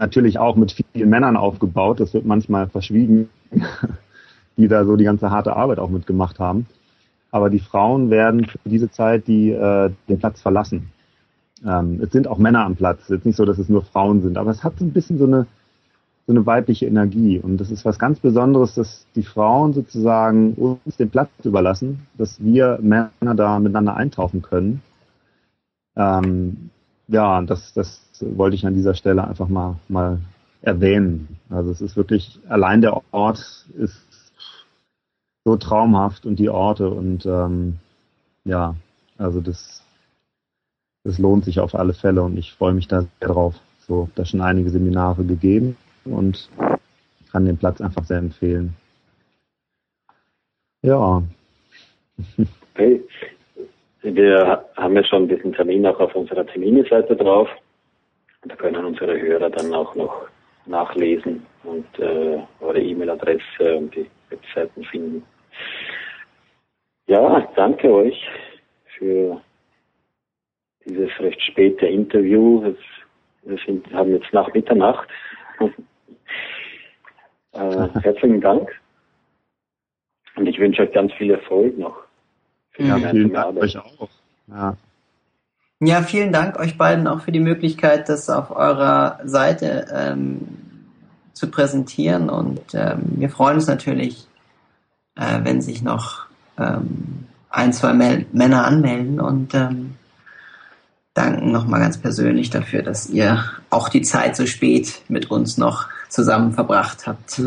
natürlich 0.00 0.38
auch 0.38 0.56
mit 0.56 0.72
vielen 0.72 1.10
Männern 1.10 1.36
aufgebaut. 1.36 2.00
Das 2.00 2.12
wird 2.14 2.24
manchmal 2.24 2.68
verschwiegen, 2.68 3.28
die 4.56 4.66
da 4.66 4.84
so 4.84 4.96
die 4.96 5.04
ganze 5.04 5.30
harte 5.30 5.54
Arbeit 5.54 5.78
auch 5.78 5.90
mitgemacht 5.90 6.38
haben. 6.40 6.66
Aber 7.30 7.50
die 7.50 7.60
Frauen 7.60 8.10
werden 8.10 8.46
für 8.46 8.58
diese 8.68 8.90
Zeit 8.90 9.28
die 9.28 9.50
äh, 9.50 9.90
den 10.08 10.18
Platz 10.18 10.40
verlassen. 10.40 10.90
Ähm, 11.64 12.00
es 12.02 12.10
sind 12.10 12.26
auch 12.26 12.38
Männer 12.38 12.64
am 12.64 12.74
Platz. 12.74 13.02
Es 13.04 13.10
ist 13.10 13.26
nicht 13.26 13.36
so, 13.36 13.44
dass 13.44 13.58
es 13.58 13.68
nur 13.68 13.82
Frauen 13.82 14.22
sind, 14.22 14.36
aber 14.36 14.50
es 14.50 14.64
hat 14.64 14.78
so 14.78 14.84
ein 14.84 14.92
bisschen 14.92 15.18
so 15.18 15.26
eine 15.26 15.46
so 16.26 16.32
eine 16.32 16.46
weibliche 16.46 16.86
Energie. 16.86 17.40
Und 17.40 17.56
das 17.58 17.72
ist 17.72 17.84
was 17.84 17.98
ganz 17.98 18.20
Besonderes, 18.20 18.74
dass 18.74 19.06
die 19.16 19.24
Frauen 19.24 19.72
sozusagen 19.72 20.54
uns 20.54 20.96
den 20.96 21.10
Platz 21.10 21.30
überlassen, 21.42 22.06
dass 22.16 22.42
wir 22.42 22.78
Männer 22.80 23.34
da 23.34 23.58
miteinander 23.58 23.96
eintauchen 23.96 24.40
können. 24.40 24.80
Ähm, 25.96 26.70
ja, 27.08 27.42
das, 27.42 27.72
das 27.74 28.09
wollte 28.20 28.56
ich 28.56 28.66
an 28.66 28.74
dieser 28.74 28.94
Stelle 28.94 29.26
einfach 29.26 29.48
mal, 29.48 29.76
mal 29.88 30.18
erwähnen. 30.62 31.38
Also 31.48 31.70
es 31.70 31.80
ist 31.80 31.96
wirklich, 31.96 32.38
allein 32.48 32.80
der 32.80 33.00
Ort 33.12 33.66
ist 33.78 34.32
so 35.44 35.56
traumhaft 35.56 36.26
und 36.26 36.38
die 36.38 36.50
Orte 36.50 36.90
und 36.90 37.24
ähm, 37.26 37.78
ja, 38.44 38.74
also 39.18 39.40
das, 39.40 39.84
das 41.04 41.18
lohnt 41.18 41.44
sich 41.44 41.60
auf 41.60 41.74
alle 41.74 41.94
Fälle 41.94 42.22
und 42.22 42.36
ich 42.36 42.52
freue 42.52 42.74
mich 42.74 42.88
da 42.88 43.02
sehr 43.02 43.28
drauf. 43.28 43.54
So, 43.86 44.08
da 44.14 44.24
schon 44.24 44.40
einige 44.40 44.70
Seminare 44.70 45.24
gegeben 45.24 45.76
und 46.04 46.48
kann 47.32 47.46
den 47.46 47.56
Platz 47.56 47.80
einfach 47.80 48.04
sehr 48.04 48.18
empfehlen. 48.18 48.76
Ja. 50.82 51.22
Okay. 52.72 53.02
Wir 54.02 54.64
haben 54.76 54.94
ja 54.94 55.04
schon 55.04 55.28
diesen 55.28 55.52
Termin 55.52 55.86
auch 55.86 56.00
auf 56.00 56.14
unserer 56.14 56.46
Termine-Seite 56.46 57.16
drauf. 57.16 57.48
Da 58.42 58.56
können 58.56 58.84
unsere 58.84 59.20
Hörer 59.20 59.50
dann 59.50 59.72
auch 59.74 59.94
noch 59.94 60.28
nachlesen 60.66 61.46
und 61.64 61.86
äh, 61.98 62.38
eure 62.60 62.80
E-Mail-Adresse 62.80 63.76
und 63.76 63.94
die 63.94 64.08
Webseiten 64.30 64.84
finden. 64.84 65.22
Ja, 67.06 67.40
danke 67.56 67.92
euch 67.92 68.28
für 68.96 69.40
dieses 70.84 71.10
recht 71.18 71.42
späte 71.42 71.86
Interview. 71.86 72.74
Wir 73.42 73.58
sind, 73.66 73.92
haben 73.92 74.12
jetzt 74.12 74.32
nach 74.32 74.52
Mitternacht. 74.54 75.08
Äh, 77.52 77.88
herzlichen 78.02 78.40
Dank. 78.40 78.70
Und 80.36 80.46
ich 80.46 80.60
wünsche 80.60 80.82
euch 80.82 80.92
ganz 80.92 81.12
viel 81.14 81.32
Erfolg 81.32 81.76
noch. 81.76 81.96
Für 82.70 82.84
ja, 82.84 82.96
vielen 82.96 83.32
Dank 83.32 83.58
euch 83.58 83.76
auch. 83.76 84.08
Ja. 84.46 84.76
Ja, 85.82 86.02
vielen 86.02 86.32
Dank 86.32 86.58
euch 86.58 86.76
beiden 86.76 87.06
auch 87.06 87.22
für 87.22 87.32
die 87.32 87.40
Möglichkeit, 87.40 88.08
das 88.08 88.28
auf 88.28 88.50
eurer 88.50 89.18
Seite 89.24 89.86
ähm, 89.92 90.40
zu 91.32 91.50
präsentieren. 91.50 92.28
Und 92.28 92.60
ähm, 92.74 93.00
wir 93.16 93.30
freuen 93.30 93.56
uns 93.56 93.66
natürlich, 93.66 94.28
äh, 95.16 95.40
wenn 95.42 95.62
sich 95.62 95.82
noch 95.82 96.26
ähm, 96.58 97.26
ein, 97.48 97.72
zwei 97.72 97.94
Mel 97.94 98.26
Männer 98.32 98.66
anmelden 98.66 99.20
und 99.20 99.54
ähm, 99.54 99.96
danken 101.14 101.50
nochmal 101.50 101.80
ganz 101.80 101.96
persönlich 101.98 102.50
dafür, 102.50 102.82
dass 102.82 103.08
ihr 103.08 103.42
auch 103.70 103.88
die 103.88 104.02
Zeit 104.02 104.36
so 104.36 104.46
spät 104.46 105.00
mit 105.08 105.30
uns 105.30 105.56
noch 105.56 105.88
zusammen 106.08 106.52
verbracht 106.52 107.06
habt. 107.06 107.38